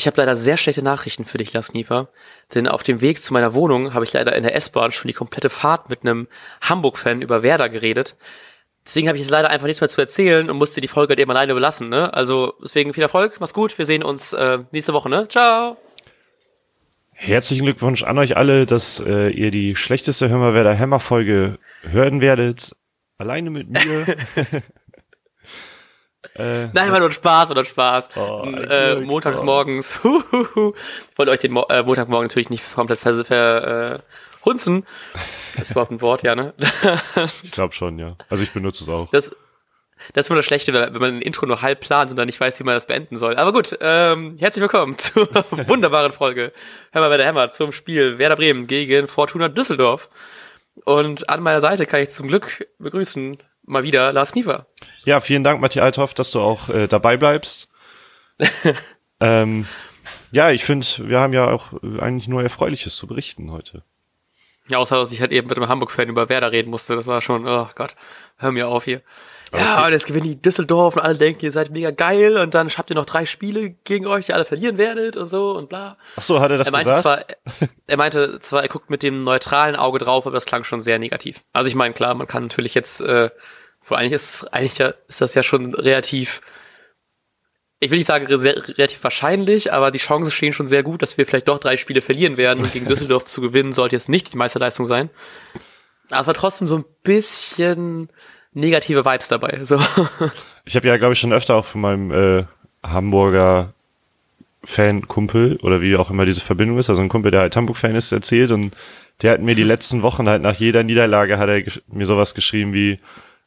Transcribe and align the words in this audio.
Ich 0.00 0.06
habe 0.06 0.16
leider 0.16 0.34
sehr 0.34 0.56
schlechte 0.56 0.82
Nachrichten 0.82 1.26
für 1.26 1.36
dich, 1.36 1.52
Lars 1.52 1.72
Knieper. 1.72 2.08
Denn 2.54 2.66
auf 2.66 2.82
dem 2.82 3.02
Weg 3.02 3.20
zu 3.20 3.34
meiner 3.34 3.52
Wohnung 3.52 3.92
habe 3.92 4.02
ich 4.06 4.14
leider 4.14 4.34
in 4.34 4.44
der 4.44 4.54
S-Bahn 4.54 4.92
schon 4.92 5.08
die 5.08 5.14
komplette 5.14 5.50
Fahrt 5.50 5.90
mit 5.90 6.00
einem 6.00 6.26
Hamburg-Fan 6.62 7.20
über 7.20 7.42
Werder 7.42 7.68
geredet. 7.68 8.16
Deswegen 8.86 9.08
habe 9.08 9.18
ich 9.18 9.24
jetzt 9.24 9.30
leider 9.30 9.50
einfach 9.50 9.66
nichts 9.66 9.82
mehr 9.82 9.88
zu 9.88 10.00
erzählen 10.00 10.48
und 10.48 10.56
musste 10.56 10.80
die 10.80 10.88
Folge 10.88 11.10
halt 11.10 11.20
eben 11.20 11.30
alleine 11.30 11.52
überlassen. 11.52 11.90
Ne? 11.90 12.14
Also 12.14 12.54
deswegen 12.62 12.94
viel 12.94 13.02
Erfolg, 13.02 13.36
mach's 13.40 13.52
gut. 13.52 13.76
Wir 13.76 13.84
sehen 13.84 14.02
uns 14.02 14.32
äh, 14.32 14.60
nächste 14.72 14.94
Woche. 14.94 15.10
Ne? 15.10 15.28
Ciao. 15.28 15.76
Herzlichen 17.12 17.66
Glückwunsch 17.66 18.02
an 18.02 18.16
euch 18.16 18.38
alle, 18.38 18.64
dass 18.64 19.04
äh, 19.06 19.28
ihr 19.28 19.50
die 19.50 19.76
schlechteste 19.76 20.30
Hör 20.30 20.54
Werder 20.54 20.78
Hammer 20.78 21.00
Folge 21.00 21.58
hören 21.82 22.22
werdet. 22.22 22.74
Alleine 23.18 23.50
mit 23.50 23.68
mir. 23.68 24.16
Äh, 26.40 26.68
Nein, 26.72 26.92
war 26.92 27.00
nur 27.00 27.12
Spaß, 27.12 27.50
war 27.50 27.54
nur 27.54 27.64
Spaß. 27.64 28.10
Oh, 28.16 28.44
äh, 28.44 28.96
montags 28.96 29.42
morgens. 29.42 29.96
ich 30.02 31.18
wollte 31.18 31.32
euch 31.32 31.40
den 31.40 31.52
Mo 31.52 31.66
äh, 31.68 31.82
Montagmorgen 31.82 32.26
natürlich 32.26 32.50
nicht 32.50 32.74
komplett 32.74 32.98
ver, 32.98 33.24
ver 33.24 33.94
äh, 33.94 33.98
hunzen. 34.44 34.86
Ist 35.60 35.72
überhaupt 35.72 35.90
ein 35.90 36.00
Wort, 36.00 36.22
ja, 36.22 36.34
ne? 36.34 36.54
ich 37.42 37.52
glaube 37.52 37.74
schon, 37.74 37.98
ja. 37.98 38.16
Also 38.30 38.42
ich 38.42 38.52
benutze 38.52 38.84
es 38.84 38.90
auch. 38.90 39.10
Das, 39.10 39.30
das 40.14 40.26
ist 40.26 40.30
immer 40.30 40.38
das 40.38 40.46
Schlechte, 40.46 40.72
wenn 40.72 40.92
man 40.94 41.16
ein 41.16 41.22
Intro 41.22 41.44
nur 41.46 41.60
halb 41.60 41.80
plant 41.80 42.10
und 42.10 42.16
dann 42.16 42.26
nicht 42.26 42.40
weiß, 42.40 42.58
wie 42.58 42.64
man 42.64 42.74
das 42.74 42.86
beenden 42.86 43.18
soll. 43.18 43.36
Aber 43.36 43.52
gut, 43.52 43.76
ähm, 43.82 44.36
herzlich 44.38 44.62
willkommen 44.62 44.96
zur 44.98 45.28
wunderbaren 45.66 46.12
Folge. 46.12 46.52
Hör 46.92 47.02
mal 47.02 47.10
bei 47.10 47.18
der 47.18 47.26
Hammer 47.26 47.52
zum 47.52 47.72
Spiel 47.72 48.18
Werder 48.18 48.36
Bremen 48.36 48.66
gegen 48.66 49.08
Fortuna 49.08 49.48
Düsseldorf. 49.48 50.08
Und 50.84 51.28
an 51.28 51.42
meiner 51.42 51.60
Seite 51.60 51.84
kann 51.84 52.00
ich 52.00 52.08
zum 52.08 52.28
Glück 52.28 52.66
begrüßen 52.78 53.36
mal 53.70 53.84
wieder 53.84 54.12
Lars 54.12 54.32
Kniefer. 54.32 54.66
Ja, 55.04 55.20
vielen 55.20 55.44
Dank, 55.44 55.60
Matthias 55.60 55.84
Althoff, 55.84 56.14
dass 56.14 56.30
du 56.30 56.40
auch 56.40 56.68
äh, 56.68 56.86
dabei 56.88 57.16
bleibst. 57.16 57.70
ähm, 59.20 59.66
ja, 60.32 60.50
ich 60.50 60.64
finde, 60.64 60.86
wir 60.98 61.20
haben 61.20 61.32
ja 61.32 61.50
auch 61.50 61.72
eigentlich 62.00 62.28
nur 62.28 62.42
Erfreuliches 62.42 62.96
zu 62.96 63.06
berichten 63.06 63.50
heute. 63.50 63.82
Ja, 64.68 64.78
außer 64.78 64.96
dass 64.96 65.12
ich 65.12 65.20
halt 65.20 65.32
eben 65.32 65.48
mit 65.48 65.56
einem 65.56 65.68
Hamburg-Fan 65.68 66.08
über 66.08 66.28
Werder 66.28 66.52
reden 66.52 66.70
musste. 66.70 66.94
Das 66.94 67.06
war 67.06 67.22
schon, 67.22 67.46
oh 67.46 67.68
Gott, 67.74 67.96
hör 68.36 68.52
mir 68.52 68.68
auf 68.68 68.84
hier. 68.84 69.02
Aber 69.52 69.62
ja, 69.62 69.86
und 69.86 69.92
jetzt 69.92 70.06
gewinnen 70.06 70.26
die 70.26 70.40
Düsseldorf 70.40 70.94
und 70.94 71.02
alle 71.02 71.16
denken, 71.18 71.44
ihr 71.44 71.50
seid 71.50 71.70
mega 71.70 71.90
geil 71.90 72.36
und 72.36 72.54
dann 72.54 72.68
habt 72.68 72.90
ihr 72.90 72.94
noch 72.94 73.04
drei 73.04 73.26
Spiele 73.26 73.70
gegen 73.70 74.06
euch, 74.06 74.26
die 74.26 74.32
alle 74.32 74.44
verlieren 74.44 74.78
werdet 74.78 75.16
und 75.16 75.26
so 75.26 75.56
und 75.56 75.68
bla. 75.68 75.96
Ach 76.14 76.22
so, 76.22 76.38
hat 76.38 76.52
er 76.52 76.58
das 76.58 76.68
er 76.68 76.72
meinte 76.72 76.90
gesagt? 76.90 77.02
Zwar, 77.02 77.68
er 77.88 77.96
meinte 77.96 78.38
zwar, 78.38 78.62
er 78.62 78.68
guckt 78.68 78.90
mit 78.90 79.02
dem 79.02 79.24
neutralen 79.24 79.74
Auge 79.74 79.98
drauf, 79.98 80.24
aber 80.24 80.34
das 80.34 80.46
klang 80.46 80.62
schon 80.62 80.80
sehr 80.80 81.00
negativ. 81.00 81.40
Also 81.52 81.68
ich 81.68 81.74
meine, 81.74 81.94
klar, 81.94 82.14
man 82.14 82.28
kann 82.28 82.44
natürlich 82.44 82.74
jetzt 82.74 83.00
äh, 83.00 83.30
wo 83.90 83.94
eigentlich 83.94 84.12
ist, 84.12 84.44
eigentlich 84.52 84.78
ja, 84.78 84.94
ist 85.08 85.20
das 85.20 85.34
ja 85.34 85.42
schon 85.42 85.74
relativ, 85.74 86.40
ich 87.80 87.90
will 87.90 87.98
nicht 87.98 88.06
sagen 88.06 88.26
relativ 88.26 89.02
wahrscheinlich, 89.02 89.72
aber 89.72 89.90
die 89.90 89.98
Chancen 89.98 90.30
stehen 90.30 90.52
schon 90.52 90.66
sehr 90.66 90.82
gut, 90.82 91.02
dass 91.02 91.18
wir 91.18 91.26
vielleicht 91.26 91.48
doch 91.48 91.58
drei 91.58 91.76
Spiele 91.76 92.02
verlieren 92.02 92.36
werden 92.36 92.64
und 92.64 92.72
gegen 92.72 92.86
Düsseldorf 92.88 93.24
zu 93.24 93.40
gewinnen 93.40 93.72
sollte 93.72 93.96
jetzt 93.96 94.08
nicht 94.08 94.32
die 94.32 94.38
Meisterleistung 94.38 94.86
sein. 94.86 95.10
Aber 96.10 96.20
es 96.20 96.26
war 96.26 96.34
trotzdem 96.34 96.68
so 96.68 96.76
ein 96.76 96.84
bisschen 97.02 98.08
negative 98.52 99.04
Vibes 99.04 99.28
dabei. 99.28 99.64
So. 99.64 99.80
Ich 100.66 100.76
habe 100.76 100.86
ja, 100.86 100.98
glaube 100.98 101.14
ich, 101.14 101.18
schon 101.18 101.32
öfter 101.32 101.56
auch 101.56 101.64
von 101.64 101.80
meinem 101.80 102.12
äh, 102.12 102.44
Hamburger 102.82 103.72
Fan-Kumpel 104.62 105.58
oder 105.62 105.80
wie 105.80 105.96
auch 105.96 106.10
immer 106.10 106.26
diese 106.26 106.42
Verbindung 106.42 106.78
ist, 106.78 106.90
also 106.90 107.02
ein 107.02 107.08
Kumpel, 107.08 107.30
der 107.30 107.40
halt 107.40 107.56
Hamburg-Fan 107.56 107.96
ist, 107.96 108.12
erzählt 108.12 108.52
und 108.52 108.76
der 109.22 109.32
hat 109.32 109.40
mir 109.40 109.54
die 109.54 109.62
letzten 109.64 110.02
Wochen 110.02 110.28
halt 110.28 110.42
nach 110.42 110.54
jeder 110.54 110.82
Niederlage 110.82 111.38
hat 111.38 111.48
er 111.48 111.62
mir 111.88 112.06
sowas 112.06 112.34
geschrieben 112.34 112.72
wie, 112.72 112.98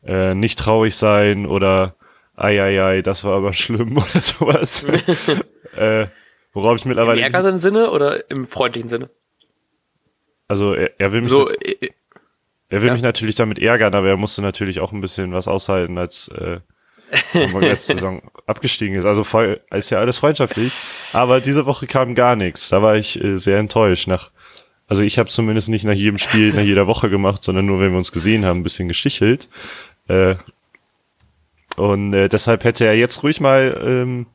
äh, 0.06 0.36
nicht 0.36 0.60
traurig 0.60 0.96
sein 0.96 1.46
oder 1.46 1.96
ei, 2.36 2.62
ei, 2.62 2.84
ei, 2.84 3.02
das 3.02 3.24
war 3.24 3.36
aber 3.38 3.54
schlimm 3.54 3.98
oder 3.98 4.22
sowas. 4.22 4.84
äh, 5.76 6.08
worauf 6.54 6.78
ich 6.78 6.86
mittlerweile. 6.86 7.20
Im 7.20 7.34
ärgeren 7.34 7.60
Sinne 7.60 7.92
oder 7.92 8.30
im 8.30 8.46
freundlichen 8.46 8.90
Sinne? 8.90 9.10
Also 10.48 10.74
er, 10.74 10.92
er 11.00 11.12
will 11.12 11.22
mich. 11.22 11.30
So, 11.30 11.50
äh, 11.50 11.90
er 12.70 12.82
will 12.82 12.88
ja. 12.88 12.94
mich 12.94 13.04
natürlich 13.04 13.36
damit 13.36 13.60
ärgern, 13.60 13.94
aber 13.94 14.08
er 14.08 14.18
musste 14.18 14.42
natürlich 14.42 14.80
auch 14.80 14.92
ein 14.92 15.02
bisschen 15.02 15.32
was 15.32 15.48
aushalten, 15.48 16.00
als 16.00 16.30
äh, 16.30 16.60
letzte 17.34 17.94
Saison 17.96 18.22
abgestiegen 18.48 18.96
ist. 18.96 19.06
Also 19.06 19.24
voll, 19.24 19.62
ist 19.72 19.92
ja 19.92 20.00
alles 20.00 20.18
freundschaftlich. 20.18 20.74
Aber 21.12 21.40
diese 21.40 21.68
Woche 21.68 21.86
kam 21.86 22.16
gar 22.16 22.36
nichts. 22.36 22.70
Da 22.70 22.82
war 22.82 22.96
ich 22.96 23.24
äh, 23.24 23.38
sehr 23.38 23.60
enttäuscht. 23.60 24.08
Nach, 24.08 24.32
also 24.88 25.04
ich 25.04 25.20
habe 25.20 25.30
zumindest 25.30 25.70
nicht 25.70 25.86
nach 25.86 25.94
jedem 25.94 26.18
Spiel, 26.18 26.54
nach 26.54 26.64
jeder 26.64 26.88
Woche 26.88 27.12
gemacht, 27.12 27.44
sondern 27.44 27.68
nur, 27.68 27.80
wenn 27.80 27.92
wir 27.92 27.98
uns 27.98 28.12
gesehen 28.12 28.46
haben, 28.46 28.62
ein 28.62 28.64
bisschen 28.64 28.88
gestichelt. 28.88 29.50
Äh, 30.08 30.36
und 31.76 32.14
äh, 32.14 32.30
deshalb 32.30 32.64
hätte 32.64 32.86
er 32.86 32.96
jetzt 32.96 33.24
ruhig 33.24 33.42
mal 33.42 33.82
ähm, 33.84 34.28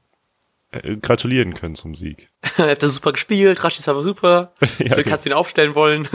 äh, 0.73 0.97
gratulieren 0.97 1.55
können 1.55 1.75
zum 1.75 1.95
Sieg. 1.95 2.29
er 2.57 2.71
hat 2.71 2.83
super 2.83 3.13
gespielt, 3.13 3.63
Rashid 3.63 3.87
war 3.87 4.03
super. 4.03 4.53
ja, 4.61 4.69
Deswegen 4.79 5.11
hast 5.11 5.25
du 5.25 5.31
ihn 5.31 5.35
aufstellen 5.35 5.75
wollen. 5.75 6.09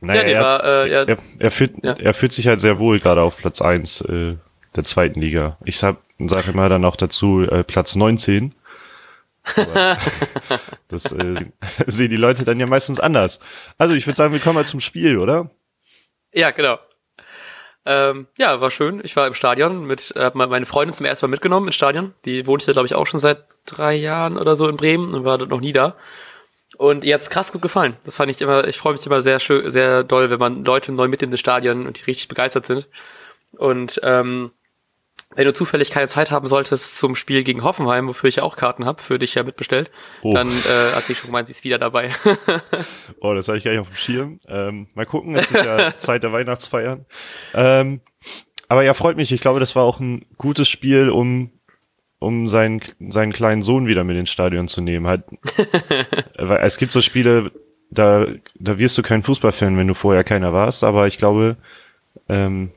naja, 0.00 0.20
ja, 0.20 0.24
nee, 0.24 0.32
er, 0.32 0.42
war, 0.42 0.64
äh, 0.64 0.90
ja. 0.90 1.02
er, 1.04 1.18
er, 1.38 1.50
fühlt, 1.50 1.84
ja. 1.84 1.92
er 1.92 2.14
fühlt 2.14 2.32
sich 2.32 2.46
halt 2.46 2.60
sehr 2.60 2.78
wohl 2.78 3.00
gerade 3.00 3.22
auf 3.22 3.36
Platz 3.36 3.60
eins 3.60 4.00
äh, 4.02 4.36
der 4.76 4.84
zweiten 4.84 5.20
Liga. 5.20 5.58
Ich 5.64 5.78
sag, 5.78 5.96
sag 6.18 6.48
immer 6.48 6.68
dann 6.68 6.84
auch 6.84 6.96
dazu 6.96 7.42
äh, 7.42 7.64
Platz 7.64 7.96
19. 7.96 8.54
das 10.88 11.12
äh, 11.12 11.34
sehen 11.86 12.10
die 12.10 12.16
Leute 12.16 12.44
dann 12.44 12.60
ja 12.60 12.66
meistens 12.66 13.00
anders. 13.00 13.40
Also 13.78 13.94
ich 13.94 14.06
würde 14.06 14.16
sagen, 14.16 14.32
wir 14.32 14.40
kommen 14.40 14.54
mal 14.54 14.66
zum 14.66 14.80
Spiel, 14.80 15.18
oder? 15.18 15.50
Ja, 16.32 16.50
genau. 16.50 16.78
Ähm, 17.86 18.26
ja, 18.36 18.60
war 18.60 18.70
schön. 18.70 19.00
Ich 19.04 19.16
war 19.16 19.26
im 19.26 19.34
Stadion 19.34 19.86
mit, 19.86 20.12
äh, 20.14 20.20
hab 20.20 20.34
meine 20.34 20.66
Freundin 20.66 20.92
zum 20.92 21.06
ersten 21.06 21.26
Mal 21.26 21.30
mitgenommen 21.30 21.66
ins 21.68 21.76
Stadion. 21.76 22.14
Die 22.24 22.46
wohnt 22.46 22.62
hier, 22.62 22.74
glaube 22.74 22.86
ich, 22.86 22.94
auch 22.94 23.06
schon 23.06 23.20
seit 23.20 23.44
drei 23.66 23.94
Jahren 23.94 24.36
oder 24.36 24.54
so 24.56 24.68
in 24.68 24.76
Bremen 24.76 25.14
und 25.14 25.24
war 25.24 25.38
dort 25.38 25.50
noch 25.50 25.60
nie 25.60 25.72
da. 25.72 25.96
Und 26.76 27.04
ihr 27.04 27.14
hat's 27.14 27.30
krass 27.30 27.52
gut 27.52 27.62
gefallen. 27.62 27.96
Das 28.04 28.16
fand 28.16 28.30
ich 28.30 28.40
immer, 28.40 28.66
ich 28.66 28.78
freue 28.78 28.92
mich 28.92 29.04
immer 29.04 29.22
sehr 29.22 29.40
schön, 29.40 29.70
sehr 29.70 30.04
doll, 30.04 30.30
wenn 30.30 30.38
man 30.38 30.64
Leute 30.64 30.92
neu 30.92 31.08
mit 31.08 31.22
in 31.22 31.30
das 31.30 31.40
Stadion 31.40 31.86
und 31.86 31.98
die 31.98 32.04
richtig 32.04 32.28
begeistert 32.28 32.66
sind. 32.66 32.88
Und 33.52 34.00
ähm, 34.02 34.50
wenn 35.36 35.44
du 35.44 35.52
zufällig 35.52 35.90
keine 35.90 36.08
Zeit 36.08 36.30
haben 36.30 36.46
solltest 36.48 36.98
zum 36.98 37.14
Spiel 37.14 37.44
gegen 37.44 37.62
Hoffenheim, 37.62 38.08
wofür 38.08 38.28
ich 38.28 38.36
ja 38.36 38.42
auch 38.42 38.56
Karten 38.56 38.84
habe, 38.84 39.00
für 39.00 39.18
dich 39.18 39.34
ja 39.36 39.44
mitbestellt, 39.44 39.90
oh. 40.22 40.32
dann 40.34 40.50
äh, 40.50 40.92
hat 40.94 41.04
sie 41.04 41.14
schon 41.14 41.28
gemeint, 41.28 41.46
sie 41.46 41.52
ist 41.52 41.62
wieder 41.62 41.78
dabei. 41.78 42.10
oh, 43.20 43.32
das 43.34 43.46
hatte 43.46 43.58
ich 43.58 43.64
gar 43.64 43.70
nicht 43.70 43.80
auf 43.80 43.88
dem 43.88 43.96
Schirm. 43.96 44.40
Ähm, 44.48 44.88
mal 44.94 45.06
gucken, 45.06 45.36
es 45.36 45.50
ist 45.50 45.64
ja 45.64 45.94
Zeit 45.98 46.24
der 46.24 46.32
Weihnachtsfeiern. 46.32 47.06
Ähm, 47.54 48.00
aber 48.68 48.82
ja, 48.82 48.92
freut 48.92 49.16
mich. 49.16 49.30
Ich 49.32 49.40
glaube, 49.40 49.60
das 49.60 49.76
war 49.76 49.84
auch 49.84 50.00
ein 50.00 50.26
gutes 50.36 50.68
Spiel, 50.68 51.10
um 51.10 51.50
um 52.18 52.48
seinen 52.48 52.82
seinen 53.08 53.32
kleinen 53.32 53.62
Sohn 53.62 53.86
wieder 53.86 54.04
mit 54.04 54.16
ins 54.16 54.30
Stadion 54.30 54.68
zu 54.68 54.82
nehmen. 54.82 55.06
Halt, 55.06 55.24
weil 56.38 56.60
es 56.62 56.76
gibt 56.76 56.92
so 56.92 57.00
Spiele, 57.00 57.50
da 57.90 58.26
da 58.56 58.78
wirst 58.78 58.98
du 58.98 59.02
kein 59.02 59.22
Fußballfan, 59.22 59.78
wenn 59.78 59.88
du 59.88 59.94
vorher 59.94 60.24
keiner 60.24 60.52
warst. 60.52 60.84
Aber 60.84 61.06
ich 61.06 61.18
glaube, 61.18 61.56
ähm, 62.28 62.72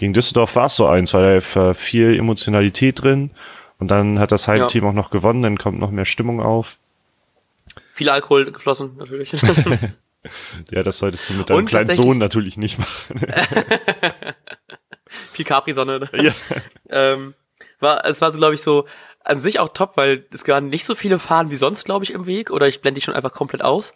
gegen 0.00 0.14
Düsseldorf 0.14 0.56
war 0.56 0.64
es 0.64 0.76
so 0.76 0.86
eins, 0.86 1.12
weil 1.12 1.40
da 1.40 1.54
war 1.54 1.74
viel 1.74 2.16
Emotionalität 2.16 3.02
drin 3.02 3.32
und 3.78 3.90
dann 3.90 4.18
hat 4.18 4.32
das 4.32 4.48
Heimteam 4.48 4.84
ja. 4.84 4.88
auch 4.88 4.94
noch 4.94 5.10
gewonnen, 5.10 5.42
dann 5.42 5.58
kommt 5.58 5.78
noch 5.78 5.90
mehr 5.90 6.06
Stimmung 6.06 6.40
auf. 6.40 6.78
Viel 7.92 8.08
Alkohol 8.08 8.50
geflossen, 8.50 8.96
natürlich. 8.96 9.32
ja, 10.70 10.82
das 10.82 11.00
solltest 11.00 11.28
du 11.28 11.34
mit 11.34 11.50
deinem 11.50 11.66
kleinen 11.66 11.90
Sohn 11.90 12.16
natürlich 12.16 12.56
nicht 12.56 12.78
machen. 12.78 13.20
viel 15.32 15.44
Capri-Sonne. 15.44 16.08
Ja. 16.14 16.32
ähm, 16.88 17.34
war, 17.78 18.02
es 18.06 18.22
war 18.22 18.32
so, 18.32 18.38
glaube 18.38 18.54
ich, 18.54 18.62
so 18.62 18.86
an 19.22 19.38
sich 19.38 19.60
auch 19.60 19.68
top, 19.68 19.98
weil 19.98 20.24
es 20.32 20.48
waren 20.48 20.70
nicht 20.70 20.86
so 20.86 20.94
viele 20.94 21.18
Fahnen 21.18 21.50
wie 21.50 21.56
sonst, 21.56 21.84
glaube 21.84 22.06
ich, 22.06 22.14
im 22.14 22.24
Weg. 22.24 22.50
Oder 22.50 22.68
ich 22.68 22.80
blende 22.80 23.00
die 23.00 23.04
schon 23.04 23.14
einfach 23.14 23.34
komplett 23.34 23.62
aus. 23.62 23.92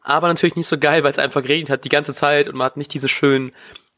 Aber 0.00 0.28
natürlich 0.28 0.56
nicht 0.56 0.66
so 0.66 0.78
geil, 0.78 1.04
weil 1.04 1.10
es 1.10 1.18
einfach 1.18 1.42
geregnet 1.42 1.68
hat 1.68 1.84
die 1.84 1.90
ganze 1.90 2.14
Zeit 2.14 2.48
und 2.48 2.56
man 2.56 2.64
hat 2.64 2.78
nicht 2.78 2.94
diese 2.94 3.10
schönen 3.10 3.52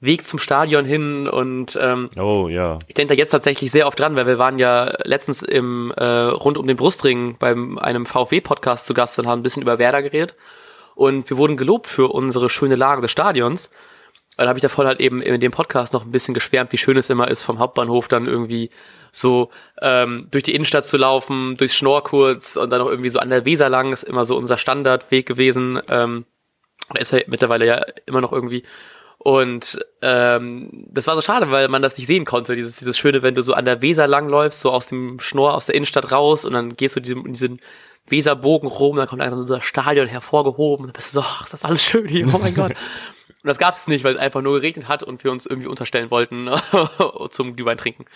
Weg 0.05 0.25
zum 0.25 0.39
Stadion 0.39 0.85
hin 0.85 1.29
und 1.29 1.79
ähm, 1.81 2.11
oh 2.19 2.49
ja. 2.49 2.79
Ich 2.87 2.95
denke 2.95 3.15
da 3.15 3.19
jetzt 3.19 3.31
tatsächlich 3.31 3.71
sehr 3.71 3.87
oft 3.87 3.99
dran, 3.99 4.17
weil 4.17 4.27
wir 4.27 4.39
waren 4.39 4.59
ja 4.59 4.93
letztens 5.05 5.43
im 5.43 5.93
äh, 5.97 6.05
rund 6.05 6.59
um 6.59 6.67
den 6.67 6.77
Brustring 6.77 7.37
beim 7.39 7.79
einem 7.79 8.07
VfW-Podcast 8.07 8.87
zu 8.87 8.95
Gast 8.95 9.19
und 9.19 9.27
haben 9.27 9.41
ein 9.41 9.43
bisschen 9.43 9.63
über 9.63 9.79
Werder 9.79 10.03
geredet 10.03 10.35
und 10.95 11.29
wir 11.29 11.37
wurden 11.37 11.57
gelobt 11.57 11.87
für 11.87 12.13
unsere 12.13 12.49
schöne 12.49 12.77
Lage 12.77 13.03
des 13.03 13.11
Stadions. 13.11 13.71
Dann 14.37 14.49
habe 14.49 14.59
ich 14.59 14.63
davon 14.63 14.87
halt 14.87 15.01
eben 15.01 15.23
in 15.23 15.41
dem 15.41 15.53
Podcast 15.53 15.93
noch 15.93 16.05
ein 16.05 16.11
bisschen 16.11 16.35
geschwärmt, 16.35 16.73
wie 16.73 16.79
schön 16.79 16.97
es 16.97 17.09
immer 17.09 17.29
ist, 17.29 17.43
vom 17.43 17.61
Hauptbahnhof 17.61 18.09
dann 18.09 18.27
irgendwie 18.27 18.71
so 19.13 19.51
ähm, 19.81 20.27
durch 20.33 20.43
die 20.43 20.55
Innenstadt 20.55 20.85
zu 20.85 20.97
laufen, 20.97 21.57
durchs 21.57 21.77
Schnorr 21.77 22.13
und 22.13 22.71
dann 22.71 22.81
noch 22.81 22.89
irgendwie 22.89 23.11
so 23.11 23.21
an 23.21 23.31
der 23.31 23.45
Weser 23.45 23.69
lang, 23.69 23.93
ist 23.93 24.03
immer 24.03 24.25
so 24.25 24.37
unser 24.37 24.59
Standardweg 24.59 25.25
gewesen. 25.27 25.81
Ähm, 25.89 26.25
da 26.93 27.01
ist 27.01 27.13
ja 27.13 27.21
mittlerweile 27.29 27.67
ja 27.67 27.85
immer 28.07 28.21
noch 28.21 28.33
irgendwie. 28.33 28.65
Und 29.25 29.79
ähm, 30.03 30.69
das 30.91 31.07
war 31.07 31.15
so 31.15 31.23
schade, 31.23 31.51
weil 31.51 31.69
man 31.69 31.81
das 31.81 31.97
nicht 31.97 32.07
sehen 32.07 32.27
konnte. 32.27 32.55
Dieses, 32.55 32.77
dieses 32.77 32.99
Schöne, 32.99 33.23
wenn 33.23 33.35
du 33.35 33.41
so 33.41 33.55
an 33.55 33.65
der 33.65 33.81
Weser 33.81 34.07
langläufst, 34.07 34.61
so 34.61 34.71
aus 34.71 34.87
dem 34.87 35.19
Schnur, 35.19 35.55
aus 35.55 35.65
der 35.65 35.75
Innenstadt 35.75 36.13
raus 36.13 36.45
und 36.45 36.53
dann 36.53 36.77
gehst 36.77 36.95
du 36.95 37.01
diesen, 37.01 37.33
diesen 37.33 37.61
Weserbogen 38.07 38.69
rum, 38.69 38.97
dann 38.97 39.07
kommt 39.07 39.21
langsam 39.21 39.43
so 39.43 39.55
das 39.55 39.65
Stadion 39.65 40.09
hervorgehoben 40.09 40.85
und 40.85 40.89
dann 40.89 40.93
bist 40.93 41.15
du 41.15 41.21
so, 41.21 41.27
ach, 41.27 41.45
ist 41.45 41.55
das 41.55 41.65
alles 41.65 41.83
schön 41.83 42.07
hier, 42.07 42.27
oh 42.35 42.37
mein 42.37 42.55
Gott. 42.55 42.73
Und 43.43 43.49
das 43.49 43.59
gab 43.59 43.75
es 43.75 43.89
nicht, 43.89 44.05
weil 44.05 44.15
es 44.15 44.21
einfach 44.21 44.41
nur 44.41 44.55
geregnet 44.55 44.89
hat 44.89 45.03
und 45.03 45.23
wir 45.23 45.31
uns 45.31 45.45
irgendwie 45.45 45.69
unterstellen 45.69 46.11
wollten 46.11 46.49
zum 47.29 47.57
Glühwein 47.57 47.77
trinken. 47.77 48.07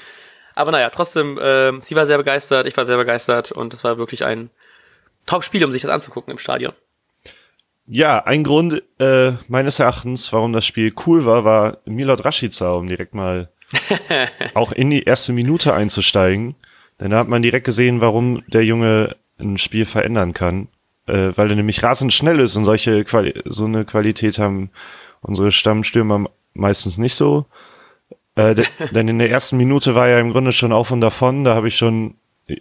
Aber 0.55 0.71
naja, 0.71 0.89
trotzdem, 0.89 1.37
äh, 1.37 1.79
sie 1.83 1.97
war 1.97 2.07
sehr 2.07 2.17
begeistert, 2.17 2.67
ich 2.67 2.75
war 2.79 2.87
sehr 2.87 2.97
begeistert 2.97 3.53
und 3.53 3.75
es 3.75 3.85
war 3.85 3.99
wirklich 3.99 4.25
ein 4.25 4.49
Top-Spiel, 5.27 5.63
um 5.67 5.73
sich 5.73 5.83
das 5.83 5.91
anzugucken 5.91 6.31
im 6.31 6.39
Stadion. 6.39 6.73
Ja, 7.91 8.25
ein 8.25 8.45
Grund 8.45 8.83
äh, 8.99 9.33
meines 9.49 9.79
Erachtens, 9.79 10.31
warum 10.33 10.53
das 10.53 10.67
Spiel 10.67 10.93
cool 11.07 11.25
war, 11.25 11.45
war 11.45 11.79
Milot 11.87 12.25
Rashica, 12.25 12.73
um 12.75 12.87
direkt 12.87 13.15
mal 13.15 13.49
auch 14.55 14.73
in 14.73 14.91
die 14.91 15.05
erste 15.05 15.33
Minute 15.33 15.73
einzusteigen. 15.73 16.55
Denn 17.01 17.11
da 17.11 17.19
hat 17.19 17.29
man 17.29 17.43
direkt 17.43 17.65
gesehen, 17.65 18.01
warum 18.01 18.43
der 18.49 18.65
Junge 18.65 19.17
ein 19.39 19.57
Spiel 19.57 19.87
verändern 19.87 20.35
kann. 20.35 20.69
Äh, 21.07 21.33
weil 21.37 21.49
er 21.49 21.57
nämlich 21.57 21.83
rasend 21.83 22.13
schnell 22.13 22.39
ist 22.41 22.57
und 22.57 22.67
solche 22.67 23.05
Quali 23.05 23.35
so 23.47 23.65
eine 23.65 23.87
Qualität 23.87 24.39
haben 24.39 24.71
unsere 25.23 25.51
Stammstürmer 25.51 26.29
meistens 26.53 26.99
nicht 26.99 27.15
so. 27.15 27.47
Äh, 28.35 28.55
denn 28.93 29.09
in 29.09 29.19
der 29.19 29.31
ersten 29.31 29.57
Minute 29.57 29.95
war 29.95 30.09
er 30.09 30.21
im 30.21 30.33
Grunde 30.33 30.53
schon 30.53 30.73
auf 30.73 30.91
und 30.91 31.01
davon. 31.01 31.45
Da 31.45 31.55
habe 31.55 31.69
ich 31.69 31.77
schon, 31.77 32.17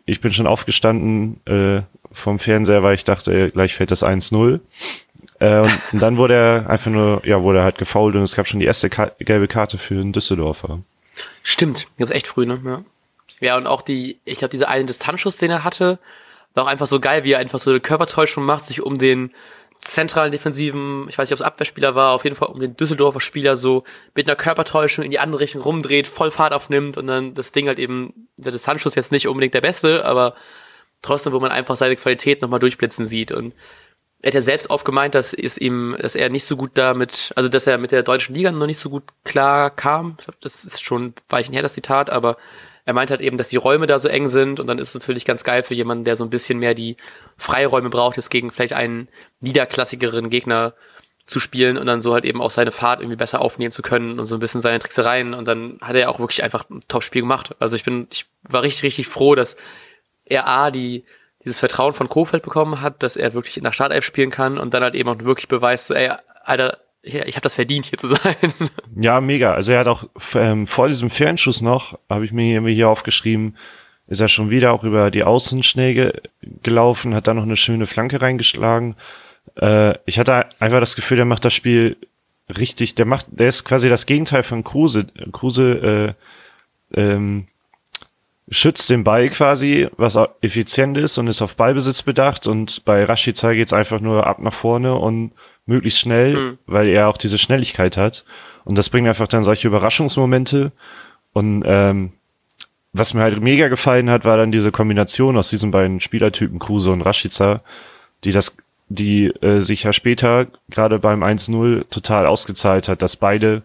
ich 0.05 0.21
bin 0.21 0.31
schon 0.31 0.47
aufgestanden 0.47 1.41
äh, 1.45 1.81
vom 2.13 2.39
Fernseher, 2.39 2.83
weil 2.83 2.95
ich 2.95 3.03
dachte, 3.03 3.51
gleich 3.51 3.75
fällt 3.75 3.91
das 3.91 4.03
1-0. 4.03 4.61
Äh, 5.39 5.59
und, 5.59 5.79
und, 5.93 5.99
dann 6.01 6.17
wurde 6.17 6.35
er 6.35 6.69
einfach 6.69 6.91
nur, 6.91 7.21
ja, 7.25 7.41
wurde 7.43 7.59
er 7.59 7.63
halt 7.63 7.77
gefault 7.77 8.15
und 8.15 8.23
es 8.23 8.35
gab 8.35 8.47
schon 8.47 8.59
die 8.59 8.65
erste 8.65 8.89
Ka 8.89 9.11
gelbe 9.19 9.47
Karte 9.47 9.77
für 9.77 9.95
den 9.95 10.13
Düsseldorfer. 10.13 10.79
Stimmt, 11.43 11.87
gab's 11.97 12.11
echt 12.11 12.27
früh, 12.27 12.45
ne? 12.45 12.59
Ja. 12.63 12.83
Ja, 13.39 13.57
und 13.57 13.67
auch 13.67 13.81
die, 13.81 14.19
ich 14.25 14.39
glaube, 14.39 14.51
dieser 14.51 14.69
eine 14.69 14.85
Distanzschuss, 14.85 15.37
den 15.37 15.51
er 15.51 15.63
hatte, 15.63 15.99
war 16.53 16.63
auch 16.63 16.67
einfach 16.67 16.87
so 16.87 16.99
geil, 16.99 17.23
wie 17.23 17.33
er 17.33 17.39
einfach 17.39 17.59
so 17.59 17.69
eine 17.69 17.79
Körpertäuschung 17.79 18.43
macht, 18.43 18.65
sich 18.65 18.81
um 18.81 18.97
den 18.97 19.31
zentralen 19.79 20.31
defensiven, 20.31 21.05
ich 21.07 21.17
weiß 21.17 21.29
nicht, 21.29 21.39
ob 21.39 21.41
es 21.41 21.45
Abwehrspieler 21.45 21.93
war, 21.93 22.13
auf 22.13 22.23
jeden 22.23 22.35
Fall 22.35 22.49
um 22.49 22.59
den 22.59 22.75
Düsseldorfer 22.75 23.19
Spieler 23.19 23.55
so 23.55 23.83
mit 24.15 24.27
einer 24.27 24.35
Körpertäuschung 24.35 25.05
in 25.05 25.11
die 25.11 25.19
andere 25.19 25.41
Richtung 25.41 25.61
rumdreht, 25.61 26.07
voll 26.07 26.31
Fahrt 26.31 26.51
aufnimmt 26.51 26.97
und 26.97 27.05
dann 27.05 27.35
das 27.35 27.51
Ding 27.51 27.67
halt 27.67 27.77
eben, 27.77 28.27
der 28.37 28.51
Distanzschuss 28.51 28.95
jetzt 28.95 29.11
nicht 29.11 29.27
unbedingt 29.27 29.53
der 29.53 29.61
beste, 29.61 30.03
aber 30.03 30.33
trotzdem, 31.03 31.31
wo 31.31 31.39
man 31.39 31.51
einfach 31.51 31.75
seine 31.75 31.95
Qualität 31.95 32.41
nochmal 32.41 32.59
durchblitzen 32.59 33.05
sieht 33.05 33.31
und 33.31 33.53
er 34.21 34.29
hat 34.29 34.33
ja 34.33 34.41
selbst 34.41 34.69
aufgemeint, 34.69 35.13
dass 35.15 35.33
es 35.33 35.57
ihm, 35.57 35.95
dass 35.99 36.15
er 36.15 36.29
nicht 36.29 36.45
so 36.45 36.57
gut 36.57 36.71
damit, 36.73 37.31
also 37.35 37.49
dass 37.49 37.67
er 37.67 37.77
mit 37.77 37.91
der 37.91 38.03
deutschen 38.03 38.33
Liga 38.33 38.51
noch 38.51 38.65
nicht 38.65 38.79
so 38.79 38.89
gut 38.89 39.03
klar 39.23 39.69
kam. 39.69 40.17
Das 40.41 40.65
ist 40.65 40.83
schon 40.83 41.13
Weichen 41.29 41.53
her, 41.53 41.61
das 41.61 41.73
Zitat, 41.73 42.09
aber 42.09 42.37
er 42.85 42.93
meint 42.93 43.11
halt 43.11 43.21
eben, 43.21 43.37
dass 43.37 43.49
die 43.49 43.57
Räume 43.57 43.85
da 43.85 43.99
so 43.99 44.07
eng 44.07 44.27
sind 44.27 44.59
und 44.59 44.67
dann 44.67 44.79
ist 44.79 44.89
es 44.89 44.93
natürlich 44.95 45.25
ganz 45.25 45.43
geil 45.43 45.61
für 45.61 45.73
jemanden, 45.75 46.05
der 46.05 46.15
so 46.15 46.23
ein 46.23 46.29
bisschen 46.29 46.57
mehr 46.57 46.73
die 46.73 46.97
Freiräume 47.37 47.89
braucht, 47.89 48.15
jetzt 48.15 48.29
gegen 48.29 48.51
vielleicht 48.51 48.73
einen 48.73 49.07
niederklassigeren 49.41 50.29
Gegner 50.29 50.73
zu 51.27 51.39
spielen 51.39 51.77
und 51.77 51.85
dann 51.85 52.01
so 52.01 52.13
halt 52.13 52.23
eben 52.23 52.41
auch 52.41 52.49
seine 52.49 52.71
Fahrt 52.71 53.01
irgendwie 53.01 53.17
besser 53.17 53.41
aufnehmen 53.41 53.73
zu 53.73 53.81
können 53.81 54.19
und 54.19 54.25
so 54.25 54.35
ein 54.35 54.39
bisschen 54.39 54.61
seine 54.61 54.79
Tricksereien 54.79 55.33
und 55.33 55.45
dann 55.45 55.77
hat 55.81 55.95
er 55.95 56.09
auch 56.09 56.19
wirklich 56.19 56.41
einfach 56.43 56.69
ein 56.69 56.79
Top-Spiel 56.87 57.21
gemacht. 57.21 57.53
Also 57.59 57.75
ich 57.75 57.83
bin, 57.83 58.07
ich 58.11 58.25
war 58.43 58.63
richtig, 58.63 58.83
richtig 58.83 59.07
froh, 59.07 59.35
dass 59.35 59.57
er 60.23 60.47
A, 60.47 60.71
die, 60.71 61.03
dieses 61.47 61.59
Vertrauen 61.59 61.93
von 61.93 62.09
Kofeld 62.09 62.43
bekommen 62.43 62.81
hat, 62.81 63.01
dass 63.01 63.15
er 63.15 63.33
wirklich 63.33 63.55
der 63.63 63.71
Startelf 63.71 64.05
spielen 64.05 64.29
kann 64.29 64.57
und 64.57 64.73
dann 64.73 64.83
halt 64.83 64.95
eben 64.95 65.09
auch 65.09 65.19
wirklich 65.19 65.47
beweist, 65.47 65.87
so, 65.87 65.93
ey, 65.93 66.11
Alter, 66.43 66.77
ich 67.01 67.35
habe 67.35 67.41
das 67.41 67.55
verdient, 67.55 67.85
hier 67.85 67.97
zu 67.97 68.07
sein. 68.07 68.35
Ja, 68.99 69.21
mega. 69.21 69.53
Also 69.53 69.73
er 69.73 69.79
hat 69.79 69.87
auch 69.87 70.05
ähm, 70.33 70.65
vor 70.65 70.87
diesem 70.87 71.09
Fernschuss 71.09 71.61
noch, 71.61 71.99
habe 72.09 72.25
ich 72.25 72.31
mir 72.31 72.59
hier 72.69 72.89
aufgeschrieben, 72.89 73.55
ist 74.07 74.19
er 74.21 74.27
schon 74.27 74.49
wieder 74.49 74.73
auch 74.73 74.83
über 74.83 75.11
die 75.11 75.23
Außen 75.23 75.61
gelaufen, 76.63 77.13
hat 77.13 77.27
da 77.27 77.33
noch 77.33 77.43
eine 77.43 77.57
schöne 77.57 77.87
Flanke 77.87 78.21
reingeschlagen. 78.21 78.95
Äh, 79.55 79.95
ich 80.05 80.17
hatte 80.17 80.47
einfach 80.59 80.79
das 80.79 80.95
Gefühl, 80.95 81.17
der 81.17 81.25
macht 81.25 81.45
das 81.45 81.53
Spiel 81.53 81.97
richtig, 82.57 82.95
der 82.95 83.05
macht, 83.05 83.27
der 83.29 83.49
ist 83.49 83.65
quasi 83.65 83.87
das 83.87 84.05
Gegenteil 84.05 84.43
von 84.43 84.63
Kruse. 84.63 85.05
Kruse 85.31 86.15
äh, 86.93 86.99
ähm, 86.99 87.47
schützt 88.49 88.89
den 88.89 89.03
Ball 89.03 89.29
quasi, 89.29 89.87
was 89.97 90.17
effizient 90.41 90.97
ist 90.97 91.17
und 91.17 91.27
ist 91.27 91.41
auf 91.41 91.55
Ballbesitz 91.55 92.01
bedacht 92.01 92.47
und 92.47 92.85
bei 92.85 93.03
Rashica 93.03 93.53
geht's 93.53 93.73
einfach 93.73 93.99
nur 93.99 94.25
ab 94.25 94.39
nach 94.39 94.53
vorne 94.53 94.95
und 94.95 95.31
möglichst 95.65 95.99
schnell, 95.99 96.33
mhm. 96.33 96.57
weil 96.65 96.87
er 96.87 97.09
auch 97.09 97.17
diese 97.17 97.37
Schnelligkeit 97.37 97.97
hat. 97.97 98.25
Und 98.63 98.77
das 98.77 98.89
bringt 98.89 99.07
einfach 99.07 99.27
dann 99.27 99.43
solche 99.43 99.67
Überraschungsmomente. 99.67 100.71
Und 101.33 101.63
ähm, 101.65 102.13
was 102.93 103.13
mir 103.13 103.21
halt 103.21 103.41
mega 103.41 103.67
gefallen 103.67 104.09
hat, 104.09 104.25
war 104.25 104.37
dann 104.37 104.51
diese 104.51 104.71
Kombination 104.71 105.37
aus 105.37 105.49
diesen 105.49 105.71
beiden 105.71 105.99
Spielertypen 105.99 106.57
Kruse 106.57 106.91
und 106.91 107.01
Rashica, 107.01 107.61
die 108.23 108.31
das, 108.31 108.57
die 108.87 109.27
äh, 109.41 109.59
sich 109.59 109.83
ja 109.83 109.93
später 109.93 110.47
gerade 110.69 110.99
beim 110.99 111.21
1-0 111.21 111.89
total 111.89 112.25
ausgezahlt 112.25 112.87
hat, 112.87 113.01
dass 113.01 113.17
beide, 113.17 113.61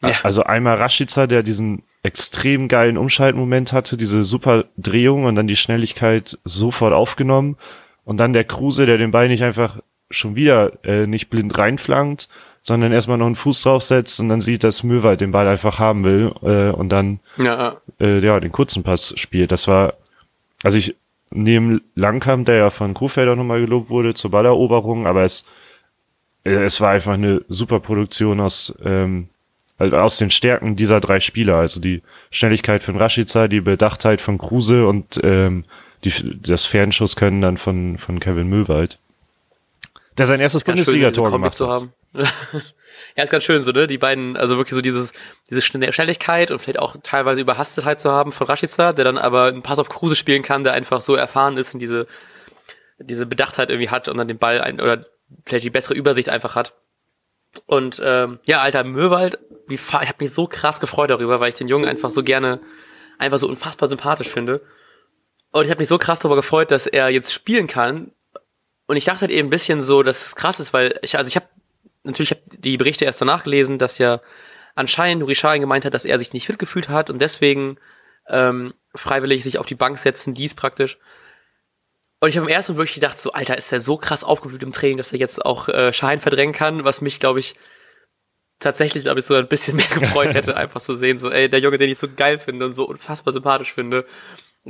ja. 0.00 0.12
also 0.22 0.44
einmal 0.44 0.76
Rashica, 0.76 1.26
der 1.26 1.42
diesen 1.42 1.82
extrem 2.06 2.68
geilen 2.68 2.98
Umschaltmoment 2.98 3.72
hatte, 3.72 3.96
diese 3.96 4.22
super 4.22 4.64
Drehung 4.78 5.24
und 5.24 5.34
dann 5.34 5.48
die 5.48 5.56
Schnelligkeit 5.56 6.38
sofort 6.44 6.92
aufgenommen. 6.92 7.56
Und 8.04 8.18
dann 8.18 8.32
der 8.32 8.44
Kruse, 8.44 8.86
der 8.86 8.96
den 8.96 9.10
Ball 9.10 9.26
nicht 9.26 9.42
einfach 9.42 9.80
schon 10.08 10.36
wieder 10.36 10.84
äh, 10.84 11.08
nicht 11.08 11.30
blind 11.30 11.58
reinflankt, 11.58 12.28
sondern 12.62 12.92
erstmal 12.92 13.18
noch 13.18 13.26
einen 13.26 13.34
Fuß 13.34 13.62
draufsetzt 13.62 14.20
und 14.20 14.28
dann 14.28 14.40
sieht, 14.40 14.62
dass 14.62 14.84
Möwald 14.84 15.20
den 15.20 15.32
Ball 15.32 15.48
einfach 15.48 15.80
haben 15.80 16.04
will 16.04 16.32
äh, 16.42 16.70
und 16.70 16.90
dann 16.90 17.18
ja. 17.38 17.76
Äh, 18.00 18.20
ja 18.20 18.38
den 18.38 18.52
kurzen 18.52 18.84
Pass 18.84 19.12
spielt. 19.18 19.50
Das 19.50 19.66
war, 19.66 19.94
also 20.62 20.78
ich 20.78 20.94
neben 21.30 21.80
Langkamp, 21.96 22.46
der 22.46 22.54
ja 22.54 22.70
von 22.70 22.94
Kuhfelder 22.94 23.34
nochmal 23.34 23.60
gelobt 23.60 23.90
wurde 23.90 24.14
zur 24.14 24.30
Balleroberung, 24.30 25.08
aber 25.08 25.24
es 25.24 25.44
äh, 26.44 26.62
es 26.64 26.80
war 26.80 26.90
einfach 26.90 27.14
eine 27.14 27.42
super 27.48 27.80
Produktion 27.80 28.40
aus 28.40 28.78
ähm, 28.84 29.28
also 29.78 29.96
aus 29.96 30.18
den 30.18 30.30
Stärken 30.30 30.76
dieser 30.76 31.00
drei 31.00 31.20
Spieler, 31.20 31.56
also 31.56 31.80
die 31.80 32.02
Schnelligkeit 32.30 32.82
von 32.82 32.96
Rashica, 32.96 33.48
die 33.48 33.60
Bedachtheit 33.60 34.20
von 34.20 34.38
Kruse 34.38 34.86
und 34.86 35.20
ähm, 35.22 35.64
die, 36.04 36.12
das 36.40 36.64
Fernschusskönnen 36.64 37.40
dann 37.40 37.56
von, 37.56 37.98
von 37.98 38.20
Kevin 38.20 38.48
Möwald 38.48 38.98
der 40.18 40.26
sein 40.26 40.40
erstes 40.40 40.64
Bundesligator 40.64 41.30
gemacht 41.30 41.60
hat. 41.60 41.88
Ja, 43.14 43.24
ist 43.24 43.30
ganz 43.30 43.44
schön 43.44 43.62
so, 43.62 43.72
ne? 43.72 43.86
Die 43.86 43.98
beiden, 43.98 44.38
also 44.38 44.56
wirklich 44.56 44.74
so 44.74 44.80
dieses, 44.80 45.12
diese 45.50 45.60
Schnelligkeit 45.60 46.50
und 46.50 46.58
vielleicht 46.58 46.78
auch 46.78 46.96
teilweise 47.02 47.42
Überhastetheit 47.42 48.00
zu 48.00 48.10
haben 48.10 48.32
von 48.32 48.46
Rashica, 48.46 48.94
der 48.94 49.04
dann 49.04 49.18
aber 49.18 49.44
einen 49.44 49.62
Pass 49.62 49.78
auf 49.78 49.90
Kruse 49.90 50.16
spielen 50.16 50.42
kann, 50.42 50.64
der 50.64 50.72
einfach 50.72 51.02
so 51.02 51.14
erfahren 51.14 51.58
ist 51.58 51.74
und 51.74 51.80
diese, 51.80 52.06
diese 52.98 53.26
Bedachtheit 53.26 53.68
irgendwie 53.68 53.90
hat 53.90 54.08
und 54.08 54.16
dann 54.16 54.28
den 54.28 54.38
Ball 54.38 54.62
ein, 54.62 54.80
oder 54.80 55.04
vielleicht 55.44 55.64
die 55.64 55.70
bessere 55.70 55.94
Übersicht 55.94 56.30
einfach 56.30 56.54
hat. 56.54 56.72
Und 57.66 58.00
ähm, 58.04 58.38
ja, 58.44 58.60
alter 58.60 58.84
Möwald, 58.84 59.38
wie, 59.66 59.74
ich 59.74 59.92
habe 59.92 60.14
mich 60.20 60.32
so 60.32 60.46
krass 60.46 60.80
gefreut 60.80 61.10
darüber, 61.10 61.40
weil 61.40 61.50
ich 61.50 61.54
den 61.54 61.68
Jungen 61.68 61.88
einfach 61.88 62.10
so 62.10 62.22
gerne, 62.22 62.60
einfach 63.18 63.38
so 63.38 63.48
unfassbar 63.48 63.88
sympathisch 63.88 64.28
finde. 64.28 64.60
Und 65.52 65.64
ich 65.64 65.70
habe 65.70 65.78
mich 65.78 65.88
so 65.88 65.98
krass 65.98 66.20
darüber 66.20 66.36
gefreut, 66.36 66.70
dass 66.70 66.86
er 66.86 67.08
jetzt 67.08 67.32
spielen 67.32 67.66
kann, 67.66 68.12
und 68.86 68.96
ich 68.96 69.04
dachte 69.04 69.22
halt 69.22 69.30
eben 69.30 69.48
ein 69.48 69.50
bisschen 69.50 69.80
so, 69.80 70.02
dass 70.02 70.26
es 70.26 70.36
krass 70.36 70.60
ist, 70.60 70.72
weil 70.72 70.98
ich, 71.02 71.18
also 71.18 71.28
ich 71.28 71.36
habe 71.36 71.46
natürlich 72.04 72.30
hab 72.30 72.38
die 72.58 72.76
Berichte 72.76 73.04
erst 73.04 73.20
danach 73.20 73.44
gelesen, 73.44 73.78
dass 73.78 73.98
ja 73.98 74.20
anscheinend 74.74 75.20
Nuri 75.20 75.34
Sahin 75.34 75.60
gemeint 75.60 75.84
hat, 75.84 75.94
dass 75.94 76.04
er 76.04 76.18
sich 76.18 76.32
nicht 76.32 76.46
fit 76.46 76.58
gefühlt 76.58 76.88
hat 76.88 77.10
und 77.10 77.20
deswegen 77.20 77.78
ähm, 78.28 78.74
freiwillig 78.94 79.42
sich 79.42 79.58
auf 79.58 79.66
die 79.66 79.74
Bank 79.74 79.98
setzen 79.98 80.34
ließ 80.34 80.54
praktisch. 80.54 80.98
Und 82.26 82.30
ich 82.30 82.36
habe 82.36 82.46
im 82.46 82.52
ersten 82.52 82.72
Mal 82.72 82.78
wirklich 82.78 82.96
gedacht, 82.96 83.18
so, 83.18 83.32
Alter, 83.32 83.56
ist 83.56 83.72
er 83.72 83.80
so 83.80 83.96
krass 83.96 84.24
aufgeblüht 84.24 84.62
im 84.62 84.72
Training, 84.72 84.96
dass 84.96 85.12
er 85.12 85.18
jetzt 85.18 85.44
auch 85.44 85.68
äh, 85.68 85.92
Schein 85.92 86.18
verdrängen 86.18 86.54
kann, 86.54 86.84
was 86.84 87.00
mich, 87.00 87.20
glaube 87.20 87.38
ich, 87.38 87.54
tatsächlich, 88.58 89.04
glaube 89.04 89.20
ich, 89.20 89.26
so 89.26 89.34
ein 89.34 89.46
bisschen 89.46 89.76
mehr 89.76 89.86
gefreut 89.86 90.34
hätte, 90.34 90.56
einfach 90.58 90.80
zu 90.80 90.96
sehen, 90.96 91.18
so, 91.18 91.30
ey, 91.30 91.48
der 91.48 91.60
Junge, 91.60 91.78
den 91.78 91.88
ich 91.88 91.98
so 91.98 92.08
geil 92.14 92.38
finde 92.38 92.66
und 92.66 92.74
so 92.74 92.84
unfassbar 92.84 93.32
sympathisch 93.32 93.72
finde 93.72 94.04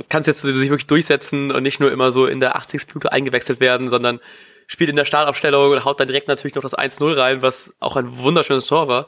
kann 0.09 0.21
es 0.21 0.27
jetzt 0.27 0.41
sich 0.41 0.69
wirklich 0.69 0.87
durchsetzen 0.87 1.51
und 1.51 1.63
nicht 1.63 1.79
nur 1.79 1.91
immer 1.91 2.11
so 2.11 2.27
in 2.27 2.39
der 2.39 2.55
80. 2.55 2.87
Minute 2.89 3.11
eingewechselt 3.11 3.59
werden, 3.59 3.89
sondern 3.89 4.19
spielt 4.67 4.89
in 4.89 4.95
der 4.95 5.05
Startaufstellung 5.05 5.71
und 5.71 5.85
haut 5.85 5.99
dann 5.99 6.07
direkt 6.07 6.27
natürlich 6.27 6.55
noch 6.55 6.61
das 6.61 6.77
1-0 6.77 7.17
rein, 7.17 7.41
was 7.41 7.73
auch 7.79 7.95
ein 7.95 8.17
wunderschönes 8.17 8.67
Tor 8.67 8.87
war. 8.87 9.07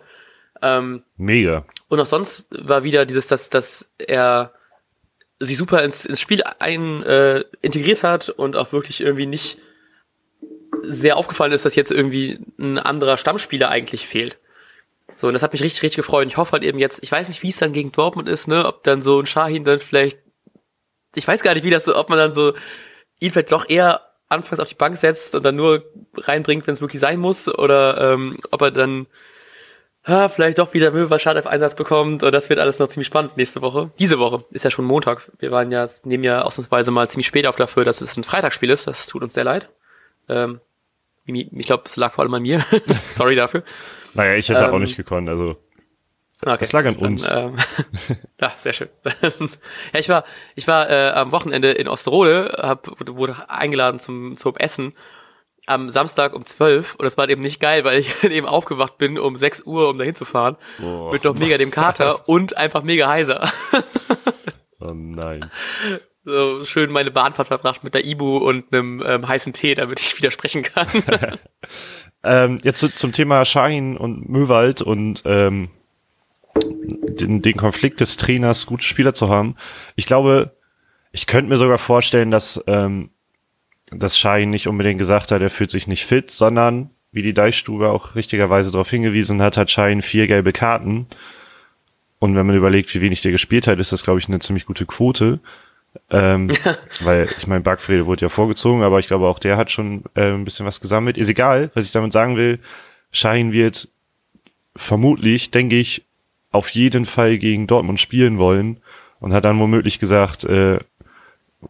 Ähm, 0.61 1.03
Mega. 1.17 1.65
Und 1.89 1.99
auch 1.99 2.05
sonst 2.05 2.47
war 2.51 2.83
wieder 2.83 3.05
dieses, 3.05 3.27
dass, 3.27 3.49
dass 3.49 3.91
er 3.99 4.53
sich 5.39 5.57
super 5.57 5.83
ins, 5.83 6.05
ins 6.05 6.19
Spiel 6.19 6.43
ein, 6.59 7.03
äh, 7.03 7.43
integriert 7.61 8.03
hat 8.03 8.29
und 8.29 8.55
auch 8.55 8.71
wirklich 8.71 9.01
irgendwie 9.01 9.25
nicht 9.25 9.59
sehr 10.81 11.17
aufgefallen 11.17 11.51
ist, 11.51 11.65
dass 11.65 11.75
jetzt 11.75 11.91
irgendwie 11.91 12.39
ein 12.57 12.77
anderer 12.77 13.17
Stammspieler 13.17 13.69
eigentlich 13.69 14.07
fehlt. 14.07 14.37
So, 15.15 15.27
und 15.27 15.33
das 15.33 15.43
hat 15.43 15.51
mich 15.51 15.63
richtig, 15.63 15.83
richtig 15.83 15.97
gefreut. 15.97 16.23
Und 16.23 16.29
ich 16.29 16.37
hoffe 16.37 16.53
halt 16.53 16.63
eben 16.63 16.79
jetzt, 16.79 17.03
ich 17.03 17.11
weiß 17.11 17.27
nicht, 17.27 17.43
wie 17.43 17.49
es 17.49 17.57
dann 17.57 17.73
gegen 17.73 17.91
Dortmund 17.91 18.29
ist, 18.29 18.47
ne, 18.47 18.65
ob 18.65 18.83
dann 18.83 19.01
so 19.01 19.19
ein 19.19 19.25
Shahin 19.25 19.65
dann 19.65 19.79
vielleicht 19.79 20.19
ich 21.15 21.27
weiß 21.27 21.41
gar 21.41 21.53
nicht, 21.53 21.63
wie 21.63 21.69
das 21.69 21.85
so, 21.85 21.95
ob 21.95 22.09
man 22.09 22.17
dann 22.17 22.33
so 22.33 22.53
ihn 23.19 23.31
vielleicht 23.31 23.51
doch 23.51 23.67
eher 23.69 24.01
anfangs 24.27 24.59
auf 24.59 24.69
die 24.69 24.75
Bank 24.75 24.97
setzt 24.97 25.33
und 25.35 25.43
dann 25.43 25.55
nur 25.55 25.83
reinbringt, 26.15 26.67
wenn 26.67 26.73
es 26.73 26.81
wirklich 26.81 27.01
sein 27.01 27.19
muss, 27.19 27.47
oder 27.47 28.13
ähm, 28.13 28.37
ob 28.51 28.61
er 28.61 28.71
dann 28.71 29.07
ah, 30.03 30.29
vielleicht 30.29 30.57
doch 30.59 30.73
wieder 30.73 30.91
Möwe 30.91 31.19
Schad 31.19 31.37
auf 31.37 31.47
Einsatz 31.47 31.75
bekommt. 31.75 32.23
Und 32.23 32.31
das 32.31 32.49
wird 32.49 32.59
alles 32.59 32.79
noch 32.79 32.87
ziemlich 32.87 33.07
spannend 33.07 33.37
nächste 33.37 33.61
Woche. 33.61 33.91
Diese 33.99 34.19
Woche 34.19 34.43
ist 34.51 34.63
ja 34.63 34.71
schon 34.71 34.85
Montag. 34.85 35.31
Wir 35.39 35.51
waren 35.51 35.71
ja, 35.71 35.87
nehmen 36.03 36.23
ja 36.23 36.41
ausnahmsweise 36.41 36.91
mal 36.91 37.09
ziemlich 37.09 37.27
spät 37.27 37.45
auf 37.45 37.55
dafür, 37.55 37.85
dass 37.85 38.01
es 38.01 38.17
ein 38.17 38.23
Freitagsspiel 38.23 38.69
ist. 38.69 38.87
Das 38.87 39.07
tut 39.07 39.23
uns 39.23 39.33
sehr 39.33 39.43
leid. 39.43 39.69
Ähm, 40.27 40.61
ich 41.25 41.65
glaube, 41.65 41.83
es 41.85 41.95
lag 41.95 42.13
vor 42.13 42.23
allem 42.23 42.33
an 42.33 42.41
mir. 42.41 42.63
Sorry 43.07 43.35
dafür. 43.35 43.63
Naja, 44.13 44.35
ich 44.35 44.49
hätte 44.49 44.63
ähm, 44.63 44.73
auch 44.73 44.79
nicht 44.79 44.97
gekonnt, 44.97 45.29
also. 45.29 45.57
Okay. 46.41 46.57
Das 46.59 46.71
lag 46.71 46.85
an 46.85 46.95
uns. 46.95 47.23
Dann, 47.23 47.55
ähm, 47.55 47.57
ja, 48.41 48.53
sehr 48.57 48.73
schön. 48.73 48.89
ja, 49.03 49.99
ich 49.99 50.09
war, 50.09 50.23
ich 50.55 50.67
war 50.67 50.89
äh, 50.89 51.11
am 51.11 51.31
Wochenende 51.31 51.71
in 51.71 51.87
Osterode, 51.87 52.57
hab, 52.57 52.87
wurde 53.09 53.49
eingeladen 53.49 53.99
zum, 53.99 54.37
zum 54.37 54.55
Essen 54.55 54.93
am 55.69 55.89
Samstag 55.89 56.33
um 56.33 56.45
12 56.45 56.95
und 56.95 57.05
das 57.05 57.17
war 57.17 57.29
eben 57.29 57.41
nicht 57.41 57.59
geil, 57.59 57.83
weil 57.83 57.99
ich 57.99 58.23
eben 58.29 58.47
aufgewacht 58.47 58.97
bin 58.97 59.17
um 59.17 59.35
6 59.35 59.63
Uhr, 59.65 59.89
um 59.89 59.97
dahin 59.97 60.15
zu 60.15 60.25
fahren. 60.25 60.57
Boah. 60.79 61.11
mit 61.11 61.23
noch 61.23 61.35
mega 61.35 61.57
dem 61.57 61.71
Kater 61.71 62.09
Was? 62.09 62.21
und 62.23 62.57
einfach 62.57 62.83
mega 62.83 63.07
heiser. 63.07 63.51
Oh 64.81 64.93
nein. 64.93 65.51
so 66.23 66.63
schön 66.63 66.89
meine 66.89 67.11
Bahnfahrt 67.11 67.49
verbracht 67.49 67.83
mit 67.83 67.93
der 67.93 68.05
Ibu 68.05 68.37
und 68.37 68.73
einem 68.73 69.03
ähm, 69.05 69.27
heißen 69.27 69.51
Tee, 69.51 69.75
damit 69.75 69.99
ich 69.99 70.17
wieder 70.17 70.31
sprechen 70.31 70.63
kann. 70.63 70.87
Ähm, 72.23 72.59
jetzt 72.63 72.79
zu, 72.79 72.93
zum 72.93 73.11
Thema 73.11 73.45
Schein 73.45 73.97
und 73.97 74.27
Möwald 74.27 74.81
und 74.81 75.21
ähm, 75.25 75.69
den, 76.55 77.41
den 77.41 77.55
Konflikt 77.55 78.01
des 78.01 78.17
Trainers, 78.17 78.65
gute 78.65 78.83
Spieler 78.83 79.13
zu 79.13 79.29
haben. 79.29 79.55
Ich 79.95 80.05
glaube, 80.05 80.55
ich 81.11 81.27
könnte 81.27 81.49
mir 81.49 81.57
sogar 81.57 81.77
vorstellen, 81.77 82.31
dass 82.31 82.61
ähm, 82.67 83.11
das 83.91 84.17
Schein 84.17 84.49
nicht 84.49 84.67
unbedingt 84.67 84.99
gesagt 84.99 85.31
hat, 85.31 85.41
er 85.41 85.49
fühlt 85.49 85.71
sich 85.71 85.87
nicht 85.87 86.05
fit, 86.05 86.31
sondern, 86.31 86.89
wie 87.11 87.21
die 87.21 87.33
Deichstube 87.33 87.89
auch 87.89 88.15
richtigerweise 88.15 88.71
darauf 88.71 88.89
hingewiesen 88.89 89.41
hat, 89.41 89.57
hat 89.57 89.71
Schein 89.71 90.01
vier 90.01 90.27
gelbe 90.27 90.53
Karten. 90.53 91.07
Und 92.19 92.35
wenn 92.35 92.45
man 92.45 92.55
überlegt, 92.55 92.93
wie 92.93 93.01
wenig 93.01 93.21
der 93.21 93.31
gespielt 93.31 93.67
hat, 93.67 93.79
ist 93.79 93.91
das, 93.91 94.03
glaube 94.03 94.19
ich, 94.19 94.27
eine 94.27 94.39
ziemlich 94.39 94.65
gute 94.65 94.85
Quote. 94.85 95.39
Ähm, 96.09 96.51
weil, 97.01 97.27
ich 97.37 97.47
meine, 97.47 97.61
Backfrede 97.61 98.05
wurde 98.05 98.21
ja 98.21 98.29
vorgezogen, 98.29 98.83
aber 98.83 98.99
ich 98.99 99.07
glaube, 99.07 99.27
auch 99.27 99.39
der 99.39 99.57
hat 99.57 99.71
schon 99.71 100.03
äh, 100.15 100.31
ein 100.31 100.43
bisschen 100.43 100.65
was 100.65 100.81
gesammelt. 100.81 101.17
Ist 101.17 101.29
egal, 101.29 101.71
was 101.73 101.85
ich 101.85 101.91
damit 101.91 102.13
sagen 102.13 102.35
will. 102.35 102.59
Schein 103.11 103.53
wird 103.53 103.87
vermutlich, 104.75 105.51
denke 105.51 105.77
ich, 105.77 106.05
auf 106.51 106.69
jeden 106.71 107.05
Fall 107.05 107.37
gegen 107.37 107.67
Dortmund 107.67 107.99
spielen 107.99 108.37
wollen 108.37 108.77
und 109.19 109.33
hat 109.33 109.45
dann 109.45 109.59
womöglich 109.59 109.99
gesagt, 109.99 110.43
äh, 110.43 110.79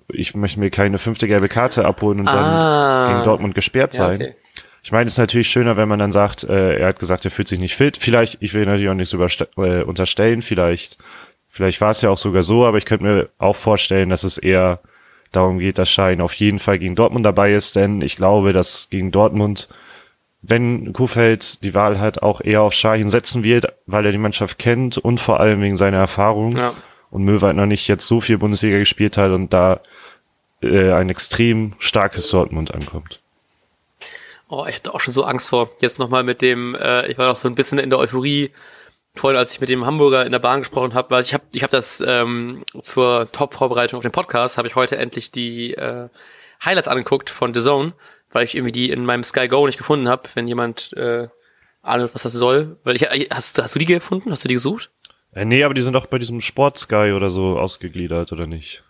ich 0.10 0.36
möchte 0.36 0.60
mir 0.60 0.70
keine 0.70 0.98
fünfte 0.98 1.28
gelbe 1.28 1.50
Karte 1.50 1.86
abholen 1.86 2.20
und 2.22 2.28
Ah. 2.28 3.06
dann 3.06 3.14
gegen 3.14 3.24
Dortmund 3.24 3.56
gesperrt 3.56 3.94
Ja, 3.96 4.06
sein. 4.08 4.22
okay. 4.22 4.36
Ich 4.82 4.92
meine, 4.94 5.08
es 5.08 5.14
ist 5.14 5.18
natürlich 5.20 5.50
schöner, 5.50 5.76
wenn 5.78 5.90
man 5.90 6.00
dann 6.00 6.12
sagt, 6.12 6.44
äh, 6.46 6.78
er 6.80 6.88
hat 6.88 7.00
gesagt, 7.00 7.26
er 7.26 7.32
fühlt 7.32 7.50
sich 7.50 7.60
nicht 7.60 7.76
fit. 7.76 7.98
Vielleicht, 7.98 8.38
ich 8.42 8.54
will 8.54 8.66
natürlich 8.66 8.90
auch 8.90 8.94
nichts 8.94 9.14
äh, 9.14 9.84
unterstellen, 9.84 10.42
vielleicht, 10.42 10.98
vielleicht 11.50 11.82
war 11.82 11.92
es 11.92 12.02
ja 12.02 12.10
auch 12.10 12.18
sogar 12.18 12.44
so, 12.44 12.66
aber 12.66 12.78
ich 12.78 12.86
könnte 12.86 13.04
mir 13.04 13.30
auch 13.40 13.58
vorstellen, 13.58 14.10
dass 14.10 14.24
es 14.24 14.38
eher 14.38 14.80
darum 15.34 15.60
geht, 15.60 15.78
dass 15.78 15.90
Schein 15.92 16.22
auf 16.22 16.34
jeden 16.34 16.60
Fall 16.60 16.80
gegen 16.80 16.96
Dortmund 16.96 17.26
dabei 17.26 17.54
ist, 17.54 17.76
denn 17.76 18.02
ich 18.02 18.16
glaube, 18.16 18.54
dass 18.54 18.88
gegen 18.90 19.12
Dortmund, 19.12 19.68
wenn 20.42 20.94
Kuhfeld 20.94 21.64
die 21.64 21.74
Wahl 21.74 22.00
hat, 22.00 22.24
auch 22.24 22.40
eher 22.42 22.62
auf 22.62 22.74
Schein 22.74 23.10
setzen 23.10 23.44
wird, 23.44 23.74
weil 23.86 24.06
er 24.06 24.12
die 24.14 24.18
Mannschaft 24.18 24.58
kennt 24.58 24.98
und 24.98 25.20
vor 25.20 25.40
allem 25.42 25.62
wegen 25.62 25.76
seiner 25.76 25.98
Erfahrung 25.98 26.56
ja. 26.56 26.74
Und 27.12 27.24
Möwald 27.24 27.56
noch 27.56 27.66
nicht 27.66 27.88
jetzt 27.88 28.08
so 28.08 28.22
viel 28.22 28.38
Bundesliga 28.38 28.78
gespielt 28.78 29.18
hat 29.18 29.32
und 29.32 29.54
da 29.54 29.82
äh, 30.62 30.92
ein 30.92 31.10
extrem 31.10 31.74
starkes 31.80 32.30
Dortmund 32.30 32.74
ankommt. 32.74 33.20
Oh, 34.50 34.66
ich 34.68 34.76
hatte 34.76 34.94
auch 34.94 35.00
schon 35.00 35.14
so 35.14 35.24
Angst 35.24 35.50
vor. 35.50 35.70
Jetzt 35.82 36.00
nochmal 36.00 36.24
mit 36.24 36.42
dem, 36.42 36.76
äh, 36.76 37.08
ich 37.08 37.18
war 37.18 37.28
noch 37.28 37.36
so 37.36 37.48
ein 37.48 37.56
bisschen 37.56 37.78
in 37.78 37.90
der 37.90 38.00
Euphorie, 38.00 38.52
vorhin, 39.16 39.38
als 39.38 39.52
ich 39.52 39.62
mit 39.62 39.70
dem 39.70 39.86
Hamburger 39.86 40.26
in 40.26 40.32
der 40.32 40.40
Bahn 40.40 40.62
gesprochen 40.62 40.94
habe, 40.94 41.12
weil 41.12 41.24
ich 41.24 41.34
habe 41.34 41.44
ich 41.52 41.64
hab 41.64 41.70
das 41.70 42.04
ähm, 42.06 42.64
zur 42.82 43.32
Top-Vorbereitung 43.32 43.98
auf 43.98 44.04
den 44.04 44.12
Podcast, 44.12 44.58
habe 44.58 44.68
ich 44.68 44.76
heute 44.76 44.98
endlich 44.98 45.32
die 45.32 45.74
äh, 45.74 46.10
Highlights 46.64 46.88
angeguckt 46.88 47.30
von 47.30 47.54
The 47.54 47.62
Zone, 47.62 47.94
weil 48.32 48.46
ich 48.46 48.56
irgendwie 48.56 48.72
die 48.72 48.90
in 48.90 49.06
meinem 49.06 49.24
Sky 49.24 49.48
Go 49.48 49.66
nicht 49.66 49.78
gefunden 49.78 50.10
habe, 50.10 50.30
wenn 50.34 50.48
jemand 50.48 50.94
äh, 50.94 51.28
ahnt, 51.82 52.14
was 52.14 52.24
das 52.24 52.34
soll. 52.34 52.78
Weil 52.84 52.96
ich, 52.96 53.04
hast, 53.04 53.62
hast 53.62 53.76
du 53.76 53.80
die 53.80 53.86
gefunden? 53.86 54.32
Hast 54.32 54.44
du 54.44 54.48
die 54.48 54.56
gesucht? 54.56 54.90
Äh, 55.34 55.46
nee, 55.46 55.64
aber 55.64 55.74
die 55.74 55.82
sind 55.82 55.94
doch 55.94 56.06
bei 56.08 56.18
diesem 56.20 56.42
Sport 56.42 56.78
Sky 56.80 57.14
oder 57.16 57.30
so 57.30 57.60
ausgegliedert, 57.60 58.32
oder 58.32 58.48
nicht? 58.48 58.84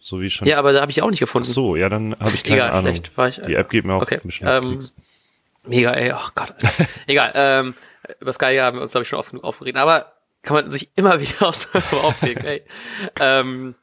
So 0.00 0.20
wie 0.20 0.30
schon. 0.30 0.48
Ja, 0.48 0.58
aber 0.58 0.72
da 0.72 0.80
habe 0.80 0.90
ich 0.90 1.00
auch 1.02 1.10
nicht 1.10 1.20
gefunden. 1.20 1.46
Ach 1.48 1.54
so, 1.54 1.76
ja, 1.76 1.88
dann 1.88 2.16
habe 2.18 2.32
ich 2.34 2.42
keine 2.42 2.56
Egal, 2.56 2.70
Ahnung. 2.70 2.82
vielleicht 2.94 3.16
war 3.16 3.28
ich. 3.28 3.40
Die 3.46 3.54
App 3.54 3.70
gibt 3.70 3.86
mir 3.86 3.94
auch 3.94 4.02
Okay, 4.02 4.16
ein 4.16 4.26
bisschen 4.26 4.48
ähm. 4.48 4.80
Mega, 5.64 5.92
ey, 5.92 6.12
oh 6.12 6.28
Gott. 6.34 6.54
Egal, 7.06 7.32
ähm, 7.36 7.74
über 8.18 8.32
Sky 8.32 8.56
haben 8.56 8.78
wir 8.78 8.82
uns, 8.82 8.90
glaube 8.92 9.02
ich, 9.02 9.08
schon 9.08 9.18
oft 9.20 9.30
genug 9.30 9.44
aufgeregt, 9.44 9.76
aber 9.76 10.12
kann 10.42 10.56
man 10.56 10.70
sich 10.72 10.88
immer 10.96 11.20
wieder 11.20 11.46
aufregen, 11.92 12.44
ey. 12.44 12.62
Ähm, 13.20 13.76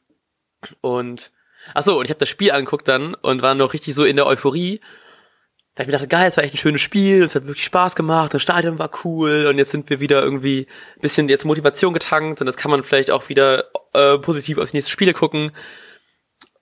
und, 0.82 1.30
ach 1.72 1.82
so, 1.82 1.98
und 1.98 2.04
ich 2.04 2.10
habe 2.10 2.18
das 2.20 2.28
Spiel 2.28 2.52
angeguckt 2.52 2.86
dann 2.86 3.14
und 3.14 3.40
war 3.40 3.54
noch 3.54 3.72
richtig 3.72 3.94
so 3.94 4.04
in 4.04 4.16
der 4.16 4.26
Euphorie. 4.26 4.80
Da 5.74 5.82
ich 5.82 5.86
mir 5.86 5.92
gedacht, 5.92 6.10
geil, 6.10 6.28
es 6.28 6.36
war 6.36 6.44
echt 6.44 6.54
ein 6.54 6.58
schönes 6.58 6.80
Spiel, 6.80 7.22
es 7.22 7.34
hat 7.34 7.46
wirklich 7.46 7.64
Spaß 7.64 7.94
gemacht, 7.94 8.34
das 8.34 8.42
Stadion 8.42 8.78
war 8.78 8.90
cool 9.04 9.46
und 9.48 9.56
jetzt 9.56 9.70
sind 9.70 9.88
wir 9.88 10.00
wieder 10.00 10.22
irgendwie 10.22 10.66
ein 10.96 11.00
bisschen 11.00 11.28
jetzt 11.28 11.44
Motivation 11.44 11.94
getankt 11.94 12.40
und 12.40 12.46
das 12.46 12.56
kann 12.56 12.70
man 12.70 12.82
vielleicht 12.82 13.10
auch 13.10 13.28
wieder 13.28 13.66
äh, 13.92 14.18
positiv 14.18 14.58
auf 14.58 14.70
die 14.70 14.76
nächsten 14.76 14.90
Spiele 14.90 15.14
gucken 15.14 15.52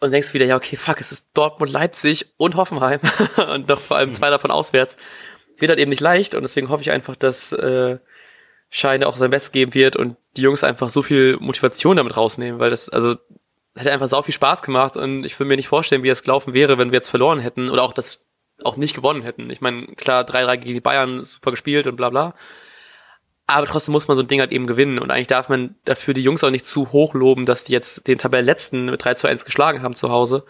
und 0.00 0.12
denkst 0.12 0.35
wieder, 0.35 0.45
ja, 0.45 0.57
okay, 0.57 0.77
fuck, 0.77 1.00
es 1.00 1.11
ist 1.11 1.31
Dortmund, 1.35 1.73
Leipzig 1.73 2.27
und 2.37 2.55
Hoffenheim 2.57 3.00
und 3.53 3.69
noch 3.69 3.81
vor 3.81 3.97
allem 3.97 4.12
zwei 4.12 4.31
davon 4.31 4.50
auswärts. 4.50 4.97
Wird 5.57 5.71
halt 5.71 5.81
eben 5.81 5.91
nicht 5.91 6.00
leicht 6.00 6.35
und 6.35 6.43
deswegen 6.43 6.69
hoffe 6.69 6.83
ich 6.83 6.91
einfach, 6.91 7.17
dass 7.17 7.53
äh, 7.53 7.99
Scheine 8.71 9.07
auch 9.07 9.17
sein 9.17 9.31
Bestes 9.31 9.53
geben 9.53 9.75
wird 9.75 9.97
und 9.97 10.17
die 10.37 10.43
Jungs 10.43 10.62
einfach 10.62 10.91
so 10.91 11.03
viel 11.03 11.37
Motivation 11.41 11.97
damit 11.97 12.17
rausnehmen, 12.17 12.61
weil 12.61 12.71
das, 12.71 12.88
also, 12.88 13.15
das 13.75 13.85
hätte 13.85 13.93
einfach 13.93 14.09
sau 14.09 14.23
viel 14.23 14.35
Spaß 14.35 14.62
gemacht 14.62 14.97
und 14.97 15.25
ich 15.25 15.38
will 15.41 15.47
mir 15.47 15.57
nicht 15.57 15.69
vorstellen, 15.69 16.03
wie 16.03 16.09
es 16.09 16.23
gelaufen 16.23 16.53
wäre, 16.53 16.79
wenn 16.79 16.91
wir 16.93 16.97
jetzt 16.97 17.09
verloren 17.09 17.41
hätten 17.41 17.71
oder 17.71 17.83
auch 17.83 17.93
das 17.93 18.27
auch 18.65 18.77
nicht 18.77 18.95
gewonnen 18.95 19.23
hätten. 19.23 19.50
Ich 19.50 19.61
meine, 19.61 19.87
klar, 19.95 20.25
3-3 20.25 20.57
gegen 20.59 20.75
die 20.75 20.81
Bayern, 20.81 21.23
super 21.23 21.50
gespielt 21.50 21.87
und 21.87 21.97
bla 21.97 22.11
bla. 22.11 22.35
Aber 23.47 23.67
trotzdem 23.67 23.93
muss 23.93 24.09
man 24.09 24.17
so 24.17 24.23
ein 24.23 24.29
Ding 24.29 24.41
halt 24.41 24.53
eben 24.53 24.67
gewinnen. 24.67 24.99
Und 24.99 25.11
eigentlich 25.11 25.27
darf 25.27 25.49
man 25.49 25.75
dafür 25.85 26.12
die 26.12 26.23
Jungs 26.23 26.45
auch 26.45 26.50
nicht 26.50 26.67
zu 26.67 26.93
hoch 26.93 27.15
loben, 27.15 27.47
dass 27.47 27.65
die 27.65 27.73
jetzt 27.73 28.07
den 28.07 28.19
Tabellenletzten 28.19 28.87
mit 28.87 29.03
3 29.03 29.15
zu 29.15 29.27
1 29.27 29.45
geschlagen 29.45 29.83
haben 29.83 29.95
zu 29.95 30.11
Hause. 30.11 30.45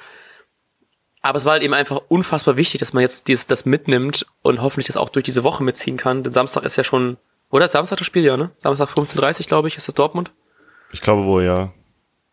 Aber 1.21 1.39
es 1.39 1.45
war 1.45 1.53
halt 1.53 1.63
eben 1.63 1.75
einfach 1.75 2.01
unfassbar 2.09 2.57
wichtig, 2.57 2.81
dass 2.81 2.93
man 2.93 3.03
jetzt 3.03 3.29
dieses, 3.29 3.47
das 3.47 3.67
mitnimmt 3.67 4.27
und 4.43 4.63
hoffentlich 4.63 4.87
das 4.87 4.97
auch 4.97 5.11
durch 5.11 5.25
diese 5.25 5.45
Woche 5.45 5.63
mitziehen 5.63 5.97
kann. 5.97 6.23
Denn 6.23 6.33
Samstag 6.33 6.65
ist 6.65 6.77
ja 6.77 6.85
schon, 6.85 7.19
oder 7.51 7.67
ist 7.67 7.73
Samstag 7.73 7.99
das 7.99 8.07
Spiel, 8.07 8.25
ja, 8.25 8.37
ne? 8.37 8.51
Samstag 8.59 8.89
15.30 8.91 9.47
glaube 9.47 9.69
ich, 9.69 9.77
ist 9.77 9.89
das 9.89 9.95
Dortmund. 9.95 10.33
Ich 10.93 11.01
glaube 11.01 11.25
wohl, 11.25 11.45
ja. 11.45 11.73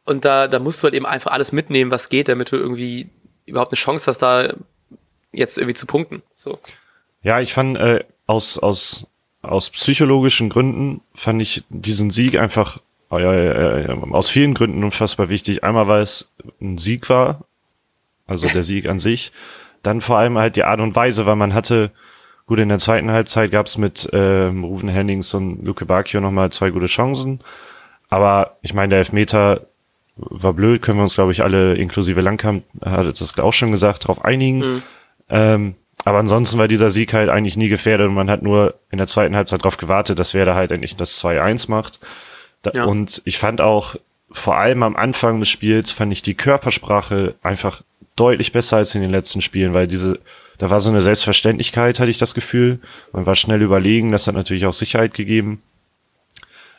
Und 0.05 0.23
da, 0.23 0.47
da 0.47 0.59
musst 0.59 0.81
du 0.81 0.83
halt 0.85 0.93
eben 0.93 1.05
einfach 1.05 1.31
alles 1.31 1.51
mitnehmen, 1.51 1.91
was 1.91 2.09
geht, 2.09 2.27
damit 2.27 2.51
du 2.51 2.55
irgendwie 2.55 3.09
überhaupt 3.45 3.71
eine 3.71 3.77
Chance 3.77 4.07
hast, 4.07 4.19
da 4.19 4.53
jetzt 5.37 5.57
irgendwie 5.57 5.75
zu 5.75 5.85
punkten. 5.85 6.21
So. 6.35 6.59
Ja, 7.23 7.39
ich 7.39 7.53
fand 7.53 7.77
äh, 7.77 8.03
aus, 8.27 8.57
aus, 8.57 9.07
aus 9.41 9.69
psychologischen 9.69 10.49
Gründen 10.49 11.01
fand 11.13 11.41
ich 11.41 11.63
diesen 11.69 12.11
Sieg 12.11 12.39
einfach 12.39 12.79
äh, 13.11 13.81
äh, 13.81 13.97
aus 14.11 14.29
vielen 14.29 14.53
Gründen 14.53 14.83
unfassbar 14.83 15.29
wichtig. 15.29 15.63
Einmal, 15.63 15.87
weil 15.87 16.01
es 16.01 16.31
ein 16.61 16.77
Sieg 16.77 17.09
war, 17.09 17.41
also 18.27 18.47
der 18.47 18.63
Sieg 18.63 18.87
an 18.87 18.99
sich. 18.99 19.31
Dann 19.83 20.01
vor 20.01 20.17
allem 20.17 20.37
halt 20.37 20.55
die 20.55 20.63
Art 20.63 20.81
und 20.81 20.95
Weise, 20.95 21.25
weil 21.25 21.35
man 21.35 21.53
hatte, 21.53 21.91
gut, 22.47 22.59
in 22.59 22.69
der 22.69 22.79
zweiten 22.79 23.11
Halbzeit 23.11 23.51
gab's 23.51 23.77
mit 23.77 24.09
ähm, 24.13 24.63
Rufen 24.63 24.89
Hennings 24.89 25.33
und 25.33 25.63
Luke 25.63 25.85
Bacchio 25.85 26.21
nochmal 26.21 26.51
zwei 26.51 26.71
gute 26.71 26.87
Chancen. 26.87 27.39
Aber 28.09 28.57
ich 28.61 28.73
meine, 28.73 28.89
der 28.89 28.99
Elfmeter 28.99 29.67
war 30.15 30.53
blöd, 30.53 30.81
können 30.81 30.97
wir 30.97 31.03
uns, 31.03 31.15
glaube 31.15 31.31
ich, 31.31 31.43
alle 31.43 31.75
inklusive 31.75 32.21
Langkamp, 32.21 32.63
hat 32.81 33.19
das 33.19 33.37
auch 33.37 33.53
schon 33.53 33.71
gesagt, 33.71 34.05
darauf 34.05 34.23
einigen. 34.23 34.81
Ähm, 35.29 35.75
aber 36.03 36.19
ansonsten 36.19 36.59
war 36.59 36.67
dieser 36.67 36.91
Sieg 36.91 37.13
halt 37.13 37.29
eigentlich 37.29 37.57
nie 37.57 37.67
gefährdet 37.67 38.07
und 38.07 38.13
man 38.13 38.29
hat 38.29 38.43
nur 38.43 38.75
in 38.91 38.99
der 38.99 39.07
zweiten 39.07 39.35
Halbzeit 39.35 39.61
darauf 39.61 39.77
gewartet, 39.77 40.19
dass 40.19 40.33
wer 40.33 40.45
da 40.45 40.53
halt 40.53 40.71
endlich 40.71 40.95
das 40.95 41.23
2-1 41.23 41.69
macht. 41.69 41.99
Da, 42.61 42.71
Ja. 42.73 42.85
Und 42.85 43.21
ich 43.25 43.39
fand 43.39 43.59
auch, 43.59 43.95
vor 44.31 44.57
allem 44.57 44.83
am 44.83 44.95
Anfang 44.95 45.39
des 45.39 45.49
Spiels, 45.49 45.91
fand 45.91 46.11
ich 46.11 46.21
die 46.21 46.35
Körpersprache 46.35 47.35
einfach 47.41 47.81
deutlich 48.15 48.51
besser 48.51 48.77
als 48.77 48.93
in 48.95 49.01
den 49.01 49.11
letzten 49.11 49.41
Spielen, 49.41 49.73
weil 49.73 49.87
diese, 49.87 50.19
da 50.57 50.69
war 50.69 50.79
so 50.79 50.89
eine 50.89 51.01
Selbstverständlichkeit, 51.01 51.99
hatte 51.99 52.11
ich 52.11 52.17
das 52.17 52.33
Gefühl. 52.33 52.79
Man 53.11 53.25
war 53.25 53.35
schnell 53.35 53.61
überlegen, 53.61 54.11
das 54.11 54.27
hat 54.27 54.35
natürlich 54.35 54.65
auch 54.65 54.73
Sicherheit 54.73 55.13
gegeben. 55.13 55.61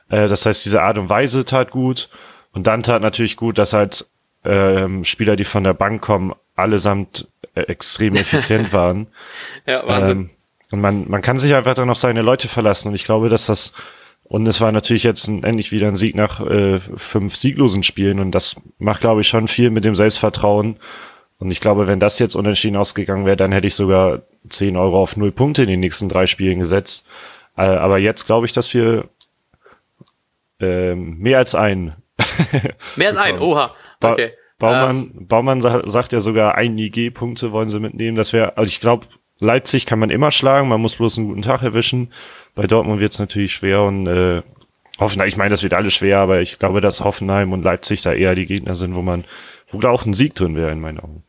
Äh, 0.09 0.29
das 0.29 0.47
heißt, 0.47 0.65
diese 0.65 0.83
Art 0.83 0.99
und 0.99 1.11
Weise 1.11 1.45
tat 1.45 1.71
gut. 1.71 2.09
Und 2.53 2.67
dann 2.67 2.83
tat 2.83 3.03
natürlich 3.03 3.37
gut, 3.37 3.59
dass 3.59 3.73
halt 3.73 4.07
ähm, 4.45 5.05
Spieler, 5.05 5.37
die 5.37 5.45
von 5.45 5.65
der 5.65 5.75
Bank 5.75 6.00
kommen, 6.00 6.35
allesamt 6.55 7.29
extrem 7.63 8.17
effizient 8.17 8.73
waren. 8.73 9.09
Ja, 9.67 9.87
Wahnsinn. 9.87 10.19
Ähm, 10.19 10.31
und 10.71 10.81
man, 10.81 11.09
man 11.09 11.23
kann 11.23 11.39
sich 11.39 11.55
einfach 11.55 11.75
dann 11.75 11.91
auf 11.91 11.99
seine 11.99 12.23
Leute 12.23 12.49
verlassen. 12.49 12.89
Und 12.89 12.95
ich 12.95 13.05
glaube, 13.05 13.29
dass 13.29 13.47
das, 13.47 13.73
und 14.25 14.47
es 14.47 14.61
war 14.61 14.73
natürlich 14.73 15.05
jetzt 15.05 15.29
ein, 15.29 15.45
endlich 15.45 15.73
wieder 15.73 15.89
ein 15.89 15.97
Sieg 15.97 16.15
nach 16.15 16.41
äh, 16.41 16.81
fünf 16.97 17.37
sieglosen 17.37 17.83
Spielen. 17.83 18.21
Und 18.21 18.33
das 18.33 18.57
macht, 18.79 19.01
glaube 19.01 19.21
ich, 19.21 19.29
schon 19.29 19.49
viel 19.49 19.71
mit 19.71 19.85
dem 19.85 19.95
Selbstvertrauen. 19.95 20.77
Und 21.39 21.51
ich 21.51 21.61
glaube, 21.61 21.87
wenn 21.87 22.01
das 22.01 22.19
jetzt 22.19 22.35
unentschieden 22.35 22.77
ausgegangen 22.77 23.27
wäre, 23.27 23.37
dann 23.37 23.53
hätte 23.53 23.67
ich 23.67 23.75
sogar 23.75 24.23
10 24.49 24.77
Euro 24.77 25.03
auf 25.03 25.17
null 25.17 25.33
Punkte 25.33 25.63
in 25.63 25.69
den 25.69 25.81
nächsten 25.81 26.09
drei 26.09 26.27
Spielen 26.27 26.59
gesetzt. 26.59 27.07
Äh, 27.57 27.63
aber 27.63 27.99
jetzt 27.99 28.27
glaube 28.27 28.47
ich, 28.47 28.53
dass 28.53 28.73
wir 28.75 29.09
ähm, 30.61 31.19
mehr 31.19 31.39
als 31.39 31.55
einen. 31.55 31.95
Mehr 32.97 33.09
als 33.09 33.17
ein, 33.17 33.39
oha. 33.41 33.75
Okay. 34.01 34.33
Baumann, 34.59 34.97
Ähm, 34.97 35.27
Baumann 35.27 35.61
sa 35.61 35.87
sagt 35.87 36.13
ja 36.13 36.21
sogar, 36.21 36.55
ein 36.55 36.79
IG-Punkte 36.79 37.53
wollen 37.53 37.69
sie 37.69 37.81
mitnehmen. 37.81 38.17
Das 38.17 38.33
wäre, 38.33 38.57
also 38.57 38.69
ich 38.69 38.81
glaube, 38.81 39.07
Leipzig 39.39 39.85
kann 39.85 39.99
man 39.99 40.11
immer 40.11 40.33
schlagen, 40.33 40.69
man 40.69 40.81
muss 40.81 40.97
bloß 40.97 41.19
einen 41.19 41.29
guten 41.29 41.43
Tag 41.43 41.63
erwischen. 41.63 42.13
Bei 42.55 42.67
Dortmund 42.67 43.01
wird 43.01 43.13
es 43.13 43.19
natürlich 43.19 43.53
schwer 43.53 43.83
und 43.83 44.07
äh, 44.07 44.43
Hoffenheim, 44.99 45.29
ich 45.29 45.37
meine, 45.37 45.51
das 45.51 45.63
wird 45.63 45.75
alles 45.75 45.95
schwer, 45.95 46.19
aber 46.19 46.41
ich 46.41 46.59
glaube, 46.59 46.81
dass 46.81 47.05
Hoffenheim 47.05 47.53
und 47.53 47.63
Leipzig 47.63 48.01
da 48.01 48.15
eher 48.15 48.35
die 48.35 48.47
Gegner 48.47 48.75
sind, 48.75 48.95
wo 48.95 49.03
man, 49.03 49.25
wo 49.71 49.79
da 49.79 49.91
auch 49.91 50.07
ein 50.07 50.15
Sieg 50.15 50.35
drin 50.35 50.57
wäre 50.57 50.73
in 50.73 50.81
meinen 50.81 51.01
Augen. 51.01 51.23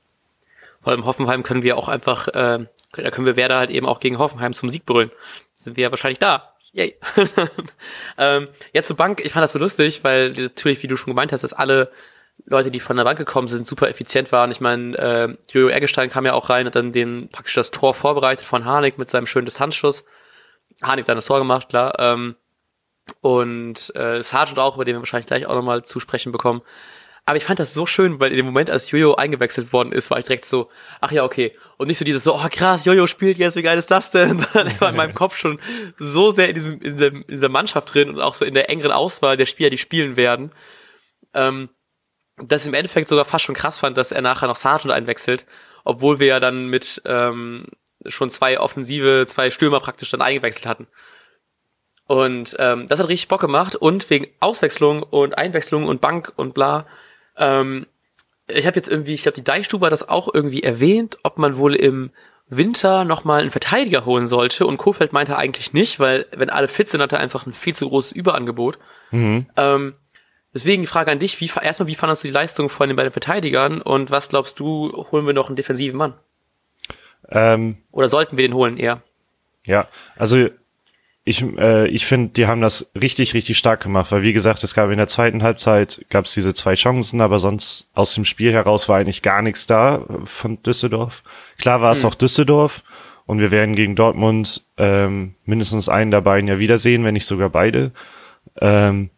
Vor 0.81 0.93
allem 0.93 1.05
Hoffenheim 1.05 1.43
können 1.43 1.63
wir 1.63 1.77
auch 1.77 1.89
einfach, 1.89 2.29
äh, 2.29 2.65
da 2.93 3.11
können 3.11 3.25
wir 3.25 3.35
Werder 3.35 3.57
halt 3.57 3.71
eben 3.71 3.85
auch 3.85 3.99
gegen 3.99 4.19
Hoffenheim 4.19 4.53
zum 4.53 4.69
Sieg 4.69 4.85
brüllen. 4.85 5.11
Sind 5.55 5.75
wir 5.75 5.83
ja 5.83 5.91
wahrscheinlich 5.91 6.19
da. 6.19 6.53
Yay. 6.71 6.95
ähm, 8.17 8.47
ja, 8.71 8.83
zur 8.83 8.95
Bank, 8.95 9.19
ich 9.21 9.33
fand 9.33 9.43
das 9.43 9.51
so 9.51 9.59
lustig, 9.59 10.05
weil 10.05 10.31
natürlich, 10.31 10.81
wie 10.81 10.87
du 10.87 10.95
schon 10.95 11.11
gemeint 11.11 11.33
hast, 11.33 11.43
dass 11.43 11.51
alle 11.51 11.91
Leute, 12.45 12.71
die 12.71 12.79
von 12.79 12.97
der 12.97 13.03
Bank 13.03 13.17
gekommen 13.17 13.47
sind, 13.47 13.67
super 13.67 13.89
effizient 13.89 14.31
waren. 14.31 14.51
Ich 14.51 14.61
meine, 14.61 14.97
äh, 14.97 15.37
Jojo 15.51 15.69
Eggestein 15.69 16.09
kam 16.09 16.25
ja 16.25 16.33
auch 16.33 16.49
rein, 16.49 16.65
hat 16.65 16.75
dann 16.75 16.93
den 16.93 17.29
praktisch 17.29 17.55
das 17.55 17.71
Tor 17.71 17.93
vorbereitet 17.93 18.45
von 18.45 18.65
Harnik 18.65 18.97
mit 18.97 19.09
seinem 19.09 19.25
schönen 19.25 19.45
Distanzschuss. 19.45 20.05
Harnik 20.81 21.05
dann 21.05 21.17
das 21.17 21.25
Tor 21.25 21.39
gemacht, 21.39 21.69
klar. 21.69 21.95
Ähm, 21.99 22.35
und 23.21 23.95
äh, 23.95 24.21
Sargent 24.21 24.59
auch, 24.59 24.75
über 24.75 24.85
den 24.85 24.95
wir 24.95 24.99
wahrscheinlich 24.99 25.27
gleich 25.27 25.45
auch 25.45 25.55
nochmal 25.55 25.83
zu 25.83 25.99
sprechen 25.99 26.31
bekommen. 26.31 26.61
Aber 27.25 27.35
ich 27.35 27.43
fand 27.43 27.59
das 27.59 27.73
so 27.73 27.85
schön, 27.85 28.21
weil 28.21 28.31
in 28.31 28.37
dem 28.37 28.45
Moment, 28.45 28.69
als 28.69 28.89
Jojo 28.89 29.15
eingewechselt 29.15 29.73
worden 29.73 29.91
ist, 29.91 30.09
war 30.09 30.17
ich 30.17 30.25
direkt 30.25 30.45
so, 30.45 30.69
ach 31.01 31.11
ja, 31.11 31.25
okay. 31.25 31.53
Und 31.75 31.87
nicht 31.87 31.97
so 31.97 32.05
dieses 32.05 32.23
so, 32.23 32.33
oh 32.33 32.47
krass, 32.49 32.85
Jojo 32.85 33.05
spielt 33.05 33.37
jetzt, 33.37 33.57
wie 33.57 33.63
geil 33.63 33.77
ist 33.77 33.91
das 33.91 34.11
denn? 34.11 34.39
Sondern 34.53 34.67
ich 34.67 34.79
war 34.79 34.91
in 34.91 34.95
meinem 34.95 35.13
Kopf 35.13 35.37
schon 35.37 35.59
so 35.97 36.31
sehr 36.31 36.47
in, 36.47 36.55
diesem, 36.55 36.81
in, 36.81 36.95
diesem, 36.95 37.15
in 37.23 37.27
dieser 37.27 37.49
Mannschaft 37.49 37.93
drin 37.93 38.09
und 38.09 38.21
auch 38.21 38.33
so 38.33 38.45
in 38.45 38.53
der 38.53 38.69
engeren 38.69 38.93
Auswahl 38.93 39.35
der 39.35 39.45
Spieler, 39.45 39.69
die 39.69 39.77
spielen 39.77 40.15
werden. 40.15 40.51
Ähm, 41.33 41.67
dass 42.37 42.63
ich 42.63 42.67
im 42.67 42.73
Endeffekt 42.73 43.09
sogar 43.09 43.25
fast 43.25 43.45
schon 43.45 43.55
krass 43.55 43.79
fand, 43.79 43.97
dass 43.97 44.11
er 44.11 44.21
nachher 44.21 44.47
noch 44.47 44.55
Sargent 44.55 44.91
einwechselt, 44.91 45.45
obwohl 45.83 46.19
wir 46.19 46.27
ja 46.27 46.39
dann 46.39 46.67
mit 46.67 47.01
ähm, 47.05 47.65
schon 48.05 48.29
zwei 48.29 48.59
Offensive, 48.59 49.25
zwei 49.27 49.49
Stürmer 49.49 49.79
praktisch 49.79 50.09
dann 50.11 50.21
eingewechselt 50.21 50.65
hatten. 50.65 50.87
Und 52.05 52.55
ähm, 52.59 52.87
das 52.87 52.99
hat 52.99 53.09
richtig 53.09 53.27
Bock 53.27 53.41
gemacht 53.41 53.75
und 53.75 54.09
wegen 54.09 54.27
Auswechslung 54.39 55.03
und 55.03 55.37
Einwechslung 55.37 55.85
und 55.85 55.99
Bank 55.99 56.31
und 56.35 56.53
bla 56.53 56.85
ähm, 57.37 57.85
ich 58.47 58.65
habe 58.65 58.77
jetzt 58.77 58.89
irgendwie, 58.89 59.13
ich 59.13 59.23
glaube, 59.23 59.35
die 59.35 59.43
Deichstube 59.43 59.85
hat 59.85 59.91
das 59.91 60.07
auch 60.07 60.33
irgendwie 60.33 60.63
erwähnt, 60.63 61.17
ob 61.23 61.37
man 61.37 61.57
wohl 61.57 61.75
im 61.75 62.11
Winter 62.49 63.03
nochmal 63.03 63.41
einen 63.41 63.51
Verteidiger 63.51 64.05
holen 64.05 64.25
sollte. 64.25 64.65
Und 64.65 64.77
Kofeld 64.77 65.11
meinte 65.11 65.37
eigentlich 65.37 65.73
nicht, 65.73 65.99
weil 65.99 66.25
wenn 66.31 66.49
alle 66.49 66.69
fit 66.69 66.87
sind, 66.87 67.01
hat 67.01 67.11
er 67.11 67.19
einfach 67.19 67.45
ein 67.45 67.53
viel 67.53 67.75
zu 67.75 67.89
großes 67.89 68.13
Überangebot. 68.13 68.79
Mhm. 69.11 69.47
Ähm, 69.57 69.95
deswegen 70.53 70.83
die 70.83 70.87
Frage 70.87 71.11
an 71.11 71.19
dich, 71.19 71.39
wie, 71.41 71.49
erstmal, 71.61 71.87
wie 71.87 71.95
fandest 71.95 72.23
du 72.23 72.27
die 72.27 72.33
Leistung 72.33 72.69
von 72.69 72.89
den 72.89 72.95
beiden 72.95 73.11
Verteidigern 73.11 73.81
und 73.81 74.11
was 74.11 74.29
glaubst 74.29 74.59
du, 74.59 75.05
holen 75.11 75.25
wir 75.25 75.33
noch 75.33 75.47
einen 75.47 75.55
defensiven 75.55 75.97
Mann? 75.97 76.13
Ähm, 77.29 77.77
Oder 77.91 78.09
sollten 78.09 78.37
wir 78.37 78.47
den 78.47 78.53
holen 78.53 78.77
eher? 78.77 79.01
Ja, 79.65 79.87
also 80.15 80.47
ich, 81.27 81.43
äh, 81.57 81.87
ich 81.89 82.05
finde, 82.05 82.29
die 82.29 82.47
haben 82.47 82.61
das 82.61 82.89
richtig, 82.95 83.33
richtig 83.33 83.57
stark 83.57 83.83
gemacht, 83.83 84.13
weil 84.13 84.21
wie 84.21 84.31
gesagt, 84.31 84.63
es 84.63 84.73
gab 84.73 84.89
in 84.91 84.97
der 84.97 85.09
zweiten 85.09 85.43
Halbzeit 85.43 86.05
gab 86.09 86.23
es 86.23 86.33
diese 86.33 86.53
zwei 86.53 86.75
Chancen, 86.75 87.19
aber 87.19 87.37
sonst 87.37 87.89
aus 87.93 88.13
dem 88.13 88.23
Spiel 88.23 88.53
heraus 88.53 88.87
war 88.87 88.97
eigentlich 88.97 89.23
gar 89.23 89.41
nichts 89.41 89.67
da 89.67 90.05
von 90.23 90.63
Düsseldorf. 90.63 91.23
Klar 91.57 91.81
war 91.81 91.91
es 91.91 92.03
hm. 92.03 92.09
auch 92.09 92.15
Düsseldorf 92.15 92.83
und 93.25 93.39
wir 93.39 93.51
werden 93.51 93.75
gegen 93.75 93.97
Dortmund 93.97 94.63
ähm, 94.77 95.35
mindestens 95.43 95.89
einen 95.89 96.11
der 96.11 96.21
beiden 96.21 96.47
ja 96.47 96.59
wiedersehen, 96.59 97.03
wenn 97.03 97.13
nicht 97.13 97.25
sogar 97.25 97.49
beide. 97.49 97.91
Ähm, 98.61 99.09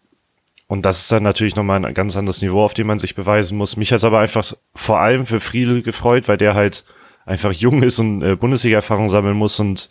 und 0.70 0.86
das 0.86 1.00
ist 1.02 1.12
dann 1.12 1.24
natürlich 1.24 1.56
nochmal 1.56 1.84
ein 1.84 1.94
ganz 1.96 2.16
anderes 2.16 2.44
Niveau, 2.44 2.64
auf 2.64 2.76
dem 2.76 2.86
man 2.86 3.00
sich 3.00 3.16
beweisen 3.16 3.58
muss. 3.58 3.76
Mich 3.76 3.92
hat 3.92 4.04
aber 4.04 4.20
einfach 4.20 4.54
vor 4.76 5.00
allem 5.00 5.26
für 5.26 5.40
Friedel 5.40 5.82
gefreut, 5.82 6.28
weil 6.28 6.38
der 6.38 6.54
halt 6.54 6.86
einfach 7.26 7.52
jung 7.52 7.82
ist 7.82 7.98
und 7.98 8.22
äh, 8.22 8.36
Bundesliga-Erfahrung 8.36 9.10
sammeln 9.10 9.36
muss 9.36 9.60
und 9.60 9.90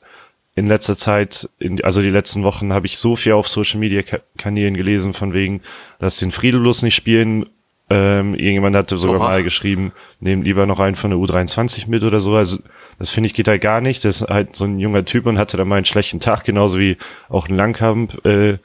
in 0.55 0.69
letzter 0.69 0.97
Zeit, 0.97 1.49
in, 1.59 1.83
also 1.83 2.01
die 2.01 2.11
letzten 2.11 2.45
Wochen, 2.45 2.73
habe 2.73 2.87
ich 2.87 2.97
so 2.97 3.17
viel 3.17 3.33
auf 3.33 3.49
Social 3.49 3.81
Media 3.81 4.03
Kanälen 4.37 4.77
gelesen, 4.77 5.15
von 5.15 5.33
wegen, 5.33 5.63
dass 5.99 6.19
den 6.19 6.31
Friedel 6.31 6.61
bloß 6.61 6.83
nicht 6.85 6.95
spielen. 6.95 7.47
Ähm, 7.91 8.35
irgendjemand 8.35 8.77
hatte 8.77 8.99
sogar 8.99 9.21
Oha. 9.21 9.29
mal 9.31 9.43
geschrieben, 9.43 9.91
nehmt 10.21 10.45
lieber 10.45 10.67
noch 10.67 10.79
einen 10.79 10.95
von 10.95 11.11
der 11.11 11.19
U23 11.19 11.89
mit 11.89 12.05
oder 12.05 12.21
so. 12.21 12.37
Also 12.37 12.61
das 13.01 13.11
finde 13.11 13.27
ich 13.27 13.35
geht 13.35 13.49
halt 13.49 13.63
gar 13.63 13.81
nicht. 13.81 14.05
Das 14.05 14.21
ist 14.21 14.29
halt 14.29 14.55
so 14.55 14.65
ein 14.65 14.79
junger 14.79 15.05
Typ 15.05 15.27
und 15.27 15.39
hatte 15.39 15.57
dann 15.57 15.67
mal 15.67 15.77
einen 15.77 15.87
schlechten 15.87 16.21
Tag, 16.21 16.45
genauso 16.45 16.79
wie 16.79 16.99
auch 17.29 17.49
ein 17.49 17.57
Langkamp, 17.57 18.25
äh, 18.25 18.59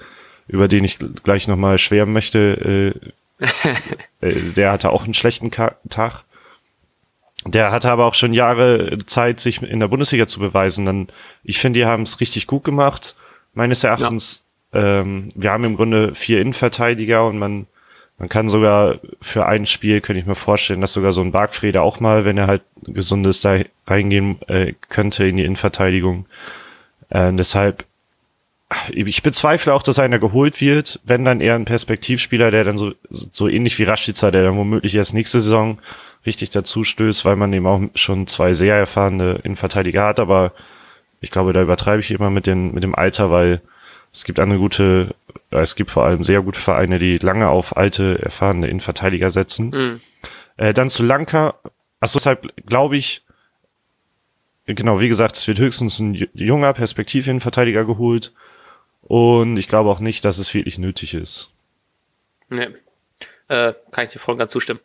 über 0.48 0.68
den 0.68 0.84
ich 0.84 0.98
gleich 1.24 1.48
nochmal 1.48 1.78
schwärmen 1.78 2.14
möchte. 2.14 2.94
Äh, 3.42 3.46
äh, 4.28 4.52
der 4.54 4.72
hatte 4.72 4.92
auch 4.92 5.04
einen 5.04 5.14
schlechten 5.14 5.52
Ka 5.52 5.76
Tag. 5.90 6.24
Der 7.46 7.72
hatte 7.72 7.92
aber 7.92 8.06
auch 8.06 8.14
schon 8.14 8.34
Jahre 8.34 9.00
Zeit, 9.06 9.40
sich 9.40 9.62
in 9.62 9.80
der 9.80 9.90
Bundesliga 9.90 10.28
zu 10.28 10.40
beweisen. 10.40 10.86
Dann, 10.86 11.08
ich 11.44 11.60
finde, 11.60 11.80
die 11.80 11.86
haben 11.86 12.04
es 12.04 12.22
richtig 12.22 12.48
gut 12.48 12.64
gemacht. 12.64 13.16
Meines 13.54 13.84
Erachtens, 13.84 14.46
ja. 14.74 15.02
ähm, 15.02 15.32
wir 15.36 15.52
haben 15.52 15.66
im 15.66 15.76
Grunde 15.76 16.16
vier 16.16 16.40
Innenverteidiger 16.40 17.26
und 17.26 17.38
man, 17.38 17.68
man 18.18 18.30
kann 18.30 18.48
sogar 18.48 19.00
für 19.22 19.46
ein 19.46 19.66
Spiel, 19.66 20.00
könnte 20.00 20.22
ich 20.22 20.26
mir 20.26 20.36
vorstellen, 20.36 20.80
dass 20.80 20.94
sogar 20.94 21.12
so 21.12 21.22
ein 21.22 21.34
Bargfrede 21.34 21.82
auch 21.82 22.00
mal, 22.00 22.24
wenn 22.24 22.38
er 22.38 22.48
halt 22.48 22.62
gesund 22.84 23.28
ist, 23.28 23.44
da 23.44 23.60
reingehen 23.88 24.42
äh, 24.48 24.74
könnte 24.88 25.26
in 25.26 25.38
die 25.38 25.44
Innenverteidigung. 25.44 26.26
Äh, 27.10 27.34
deshalb, 27.34 27.86
ich 28.90 29.24
bezweifle 29.24 29.74
auch, 29.74 29.84
dass 29.84 30.00
einer 30.00 30.20
geholt 30.20 30.62
wird, 30.62 31.00
wenn 31.06 31.26
dann 31.26 31.42
eher 31.42 31.56
ein 31.56 31.66
Perspektivspieler, 31.66 32.52
der 32.52 32.64
dann 32.64 32.78
so, 32.78 32.94
so 33.10 33.48
ähnlich 33.48 33.78
wie 33.80 33.84
Rashica, 33.84 34.32
der 34.32 34.44
dann 34.44 34.58
womöglich 34.58 34.96
erst 34.96 35.14
nächste 35.14 35.42
Saison 35.42 35.80
richtig 36.26 36.52
dazu 36.52 36.84
stößt, 36.84 37.26
weil 37.26 37.36
man 37.36 37.52
eben 37.54 37.68
auch 37.68 37.82
schon 37.96 38.28
zwei 38.28 38.54
sehr 38.54 38.76
erfahrene 38.76 39.40
Innenverteidiger 39.44 40.06
hat, 40.06 40.20
aber 40.20 40.54
ich 41.22 41.32
glaube, 41.32 41.54
da 41.54 41.62
übertreibe 41.62 42.02
ich 42.02 42.12
immer 42.12 42.30
mit, 42.30 42.48
den, 42.48 42.74
mit 42.74 42.84
dem 42.84 42.96
Alter, 42.96 43.32
weil 43.32 43.62
es 44.12 44.26
gibt 44.26 44.40
eine 44.40 44.58
gute, 44.58 45.16
es 45.50 45.76
gibt 45.76 45.90
vor 45.90 46.06
allem 46.06 46.24
sehr 46.24 46.42
gute 46.42 46.60
Vereine, 46.60 47.00
die 47.00 47.18
lange 47.18 47.50
auf 47.50 47.76
alte, 47.78 48.20
erfahrene 48.22 48.68
Innenverteidiger 48.68 49.30
setzen. 49.32 49.70
Mhm. 49.70 50.02
Äh, 50.58 50.74
dann 50.74 50.90
zu 50.90 51.04
Lanka, 51.04 51.56
also 52.00 52.20
deshalb 52.20 52.54
glaube 52.66 52.98
ich, 52.98 53.24
genau, 54.66 55.00
wie 55.00 55.08
gesagt, 55.08 55.36
es 55.36 55.48
wird 55.48 55.60
höchstens 55.60 56.00
ein 56.00 56.28
junger 56.34 56.74
Perspektivinnenverteidiger 56.74 57.86
geholt 57.86 58.34
und 59.04 59.58
ich 59.58 59.68
glaube 59.68 59.90
auch 59.90 60.00
nicht, 60.00 60.26
dass 60.26 60.38
es 60.38 60.54
wirklich 60.54 60.78
nötig 60.80 61.14
ist. 61.14 61.50
Nee. 62.50 62.68
Äh, 63.48 63.74
kann 63.92 64.06
ich 64.06 64.12
dir 64.12 64.20
voll 64.20 64.34
und 64.34 64.40
ganz 64.40 64.52
zustimmen. 64.52 64.80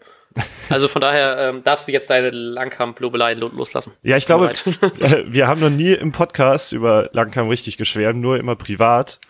Also 0.69 0.89
von 0.89 1.01
daher 1.01 1.39
ähm, 1.39 1.65
darfst 1.65 1.89
du 1.89 1.93
jetzt 1.93 2.11
deine 2.11 2.31
Langkamp-Lobelei 2.31 3.35
loslassen. 3.35 3.93
Ja, 4.03 4.17
ich 4.17 4.27
glaube, 4.27 4.51
wir 5.27 5.49
haben 5.49 5.61
noch 5.61 5.71
nie 5.71 5.93
im 5.93 6.13
Podcast 6.13 6.73
über 6.73 7.09
Langkamp 7.13 7.51
richtig 7.51 7.79
geschwärmt, 7.79 8.21
nur 8.21 8.39
immer 8.39 8.57
privat. 8.57 9.21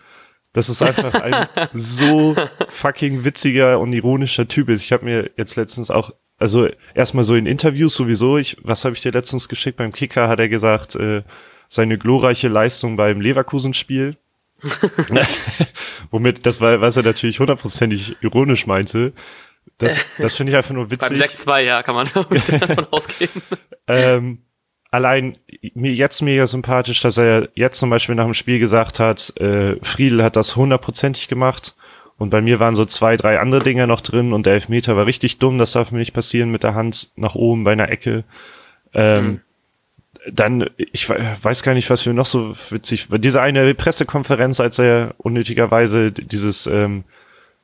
Das 0.53 0.69
ist 0.69 0.81
einfach 0.81 1.13
ein 1.21 1.47
so 1.73 2.35
fucking 2.69 3.23
witziger 3.23 3.79
und 3.79 3.93
ironischer 3.93 4.47
Typ 4.47 4.69
ist. 4.69 4.83
Ich 4.83 4.91
habe 4.91 5.05
mir 5.05 5.31
jetzt 5.37 5.55
letztens 5.55 5.91
auch, 5.91 6.11
also 6.37 6.67
erstmal 6.93 7.23
so 7.23 7.35
in 7.35 7.45
Interviews 7.45 7.95
sowieso, 7.95 8.37
ich, 8.37 8.57
was 8.61 8.83
habe 8.83 8.95
ich 8.95 9.01
dir 9.01 9.11
letztens 9.11 9.47
geschickt? 9.47 9.77
Beim 9.77 9.93
Kicker 9.93 10.27
hat 10.27 10.39
er 10.39 10.49
gesagt, 10.49 10.95
äh, 10.95 11.23
seine 11.67 11.97
glorreiche 11.97 12.47
Leistung 12.47 12.97
beim 12.97 13.21
Leverkusen-Spiel. 13.21 14.17
Womit, 16.11 16.45
das 16.45 16.61
war, 16.61 16.81
was 16.81 16.97
er 16.97 17.03
natürlich 17.03 17.39
hundertprozentig 17.39 18.17
ironisch 18.21 18.67
meinte, 18.67 19.13
das, 19.77 19.97
das 20.17 20.35
finde 20.35 20.51
ich 20.51 20.57
einfach 20.57 20.73
nur 20.73 20.91
witzig. 20.91 21.19
Beim 21.19 21.19
6-2, 21.19 21.61
ja, 21.61 21.83
kann 21.83 21.95
man 21.95 22.07
davon 22.13 22.87
ausgehen. 22.91 23.29
Ähm, 23.87 24.39
allein 24.91 25.33
mir 25.73 25.93
jetzt 25.93 26.21
mega 26.21 26.47
sympathisch, 26.47 27.01
dass 27.01 27.17
er 27.17 27.49
jetzt 27.55 27.79
zum 27.79 27.89
Beispiel 27.89 28.15
nach 28.15 28.25
dem 28.25 28.33
Spiel 28.33 28.59
gesagt 28.59 28.99
hat, 28.99 29.35
äh, 29.37 29.77
Friedel 29.81 30.23
hat 30.23 30.35
das 30.35 30.55
hundertprozentig 30.55 31.27
gemacht. 31.27 31.75
Und 32.17 32.31
bei 32.31 32.41
mir 32.41 32.59
waren 32.59 32.75
so 32.75 32.83
zwei, 32.83 33.15
drei 33.15 33.39
andere 33.39 33.63
Dinge 33.63 33.87
noch 33.87 34.01
drin 34.01 34.33
und 34.33 34.45
der 34.45 34.53
Elfmeter 34.53 34.97
war 34.97 35.05
richtig 35.05 35.39
dumm, 35.39 35.57
das 35.57 35.71
darf 35.71 35.91
mir 35.91 35.99
nicht 35.99 36.13
passieren 36.13 36.51
mit 36.51 36.63
der 36.63 36.75
Hand 36.75 37.11
nach 37.15 37.35
oben 37.35 37.63
bei 37.63 37.71
einer 37.71 37.89
Ecke. 37.89 38.25
Ähm, 38.93 39.25
mhm. 39.25 39.41
Dann, 40.33 40.69
ich 40.77 41.09
weiß 41.09 41.63
gar 41.63 41.73
nicht, 41.73 41.89
was 41.89 42.05
wir 42.05 42.13
noch 42.13 42.25
so 42.25 42.55
witzig, 42.69 43.07
diese 43.09 43.41
eine 43.41 43.73
Pressekonferenz, 43.75 44.59
als 44.59 44.79
er 44.79 45.13
unnötigerweise 45.17 46.11
dieses 46.11 46.67
ähm, 46.67 47.03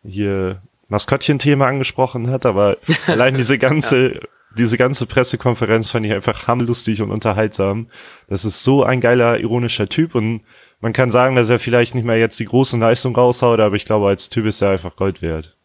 hier 0.03 0.61
Maskottchen-Thema 0.87 1.67
angesprochen 1.67 2.29
hat, 2.29 2.45
aber 2.45 2.77
allein 3.07 3.35
diese 3.35 3.57
ganze, 3.57 4.15
ja. 4.15 4.19
diese 4.57 4.77
ganze 4.77 5.05
Pressekonferenz 5.05 5.91
fand 5.91 6.05
ich 6.05 6.13
einfach 6.13 6.47
hammerlustig 6.47 7.01
und 7.01 7.11
unterhaltsam. 7.11 7.87
Das 8.27 8.45
ist 8.45 8.63
so 8.63 8.83
ein 8.83 9.01
geiler, 9.01 9.39
ironischer 9.39 9.87
Typ 9.87 10.15
und 10.15 10.41
man 10.81 10.93
kann 10.93 11.09
sagen, 11.09 11.35
dass 11.35 11.49
er 11.49 11.59
vielleicht 11.59 11.95
nicht 11.95 12.05
mehr 12.05 12.17
jetzt 12.17 12.39
die 12.39 12.45
große 12.45 12.77
Leistung 12.77 13.15
raushaut, 13.15 13.59
aber 13.59 13.75
ich 13.75 13.85
glaube, 13.85 14.07
als 14.07 14.29
Typ 14.29 14.45
ist 14.45 14.61
er 14.61 14.71
einfach 14.71 14.95
Gold 14.95 15.21
wert. 15.21 15.55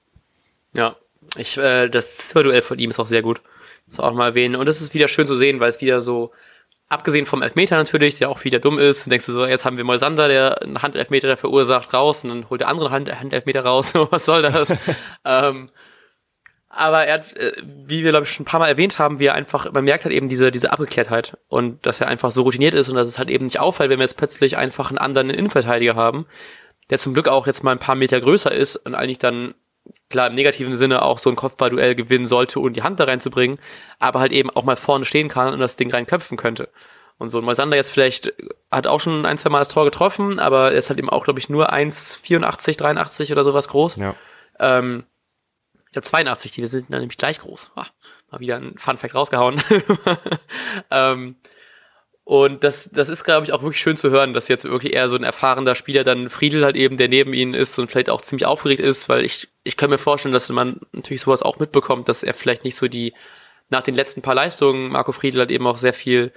Ja, 0.73 0.97
ich, 1.37 1.59
äh, 1.59 1.89
das 1.89 2.17
Zimmerduell 2.17 2.63
von 2.63 2.79
ihm 2.79 2.91
ist 2.91 2.99
auch 2.99 3.07
sehr 3.07 3.23
gut. 3.23 3.41
Das 3.89 4.01
auch 4.01 4.15
mal 4.15 4.29
erwähnen. 4.29 4.57
Und 4.57 4.67
das 4.67 4.81
ist 4.81 4.95
wieder 4.95 5.09
schön 5.09 5.27
zu 5.27 5.37
sehen, 5.37 5.61
weil 5.61 5.71
es 5.71 5.81
wieder 5.81 6.01
so 6.01 6.31
abgesehen 6.91 7.25
vom 7.25 7.41
Elfmeter 7.41 7.77
natürlich, 7.77 8.19
der 8.19 8.29
auch 8.29 8.45
wieder 8.45 8.59
dumm 8.59 8.79
ist, 8.79 9.11
denkst 9.11 9.25
du 9.27 9.33
so, 9.33 9.47
jetzt 9.47 9.65
haben 9.65 9.77
wir 9.77 9.85
Moisander, 9.85 10.29
der 10.29 10.61
einen 10.61 10.83
Handelfmeter 10.83 11.37
verursacht, 11.37 11.95
raus 11.95 12.25
und 12.25 12.31
dann 12.31 12.51
holt 12.51 12.61
der 12.61 12.69
andere 12.69 12.91
Hand, 12.91 13.09
Handelfmeter 13.09 13.65
raus, 13.65 13.95
was 14.11 14.27
soll 14.27 14.43
das? 14.43 14.75
ähm, 15.25 15.71
aber 16.69 17.07
er 17.07 17.15
hat, 17.15 17.37
äh, 17.37 17.53
wie 17.65 18.03
wir 18.03 18.11
glaube 18.11 18.25
ich 18.27 18.33
schon 18.33 18.43
ein 18.43 18.47
paar 18.47 18.61
Mal 18.61 18.69
erwähnt 18.69 18.99
haben, 18.99 19.21
wie 19.21 19.27
er 19.27 19.35
einfach, 19.35 19.73
man 19.73 19.85
merkt 19.85 20.05
halt 20.05 20.15
eben 20.15 20.29
diese, 20.29 20.51
diese 20.51 20.73
Abgeklärtheit 20.73 21.39
und 21.49 21.87
dass 21.87 22.01
er 22.01 22.09
einfach 22.09 22.33
so 22.33 22.43
routiniert 22.43 22.75
ist 22.75 22.89
und 22.89 22.97
dass 22.97 23.09
es 23.09 23.19
halt 23.19 23.31
eben 23.31 23.45
nicht 23.45 23.61
auffällt, 23.61 23.89
wenn 23.89 23.99
wir 23.99 24.05
jetzt 24.05 24.17
plötzlich 24.17 24.57
einfach 24.57 24.91
einen 24.91 24.99
anderen 24.99 25.31
Innenverteidiger 25.31 25.95
haben, 25.95 26.27
der 26.91 26.99
zum 26.99 27.15
Glück 27.15 27.29
auch 27.29 27.47
jetzt 27.47 27.63
mal 27.63 27.73
ein 27.73 27.79
paar 27.79 27.95
Meter 27.95 28.21
größer 28.21 28.53
ist 28.53 28.75
und 28.77 28.97
eigentlich 28.97 29.19
dann 29.19 29.55
klar 30.09 30.29
im 30.29 30.35
negativen 30.35 30.77
Sinne 30.77 31.03
auch 31.03 31.19
so 31.19 31.31
ein 31.31 31.37
Kopfballduell 31.37 31.95
gewinnen 31.95 32.27
sollte, 32.27 32.61
ohne 32.61 32.73
die 32.73 32.83
Hand 32.83 33.01
da 33.01 33.05
reinzubringen, 33.05 33.59
aber 33.99 34.21
halt 34.21 34.33
eben 34.33 34.51
auch 34.51 34.65
mal 34.65 34.77
vorne 34.77 35.05
stehen 35.05 35.29
kann 35.29 35.53
und 35.53 35.61
das 35.61 35.77
Ding 35.77 35.91
reinköpfen 35.91 36.37
könnte. 36.37 36.69
Und 37.19 37.29
so 37.29 37.39
ein 37.39 37.45
Moisander 37.45 37.77
jetzt 37.77 37.91
vielleicht 37.91 38.33
hat 38.71 38.87
auch 38.87 38.99
schon 38.99 39.27
ein, 39.27 39.37
zwei 39.37 39.51
Mal 39.51 39.59
das 39.59 39.69
Tor 39.69 39.85
getroffen, 39.85 40.39
aber 40.39 40.73
er 40.73 40.79
ist 40.79 40.89
halt 40.89 40.99
eben 40.99 41.11
auch, 41.11 41.25
glaube 41.25 41.39
ich, 41.39 41.51
nur 41.51 41.73
1,84, 41.73 42.79
83 42.79 43.31
oder 43.33 43.45
sowas 43.45 43.69
groß. 43.69 43.97
Ja. 43.97 44.15
Ähm, 44.59 45.05
ich 45.87 45.93
glaube 45.93 46.07
82, 46.07 46.53
die 46.53 46.67
sind 46.67 46.91
dann 46.91 47.01
nämlich 47.01 47.19
gleich 47.19 47.41
groß. 47.41 47.73
Ah, 47.75 47.87
mal 48.31 48.41
wieder 48.41 48.57
ein 48.57 48.79
Fun 48.79 48.97
Fact 48.97 49.15
rausgehauen. 49.15 49.61
ähm, 50.91 51.37
und 52.25 52.63
das, 52.63 52.91
das 52.93 53.09
ist, 53.09 53.25
glaube 53.25 53.45
ich, 53.45 53.53
auch 53.53 53.63
wirklich 53.63 53.81
schön 53.81 53.97
zu 53.97 54.11
hören, 54.11 54.35
dass 54.35 54.49
jetzt 54.49 54.65
wirklich 54.65 54.95
eher 54.95 55.09
so 55.09 55.17
ein 55.17 55.25
erfahrener 55.25 55.75
Spieler 55.75 56.05
dann 56.05 56.31
Friedel 56.31 56.65
halt 56.65 56.77
eben, 56.77 56.97
der 56.97 57.09
neben 57.09 57.33
ihnen 57.33 57.55
ist 57.55 57.79
und 57.79 57.91
vielleicht 57.91 58.11
auch 58.11 58.23
ziemlich 58.23 58.47
aufgeregt 58.47 58.81
ist, 58.81 59.09
weil 59.09 59.25
ich, 59.25 59.49
ich 59.65 59.77
kann 59.77 59.91
mir 59.91 59.99
vorstellen, 59.99 60.33
dass 60.33 60.49
man 60.51 60.81
natürlich 60.93 61.23
sowas 61.23 61.43
auch 61.43 61.59
mitbekommt, 61.59 62.09
dass 62.09 62.23
er 62.23 62.35
vielleicht 62.35 62.65
nicht 62.65 62.77
so 62.77 62.89
die, 62.89 63.15
nach 63.69 63.83
den 63.83 63.95
letzten 63.95 64.23
paar 64.23 64.35
Leistungen, 64.35 64.91
Marco 64.93 65.13
Friedel 65.13 65.41
halt 65.41 65.51
eben 65.51 65.67
auch 65.67 65.79
sehr 65.79 65.95
viel 65.95 66.33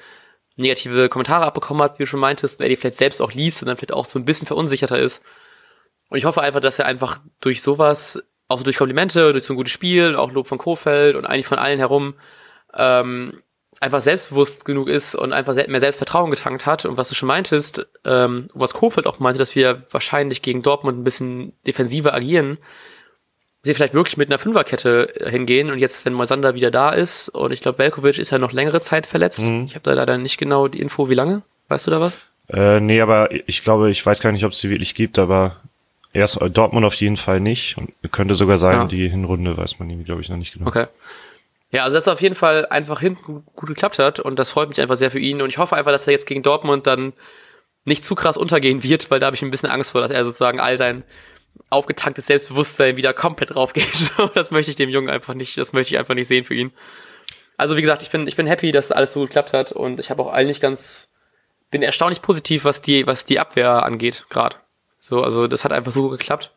negative 0.55 1.09
Kommentare 1.09 1.45
abbekommen 1.45 1.83
hat, 1.83 1.99
wie 1.99 2.03
du 2.03 2.07
schon 2.07 2.19
meintest, 2.19 2.59
und 2.59 2.63
er 2.63 2.69
die 2.69 2.75
vielleicht 2.75 2.97
selbst 2.97 3.21
auch 3.21 3.31
liest 3.31 3.61
und 3.61 3.67
dann 3.67 3.77
vielleicht 3.77 3.93
auch 3.93 4.05
so 4.05 4.19
ein 4.19 4.25
bisschen 4.25 4.47
verunsicherter 4.47 4.99
ist. 4.99 5.23
Und 6.09 6.17
ich 6.17 6.25
hoffe 6.25 6.41
einfach, 6.41 6.59
dass 6.59 6.79
er 6.79 6.85
einfach 6.85 7.19
durch 7.41 7.61
sowas, 7.61 8.23
auch 8.47 8.59
so 8.59 8.63
durch 8.63 8.77
Komplimente, 8.77 9.31
durch 9.31 9.43
so 9.43 9.53
ein 9.53 9.57
gutes 9.57 9.73
Spiel, 9.73 10.15
auch 10.15 10.31
Lob 10.31 10.47
von 10.47 10.59
Kofeld 10.59 11.15
und 11.15 11.25
eigentlich 11.25 11.47
von 11.47 11.57
allen 11.57 11.79
herum, 11.79 12.15
ähm, 12.75 13.41
einfach 13.83 14.01
selbstbewusst 14.01 14.65
genug 14.65 14.87
ist 14.87 15.13
und 15.13 15.33
einfach 15.33 15.55
mehr 15.67 15.79
Selbstvertrauen 15.79 16.31
getankt 16.31 16.65
hat. 16.65 16.85
Und 16.85 16.97
was 16.97 17.09
du 17.09 17.15
schon 17.15 17.27
meintest, 17.27 17.85
ähm, 18.05 18.49
was 18.53 18.73
Kofeld 18.73 19.05
auch 19.05 19.19
meinte, 19.19 19.39
dass 19.39 19.55
wir 19.55 19.83
wahrscheinlich 19.91 20.41
gegen 20.41 20.63
Dortmund 20.63 20.97
ein 20.97 21.03
bisschen 21.03 21.53
defensiver 21.67 22.13
agieren, 22.13 22.57
sie 23.61 23.73
vielleicht 23.73 23.93
wirklich 23.93 24.17
mit 24.17 24.29
einer 24.29 24.39
Fünferkette 24.39 25.13
hingehen 25.25 25.71
und 25.71 25.79
jetzt, 25.79 26.05
wenn 26.05 26.13
Moisander 26.13 26.55
wieder 26.55 26.71
da 26.71 26.91
ist 26.91 27.29
und 27.29 27.51
ich 27.51 27.61
glaube, 27.61 27.77
Velkovic 27.77 28.19
ist 28.19 28.31
ja 28.31 28.37
noch 28.37 28.51
längere 28.51 28.81
Zeit 28.81 29.05
verletzt. 29.05 29.45
Mhm. 29.45 29.65
Ich 29.65 29.75
habe 29.75 29.83
da 29.83 29.93
leider 29.93 30.17
nicht 30.17 30.37
genau 30.37 30.67
die 30.67 30.81
Info, 30.81 31.09
wie 31.09 31.15
lange. 31.15 31.43
Weißt 31.69 31.87
du 31.87 31.91
da 31.91 32.01
was? 32.01 32.19
Äh, 32.49 32.81
nee, 32.81 32.99
aber 32.99 33.29
ich 33.31 33.61
glaube, 33.61 33.89
ich 33.89 34.05
weiß 34.05 34.19
gar 34.19 34.31
nicht, 34.31 34.43
ob 34.43 34.51
es 34.51 34.59
sie 34.59 34.69
wirklich 34.69 34.95
gibt, 34.95 35.17
aber 35.17 35.57
erst 36.11 36.39
Dortmund 36.41 36.85
auf 36.85 36.95
jeden 36.95 37.17
Fall 37.17 37.39
nicht 37.39 37.77
und 37.77 37.93
könnte 38.11 38.35
sogar 38.35 38.57
sein, 38.57 38.73
ja. 38.73 38.85
die 38.85 39.07
Hinrunde 39.07 39.57
weiß 39.57 39.79
man 39.79 39.89
irgendwie, 39.89 40.05
glaube 40.05 40.21
ich, 40.21 40.29
noch 40.29 40.37
nicht 40.37 40.53
genau. 40.53 40.67
Okay. 40.67 40.85
Ja, 41.73 41.85
also 41.85 41.97
dass 41.97 42.05
er 42.05 42.13
auf 42.13 42.21
jeden 42.21 42.35
Fall 42.35 42.67
einfach 42.67 42.99
hinten 42.99 43.43
gut 43.55 43.67
geklappt 43.67 43.97
hat 43.97 44.19
und 44.19 44.37
das 44.37 44.51
freut 44.51 44.69
mich 44.69 44.79
einfach 44.79 44.95
sehr 44.95 45.09
für 45.09 45.17
ihn 45.19 45.41
und 45.41 45.49
ich 45.49 45.57
hoffe 45.57 45.75
einfach, 45.75 45.91
dass 45.91 46.05
er 46.05 46.13
jetzt 46.13 46.27
gegen 46.27 46.43
Dortmund 46.43 46.85
dann 46.85 47.13
nicht 47.83 48.05
zu 48.05 48.13
krass 48.13 48.37
untergehen 48.37 48.83
wird, 48.83 49.09
weil 49.09 49.19
da 49.19 49.25
habe 49.25 49.35
ich 49.35 49.41
ein 49.41 49.49
bisschen 49.49 49.71
Angst 49.71 49.89
vor, 49.91 50.01
dass 50.01 50.11
er 50.11 50.23
sozusagen 50.23 50.59
all 50.59 50.77
sein 50.77 51.03
aufgetanktes 51.71 52.27
Selbstbewusstsein 52.27 52.95
wieder 52.95 53.13
komplett 53.13 53.55
drauf 53.55 53.73
geht. 53.73 54.13
das 54.35 54.51
möchte 54.51 54.69
ich 54.69 54.77
dem 54.77 54.91
Jungen 54.91 55.09
einfach 55.09 55.33
nicht, 55.33 55.57
das 55.57 55.73
möchte 55.73 55.95
ich 55.95 55.99
einfach 55.99 56.13
nicht 56.13 56.27
sehen 56.27 56.45
für 56.45 56.53
ihn. 56.53 56.71
Also 57.57 57.75
wie 57.75 57.81
gesagt, 57.81 58.03
ich 58.03 58.11
bin, 58.11 58.27
ich 58.27 58.35
bin 58.35 58.45
happy, 58.45 58.71
dass 58.71 58.91
alles 58.91 59.13
so 59.13 59.21
geklappt 59.21 59.53
hat 59.53 59.71
und 59.71 59.99
ich 59.99 60.11
habe 60.11 60.21
auch 60.21 60.31
eigentlich 60.31 60.61
ganz, 60.61 61.09
bin 61.71 61.81
erstaunlich 61.81 62.21
positiv, 62.21 62.65
was 62.65 62.83
die, 62.83 63.07
was 63.07 63.25
die 63.25 63.39
Abwehr 63.39 63.81
angeht, 63.81 64.27
gerade. 64.29 64.57
So, 64.99 65.23
also 65.23 65.47
das 65.47 65.65
hat 65.65 65.71
einfach 65.71 65.91
so 65.91 66.09
geklappt 66.09 66.52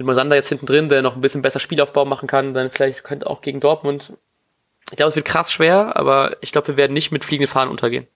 mit 0.00 0.06
Mosander 0.06 0.34
jetzt 0.34 0.48
hinten 0.48 0.64
drin, 0.64 0.88
der 0.88 1.02
noch 1.02 1.14
ein 1.14 1.20
bisschen 1.20 1.42
besser 1.42 1.60
Spielaufbau 1.60 2.06
machen 2.06 2.26
kann, 2.26 2.54
dann 2.54 2.70
vielleicht 2.70 3.04
könnte 3.04 3.28
auch 3.28 3.42
gegen 3.42 3.60
Dortmund. 3.60 4.14
Ich 4.90 4.96
glaube, 4.96 5.10
es 5.10 5.16
wird 5.16 5.26
krass 5.26 5.52
schwer, 5.52 5.94
aber 5.96 6.38
ich 6.40 6.52
glaube, 6.52 6.68
wir 6.68 6.76
werden 6.78 6.94
nicht 6.94 7.12
mit 7.12 7.22
fliegenden 7.22 7.52
Fahnen 7.52 7.70
untergehen. 7.70 8.06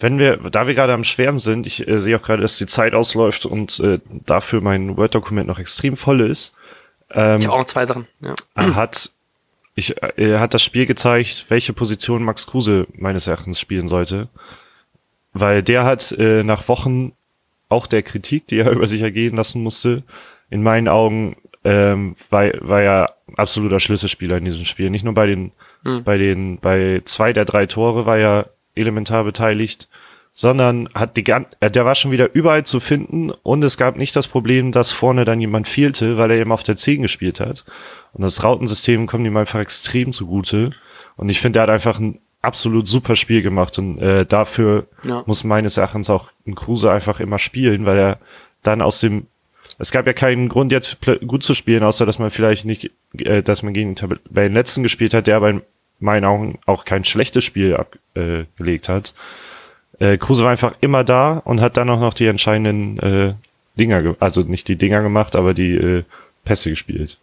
Wenn 0.00 0.18
wir, 0.18 0.38
da 0.38 0.66
wir 0.66 0.74
gerade 0.74 0.92
am 0.92 1.04
Schwärmen 1.04 1.38
sind, 1.38 1.68
ich 1.68 1.86
äh, 1.86 2.00
sehe 2.00 2.16
auch 2.16 2.22
gerade, 2.22 2.42
dass 2.42 2.58
die 2.58 2.66
Zeit 2.66 2.92
ausläuft 2.92 3.46
und 3.46 3.78
äh, 3.78 4.00
dafür 4.26 4.60
mein 4.60 4.96
Word-Dokument 4.96 5.46
noch 5.46 5.60
extrem 5.60 5.96
voll 5.96 6.22
ist. 6.22 6.56
Ähm, 7.12 7.38
ich 7.38 7.46
habe 7.46 7.54
auch 7.54 7.60
noch 7.60 7.66
zwei 7.66 7.86
Sachen. 7.86 8.08
Ja. 8.20 8.34
Hat 8.74 9.12
ich, 9.76 9.94
er 10.16 10.40
hat 10.40 10.54
das 10.54 10.62
Spiel 10.64 10.86
gezeigt, 10.86 11.46
welche 11.48 11.72
Position 11.72 12.24
Max 12.24 12.48
Kruse 12.48 12.88
meines 12.94 13.28
Erachtens 13.28 13.60
spielen 13.60 13.86
sollte. 13.86 14.28
Weil 15.32 15.62
der 15.62 15.84
hat 15.84 16.12
äh, 16.12 16.42
nach 16.42 16.66
Wochen 16.68 17.12
auch 17.68 17.86
der 17.86 18.02
Kritik, 18.02 18.48
die 18.48 18.58
er 18.58 18.70
über 18.72 18.88
sich 18.88 19.02
ergehen 19.02 19.36
lassen 19.36 19.62
musste, 19.62 20.02
in 20.52 20.62
meinen 20.62 20.86
Augen 20.86 21.36
ähm, 21.64 22.14
war, 22.28 22.50
war 22.60 22.82
er 22.82 23.16
absoluter 23.36 23.80
Schlüsselspieler 23.80 24.36
in 24.36 24.44
diesem 24.44 24.66
Spiel. 24.66 24.90
Nicht 24.90 25.04
nur 25.04 25.14
bei 25.14 25.26
den, 25.26 25.52
mhm. 25.82 26.04
bei 26.04 26.18
den, 26.18 26.58
bei 26.58 27.00
zwei 27.06 27.32
der 27.32 27.46
drei 27.46 27.64
Tore 27.66 28.04
war 28.04 28.18
er 28.18 28.50
elementar 28.74 29.24
beteiligt, 29.24 29.88
sondern 30.34 30.90
hat 30.94 31.16
die 31.16 31.24
äh, 31.26 31.70
der 31.70 31.84
war 31.86 31.94
schon 31.94 32.10
wieder 32.10 32.34
überall 32.34 32.64
zu 32.64 32.80
finden 32.80 33.30
und 33.30 33.64
es 33.64 33.78
gab 33.78 33.96
nicht 33.96 34.14
das 34.14 34.28
Problem, 34.28 34.72
dass 34.72 34.92
vorne 34.92 35.24
dann 35.24 35.40
jemand 35.40 35.68
fehlte, 35.68 36.18
weil 36.18 36.30
er 36.30 36.38
eben 36.38 36.52
auf 36.52 36.62
der 36.62 36.76
10 36.76 37.00
gespielt 37.00 37.40
hat. 37.40 37.64
Und 38.12 38.22
das 38.22 38.44
Rautensystem 38.44 39.06
kommt 39.06 39.26
ihm 39.26 39.36
einfach 39.38 39.60
extrem 39.60 40.12
zugute. 40.12 40.72
Und 41.16 41.30
ich 41.30 41.40
finde, 41.40 41.60
er 41.60 41.62
hat 41.62 41.70
einfach 41.70 41.98
ein 41.98 42.18
absolut 42.42 42.88
super 42.88 43.16
Spiel 43.16 43.40
gemacht 43.40 43.78
und 43.78 43.98
äh, 43.98 44.26
dafür 44.26 44.86
ja. 45.02 45.22
muss 45.26 45.44
meines 45.44 45.78
Erachtens 45.78 46.10
auch 46.10 46.30
ein 46.46 46.56
Kruse 46.56 46.90
einfach 46.90 47.20
immer 47.20 47.38
spielen, 47.38 47.86
weil 47.86 47.98
er 47.98 48.18
dann 48.62 48.82
aus 48.82 49.00
dem 49.00 49.28
es 49.82 49.90
gab 49.90 50.06
ja 50.06 50.12
keinen 50.12 50.48
Grund 50.48 50.70
jetzt 50.70 50.98
gut 51.26 51.42
zu 51.42 51.54
spielen, 51.54 51.82
außer 51.82 52.06
dass 52.06 52.20
man 52.20 52.30
vielleicht 52.30 52.64
nicht, 52.64 52.92
äh, 53.18 53.42
dass 53.42 53.64
man 53.64 53.74
gegen 53.74 53.96
den 53.96 54.54
letzten 54.54 54.84
gespielt 54.84 55.12
hat, 55.12 55.26
der 55.26 55.36
aber 55.36 55.50
in 55.50 55.62
meinen 55.98 56.24
Augen 56.24 56.60
auch 56.66 56.84
kein 56.84 57.02
schlechtes 57.02 57.42
Spiel 57.42 57.74
abgelegt 57.74 58.88
äh, 58.88 58.92
hat. 58.92 59.12
Äh, 59.98 60.18
Kruse 60.18 60.44
war 60.44 60.52
einfach 60.52 60.74
immer 60.80 61.02
da 61.02 61.38
und 61.38 61.60
hat 61.60 61.76
dann 61.76 61.90
auch 61.90 61.98
noch 61.98 62.14
die 62.14 62.28
entscheidenden 62.28 62.98
äh, 63.00 63.34
Dinger, 63.76 64.14
also 64.20 64.42
nicht 64.42 64.68
die 64.68 64.76
Dinger 64.76 65.02
gemacht, 65.02 65.34
aber 65.34 65.52
die 65.52 65.74
äh, 65.74 66.04
Pässe 66.44 66.70
gespielt. 66.70 67.18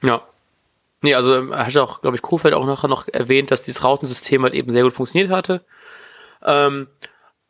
Ja. 0.00 0.22
Nee, 1.02 1.14
also 1.14 1.34
ähm, 1.34 1.54
hat 1.54 1.76
auch, 1.76 2.00
glaube 2.00 2.16
ich, 2.16 2.22
Kofeld 2.22 2.54
auch 2.54 2.64
nachher 2.64 2.88
noch 2.88 3.06
erwähnt, 3.08 3.50
dass 3.50 3.64
dieses 3.64 3.84
Rautensystem 3.84 4.42
halt 4.42 4.54
eben 4.54 4.70
sehr 4.70 4.84
gut 4.84 4.94
funktioniert 4.94 5.30
hatte. 5.30 5.60
Ähm, 6.42 6.86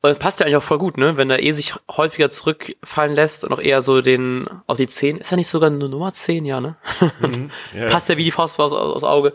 und 0.00 0.10
das 0.10 0.18
passt 0.18 0.38
ja 0.38 0.46
eigentlich 0.46 0.56
auch 0.56 0.62
voll 0.62 0.78
gut, 0.78 0.96
ne? 0.96 1.16
Wenn 1.16 1.28
er 1.28 1.42
eh 1.42 1.50
sich 1.50 1.74
häufiger 1.90 2.30
zurückfallen 2.30 3.14
lässt 3.14 3.42
und 3.42 3.52
auch 3.52 3.60
eher 3.60 3.82
so 3.82 4.00
den, 4.00 4.48
auf 4.66 4.76
die 4.76 4.86
10, 4.86 5.18
ist 5.18 5.32
er 5.32 5.36
nicht 5.36 5.48
sogar 5.48 5.70
eine 5.70 5.88
Nummer 5.88 6.12
10, 6.12 6.44
ja, 6.44 6.60
ne? 6.60 6.76
Mhm, 7.20 7.50
ja, 7.76 7.86
passt 7.86 8.08
ja 8.08 8.16
wie 8.16 8.24
die 8.24 8.30
Faust 8.30 8.60
aus, 8.60 8.72
aus 8.72 9.02
Auge. 9.02 9.34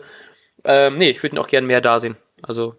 Ähm, 0.64 0.96
nee, 0.96 1.10
ich 1.10 1.22
würde 1.22 1.36
ihn 1.36 1.38
auch 1.38 1.48
gern 1.48 1.66
mehr 1.66 1.82
da 1.82 2.00
sehen. 2.00 2.16
Also, 2.42 2.76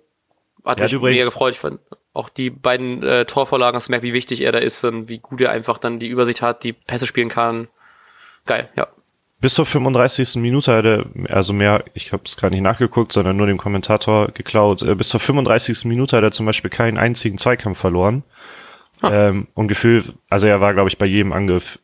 hat 0.65 0.79
ja, 0.79 0.85
mich 0.85 0.99
mega 0.99 1.25
gefreut. 1.25 1.53
Ich 1.53 1.59
fand 1.59 1.79
auch 2.13 2.29
die 2.29 2.49
beiden 2.49 3.03
äh, 3.03 3.25
Torvorlagen, 3.25 3.75
hast 3.75 3.87
du 3.87 3.91
merkt, 3.91 4.03
wie 4.03 4.13
wichtig 4.13 4.41
er 4.41 4.51
da 4.51 4.59
ist 4.59 4.83
und 4.83 5.07
wie 5.07 5.19
gut 5.19 5.41
er 5.41 5.51
einfach 5.51 5.77
dann 5.77 5.99
die 5.99 6.07
Übersicht 6.07 6.41
hat, 6.41 6.63
die 6.63 6.73
Pässe 6.73 7.05
spielen 7.05 7.29
kann. 7.29 7.67
Geil, 8.45 8.69
ja. 8.75 8.87
Bis 9.45 9.53
zur 9.53 9.67
35. 9.67 10.37
Minute 10.37 10.75
hat 10.75 10.85
er, 10.85 11.05
also 11.29 11.53
mehr, 11.53 11.83
ich 11.93 12.11
habe 12.13 12.23
es 12.25 12.35
gerade 12.35 12.55
nicht 12.55 12.63
nachgeguckt, 12.63 13.13
sondern 13.13 13.37
nur 13.37 13.45
dem 13.45 13.59
Kommentator 13.59 14.29
geklaut, 14.29 14.81
äh, 14.81 14.95
bis 14.95 15.09
zur 15.09 15.19
35. 15.19 15.85
Minute 15.85 16.17
hat 16.17 16.23
er 16.23 16.31
zum 16.31 16.47
Beispiel 16.47 16.71
keinen 16.71 16.97
einzigen 16.97 17.37
Zweikampf 17.37 17.77
verloren. 17.77 18.23
Ah. 19.01 19.27
Ähm, 19.27 19.47
und 19.53 19.67
Gefühl, 19.67 20.03
also 20.29 20.47
er 20.47 20.61
war, 20.61 20.73
glaube 20.73 20.89
ich, 20.89 20.97
bei 20.97 21.05
jedem 21.05 21.31
Angriff 21.31 21.77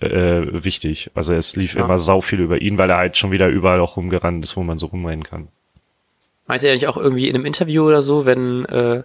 äh, 0.00 0.64
wichtig. 0.64 1.12
Also 1.14 1.34
es 1.34 1.54
lief 1.54 1.76
ja. 1.76 1.84
immer 1.84 1.98
sau 1.98 2.20
viel 2.20 2.40
über 2.40 2.60
ihn, 2.60 2.78
weil 2.78 2.90
er 2.90 2.96
halt 2.96 3.16
schon 3.16 3.30
wieder 3.30 3.46
überall 3.46 3.78
auch 3.78 3.96
rumgerannt 3.96 4.42
ist, 4.42 4.56
wo 4.56 4.64
man 4.64 4.78
so 4.80 4.86
rumrennen 4.86 5.22
kann. 5.22 5.46
Meinte 6.48 6.66
er 6.66 6.74
nicht 6.74 6.88
auch 6.88 6.96
irgendwie 6.96 7.28
in 7.28 7.36
einem 7.36 7.46
Interview 7.46 7.84
oder 7.84 8.02
so, 8.02 8.26
wenn 8.26 8.64
äh, 8.64 9.04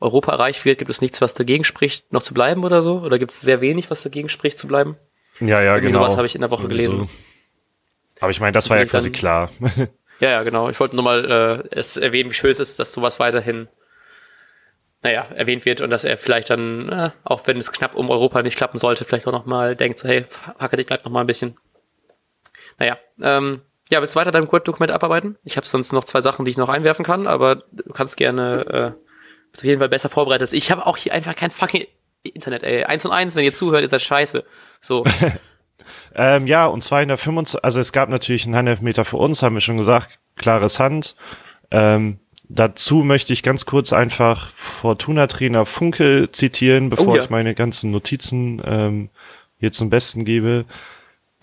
Europa 0.00 0.32
erreicht 0.32 0.64
wird, 0.64 0.78
gibt 0.78 0.90
es 0.90 1.02
nichts, 1.02 1.20
was 1.20 1.34
dagegen 1.34 1.64
spricht, 1.64 2.14
noch 2.14 2.22
zu 2.22 2.32
bleiben 2.32 2.64
oder 2.64 2.80
so? 2.80 3.00
Oder 3.00 3.18
gibt 3.18 3.30
es 3.30 3.42
sehr 3.42 3.60
wenig, 3.60 3.90
was 3.90 4.02
dagegen 4.02 4.30
spricht, 4.30 4.58
zu 4.58 4.66
bleiben? 4.68 4.96
Ja, 5.38 5.60
ja, 5.60 5.74
irgendwie 5.74 5.92
genau. 5.92 6.04
Sowas 6.04 6.16
habe 6.16 6.26
ich 6.26 6.34
in 6.34 6.40
der 6.40 6.50
Woche 6.50 6.66
gelesen. 6.66 6.98
So. 7.00 7.08
Aber 8.20 8.30
ich 8.30 8.40
meine, 8.40 8.52
das 8.52 8.70
war 8.70 8.78
ja 8.78 8.84
quasi 8.86 9.10
dann, 9.10 9.18
klar. 9.18 9.50
ja, 10.20 10.30
ja, 10.30 10.42
genau. 10.42 10.68
Ich 10.68 10.78
wollte 10.80 10.96
nur 10.96 11.04
mal 11.04 11.64
äh, 11.70 11.76
es 11.76 11.96
erwähnen, 11.96 12.30
wie 12.30 12.34
schön 12.34 12.50
es 12.50 12.60
ist, 12.60 12.78
dass 12.78 12.92
sowas 12.92 13.18
weiterhin, 13.18 13.68
naja, 15.02 15.26
erwähnt 15.34 15.64
wird 15.64 15.80
und 15.80 15.90
dass 15.90 16.04
er 16.04 16.18
vielleicht 16.18 16.50
dann, 16.50 16.88
äh, 16.88 17.10
auch 17.24 17.46
wenn 17.46 17.56
es 17.56 17.72
knapp 17.72 17.94
um 17.94 18.10
Europa 18.10 18.42
nicht 18.42 18.56
klappen 18.56 18.78
sollte, 18.78 19.04
vielleicht 19.04 19.26
auch 19.26 19.32
nochmal 19.32 19.74
denkt, 19.76 19.98
so, 19.98 20.08
hey, 20.08 20.26
hacke 20.58 20.76
dich 20.76 20.86
gleich 20.86 21.04
nochmal 21.04 21.24
ein 21.24 21.26
bisschen. 21.26 21.56
Naja, 22.78 22.98
ähm, 23.20 23.62
ja, 23.90 24.00
willst 24.00 24.14
du 24.14 24.20
weiter 24.20 24.30
dein 24.30 24.50
Word-Dokument 24.50 24.90
abarbeiten? 24.90 25.36
Ich 25.44 25.56
habe 25.56 25.66
sonst 25.66 25.92
noch 25.92 26.04
zwei 26.04 26.20
Sachen, 26.20 26.44
die 26.44 26.50
ich 26.50 26.56
noch 26.56 26.68
einwerfen 26.68 27.04
kann, 27.04 27.26
aber 27.26 27.56
du 27.72 27.92
kannst 27.92 28.16
gerne, 28.16 28.94
äh, 28.96 29.50
bist 29.50 29.62
auf 29.62 29.68
jeden 29.68 29.80
Fall 29.80 29.88
besser 29.88 30.08
vorbereitet. 30.08 30.52
Ich 30.52 30.70
habe 30.70 30.86
auch 30.86 30.96
hier 30.96 31.12
einfach 31.12 31.36
kein 31.36 31.50
fucking 31.50 31.86
Internet, 32.22 32.62
ey. 32.62 32.84
Eins 32.84 33.04
und 33.04 33.10
eins, 33.10 33.34
wenn 33.34 33.44
ihr 33.44 33.52
zuhört, 33.52 33.84
ist 33.84 33.92
das 33.92 34.02
scheiße. 34.02 34.44
So. 34.80 35.04
Ähm, 36.14 36.46
ja, 36.46 36.66
und 36.66 36.82
zwar 36.82 37.02
in 37.02 37.08
der 37.08 37.18
25, 37.18 37.64
also 37.64 37.80
es 37.80 37.92
gab 37.92 38.08
natürlich 38.08 38.44
einen 38.46 38.56
Handelfmeter 38.56 39.04
für 39.04 39.16
uns, 39.16 39.42
haben 39.42 39.54
wir 39.54 39.60
schon 39.60 39.76
gesagt, 39.76 40.08
klares 40.36 40.80
Hand. 40.80 41.16
Ähm, 41.70 42.18
dazu 42.48 43.02
möchte 43.04 43.32
ich 43.32 43.42
ganz 43.42 43.66
kurz 43.66 43.92
einfach 43.92 44.50
Fortuna-Trainer 44.50 45.66
Funkel 45.66 46.30
zitieren, 46.30 46.90
bevor 46.90 47.08
oh, 47.08 47.16
ja. 47.16 47.22
ich 47.22 47.30
meine 47.30 47.54
ganzen 47.54 47.90
Notizen 47.90 48.60
ähm, 48.64 49.10
hier 49.58 49.72
zum 49.72 49.90
Besten 49.90 50.24
gebe. 50.24 50.64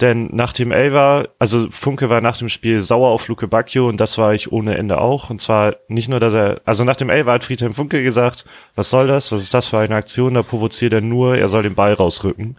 Denn 0.01 0.29
nach 0.31 0.53
dem 0.53 0.71
Elver, 0.71 1.27
also 1.39 1.69
Funke 1.71 2.09
war 2.09 2.21
nach 2.21 2.37
dem 2.37 2.47
Spiel 2.47 2.79
sauer 2.79 3.09
auf 3.09 3.27
Luke 3.27 3.47
Bacchio 3.49 3.89
und 3.89 3.97
das 3.97 4.17
war 4.17 4.33
ich 4.33 4.49
ohne 4.51 4.77
Ende 4.77 4.99
auch. 4.99 5.29
Und 5.29 5.41
zwar 5.41 5.75
nicht 5.89 6.07
nur, 6.07 6.21
dass 6.21 6.33
er, 6.33 6.61
also 6.63 6.85
nach 6.85 6.95
dem 6.95 7.09
Elver 7.09 7.33
hat 7.33 7.43
Friedhelm 7.43 7.73
Funke 7.73 8.01
gesagt, 8.01 8.45
was 8.75 8.89
soll 8.89 9.07
das? 9.07 9.33
Was 9.33 9.41
ist 9.41 9.53
das 9.53 9.67
für 9.67 9.79
eine 9.79 9.95
Aktion? 9.95 10.35
Da 10.35 10.43
provoziert 10.43 10.93
er 10.93 11.01
nur, 11.01 11.37
er 11.37 11.49
soll 11.49 11.63
den 11.63 11.75
Ball 11.75 11.93
rausrücken. 11.93 12.55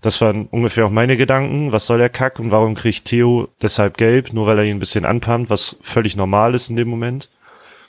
Das 0.00 0.20
waren 0.20 0.46
ungefähr 0.46 0.86
auch 0.86 0.90
meine 0.90 1.16
Gedanken. 1.16 1.72
Was 1.72 1.86
soll 1.86 1.98
der 1.98 2.08
Kack 2.08 2.38
und 2.38 2.50
warum 2.50 2.74
kriegt 2.74 3.04
Theo 3.04 3.48
deshalb 3.60 3.96
gelb? 3.96 4.32
Nur 4.32 4.46
weil 4.46 4.58
er 4.58 4.64
ihn 4.64 4.76
ein 4.76 4.80
bisschen 4.80 5.04
anpammt, 5.04 5.50
was 5.50 5.76
völlig 5.82 6.16
normal 6.16 6.54
ist 6.54 6.70
in 6.70 6.76
dem 6.76 6.88
Moment. 6.88 7.28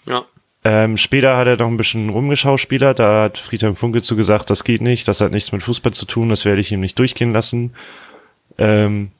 Ja. 0.05 0.25
Ähm, 0.63 0.97
später 0.97 1.37
hat 1.37 1.47
er 1.47 1.57
noch 1.57 1.67
ein 1.67 1.77
bisschen 1.77 2.09
rumgeschauspielert. 2.09 2.99
Da 2.99 3.23
hat 3.23 3.37
Friedhelm 3.37 3.75
Funke 3.75 4.01
zu 4.01 4.15
gesagt, 4.15 4.49
das 4.49 4.63
geht 4.63 4.81
nicht, 4.81 5.07
das 5.07 5.21
hat 5.21 5.31
nichts 5.31 5.51
mit 5.51 5.63
Fußball 5.63 5.93
zu 5.93 6.05
tun, 6.05 6.29
das 6.29 6.45
werde 6.45 6.61
ich 6.61 6.71
ihm 6.71 6.81
nicht 6.81 6.99
durchgehen 6.99 7.33
lassen. 7.33 7.73
Ähm, 8.57 9.11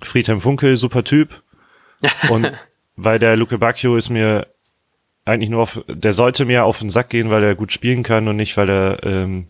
Friedhelm 0.00 0.40
Funke, 0.40 0.76
super 0.76 1.04
Typ. 1.04 1.42
Und 2.30 2.50
weil 2.96 3.18
der 3.18 3.36
Luke 3.36 3.58
Bacchio 3.58 3.96
ist 3.96 4.08
mir 4.08 4.46
eigentlich 5.24 5.50
nur 5.50 5.62
auf, 5.62 5.82
der 5.86 6.12
sollte 6.12 6.44
mir 6.44 6.64
auf 6.64 6.78
den 6.78 6.90
Sack 6.90 7.10
gehen, 7.10 7.30
weil 7.30 7.44
er 7.44 7.54
gut 7.54 7.72
spielen 7.72 8.02
kann 8.02 8.26
und 8.26 8.36
nicht, 8.36 8.56
weil 8.56 8.70
er 8.70 9.04
ähm, 9.04 9.46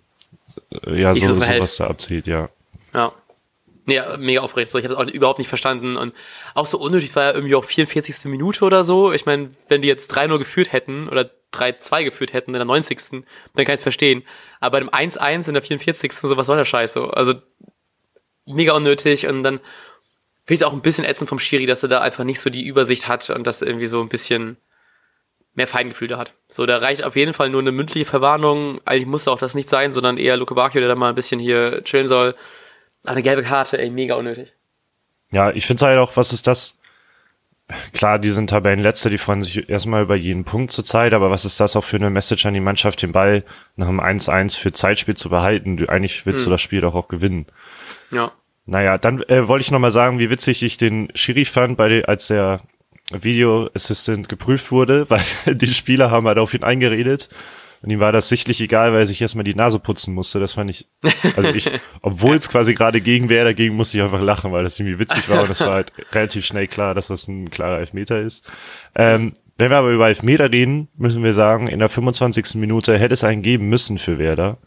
ja 0.86 1.12
Sich 1.12 1.22
so, 1.22 1.28
so 1.28 1.34
so 1.34 1.40
verhält. 1.40 1.62
was 1.62 1.76
da 1.76 1.86
abzieht, 1.86 2.26
ja. 2.26 2.48
Ja. 2.94 3.12
Nee, 3.86 4.00
mega 4.18 4.40
aufregend. 4.40 4.70
So, 4.70 4.78
ich 4.78 4.84
habe 4.84 4.94
es 4.94 5.00
auch 5.00 5.12
überhaupt 5.12 5.38
nicht 5.38 5.48
verstanden. 5.48 5.96
Und 5.96 6.14
auch 6.54 6.66
so 6.66 6.78
unnötig, 6.78 7.10
es 7.10 7.16
war 7.16 7.24
ja 7.24 7.32
irgendwie 7.32 7.54
auch 7.54 7.64
44. 7.64 8.26
Minute 8.26 8.64
oder 8.64 8.84
so. 8.84 9.12
Ich 9.12 9.26
meine, 9.26 9.50
wenn 9.68 9.82
die 9.82 9.88
jetzt 9.88 10.14
3-0 10.16 10.38
geführt 10.38 10.72
hätten 10.72 11.08
oder 11.08 11.30
3-2 11.54 12.04
geführt 12.04 12.32
hätten 12.32 12.50
in 12.50 12.58
der 12.58 12.64
90. 12.66 12.98
dann 13.10 13.24
kann 13.54 13.74
ich 13.74 13.80
es 13.80 13.80
verstehen. 13.80 14.22
Aber 14.60 14.78
bei 14.78 14.80
dem 14.80 14.90
1-1 14.90 15.48
in 15.48 15.54
der 15.54 15.62
44. 15.62 16.12
so, 16.12 16.36
was 16.36 16.46
soll 16.46 16.58
der 16.58 16.64
Scheiß 16.64 16.92
so? 16.92 17.08
Also 17.08 17.34
mega 18.46 18.72
unnötig 18.74 19.26
und 19.26 19.42
dann 19.42 19.58
finde 19.58 20.54
ich 20.54 20.60
es 20.60 20.62
auch 20.62 20.72
ein 20.72 20.82
bisschen 20.82 21.04
ätzend 21.04 21.28
vom 21.28 21.38
Schiri, 21.38 21.66
dass 21.66 21.82
er 21.82 21.88
da 21.88 22.00
einfach 22.00 22.24
nicht 22.24 22.40
so 22.40 22.50
die 22.50 22.66
Übersicht 22.66 23.08
hat 23.08 23.30
und 23.30 23.46
das 23.46 23.62
irgendwie 23.62 23.86
so 23.86 24.00
ein 24.00 24.08
bisschen 24.08 24.56
mehr 25.61 25.66
Feingefühl 25.66 26.09
da 26.09 26.16
hat. 26.16 26.33
So, 26.49 26.64
da 26.64 26.79
reicht 26.79 27.05
auf 27.05 27.16
jeden 27.16 27.35
Fall 27.35 27.51
nur 27.51 27.61
eine 27.61 27.70
mündliche 27.70 28.07
Verwarnung. 28.07 28.81
Eigentlich 28.87 29.07
musste 29.07 29.31
auch 29.31 29.38
das 29.38 29.55
nicht 29.55 29.68
sein, 29.68 29.92
sondern 29.92 30.16
eher 30.16 30.38
Luke 30.38 30.55
Bacchio, 30.55 30.81
der 30.81 30.88
da 30.88 30.94
mal 30.94 31.11
ein 31.11 31.14
bisschen 31.14 31.38
hier 31.38 31.85
chillen 31.85 32.07
soll. 32.07 32.35
Aber 33.05 33.12
eine 33.12 33.23
gelbe 33.23 33.42
Karte, 33.42 33.79
ey, 33.79 33.90
mega 33.90 34.14
unnötig. 34.14 34.55
Ja, 35.31 35.51
ich 35.51 35.66
finde 35.66 35.85
halt 35.85 35.99
auch, 35.99 36.16
was 36.16 36.33
ist 36.33 36.46
das? 36.46 36.79
Klar, 37.92 38.18
die 38.18 38.31
sind 38.31 38.49
Tabellenletzte, 38.49 39.11
die 39.11 39.18
freuen 39.18 39.42
sich 39.42 39.68
erstmal 39.68 40.03
über 40.03 40.16
jeden 40.16 40.44
Punkt 40.44 40.73
zur 40.73 40.85
Zeit, 40.85 41.12
aber 41.12 41.31
was 41.31 41.44
ist 41.44 41.61
das 41.61 41.77
auch 41.77 41.85
für 41.85 41.96
eine 41.96 42.11
Message 42.11 42.46
an 42.46 42.55
die 42.55 42.61
Mannschaft, 42.61 43.03
den 43.03 43.12
Ball 43.12 43.44
nach 43.77 43.87
dem 43.87 44.01
1-1 44.01 44.59
für 44.59 44.73
Zeitspiel 44.73 45.16
zu 45.16 45.29
behalten? 45.29 45.77
Du, 45.77 45.87
eigentlich 45.88 46.25
willst 46.25 46.46
du 46.46 46.51
das 46.51 46.62
Spiel 46.62 46.81
doch 46.81 46.94
auch 46.94 47.09
gewinnen. 47.09 47.46
Ja. 48.11 48.33
Naja, 48.64 48.99
dann 48.99 49.23
äh, 49.25 49.46
wollte 49.46 49.62
ich 49.62 49.70
nochmal 49.70 49.92
sagen, 49.92 50.18
wie 50.18 50.31
witzig 50.31 50.62
ich 50.62 50.79
den 50.79 51.11
Schiri 51.14 51.44
fand, 51.44 51.77
bei 51.77 52.05
als 52.07 52.29
der 52.29 52.62
Video 53.11 53.68
Assistant 53.75 54.29
geprüft 54.29 54.70
wurde, 54.70 55.09
weil 55.44 55.55
die 55.55 55.73
Spieler 55.73 56.11
haben 56.11 56.27
halt 56.27 56.38
auf 56.38 56.55
ihn 56.55 56.64
eingeredet 56.64 57.29
und 57.83 57.90
ihm 57.90 58.01
war 58.01 58.12
das 58.12 58.29
sichtlich 58.29 58.61
egal, 58.61 58.92
weil 58.92 59.01
er 59.01 59.07
sich 59.07 59.23
erstmal 59.23 59.44
die 59.44 59.55
Nase 59.55 59.79
putzen 59.79 60.14
musste. 60.14 60.38
Das 60.38 60.53
fand 60.53 60.68
ich, 60.68 60.87
also 61.37 61.49
ich, 61.51 61.70
obwohl 62.03 62.37
es 62.37 62.51
quasi 62.51 62.75
gerade 62.75 63.01
gegen 63.01 63.29
wäre, 63.29 63.46
dagegen 63.46 63.75
musste 63.75 63.96
ich 63.96 64.05
einfach 64.05 64.20
lachen, 64.20 64.53
weil 64.53 64.64
das 64.64 64.79
irgendwie 64.79 64.99
witzig 64.99 65.29
war 65.29 65.42
und 65.42 65.51
es 65.51 65.61
war 65.61 65.73
halt 65.73 65.92
relativ 66.12 66.44
schnell 66.44 66.68
klar, 66.68 66.94
dass 66.94 67.07
das 67.09 67.27
ein 67.27 67.51
klarer 67.51 67.79
Elfmeter 67.79 68.20
ist. 68.20 68.44
Ähm, 68.94 69.33
wenn 69.57 69.70
wir 69.70 69.79
aber 69.79 69.90
über 69.90 70.09
Elfmeter 70.09 70.51
reden, 70.51 70.88
müssen 70.96 71.23
wir 71.23 71.33
sagen, 71.33 71.68
in 71.68 71.79
der 71.79 71.88
25. 71.88 72.55
Minute 72.57 72.99
hätte 72.99 73.14
es 73.14 73.25
einen 73.25 73.42
geben 73.42 73.68
müssen 73.68 73.99
für 73.99 74.18
Werder. 74.18 74.59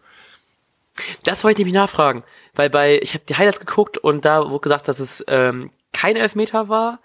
Das 1.24 1.44
wollte 1.44 1.62
ich 1.62 1.66
nämlich 1.66 1.80
nachfragen, 1.80 2.24
weil 2.54 2.70
bei, 2.70 3.00
ich 3.02 3.14
habe 3.14 3.24
die 3.28 3.36
Highlights 3.36 3.60
geguckt 3.60 3.98
und 3.98 4.26
da 4.26 4.50
wurde 4.50 4.62
gesagt, 4.62 4.88
dass 4.88 5.00
es 5.00 5.24
ähm, 5.28 5.72
kein 5.92 6.16
Elfmeter 6.16 6.70
war. 6.70 7.00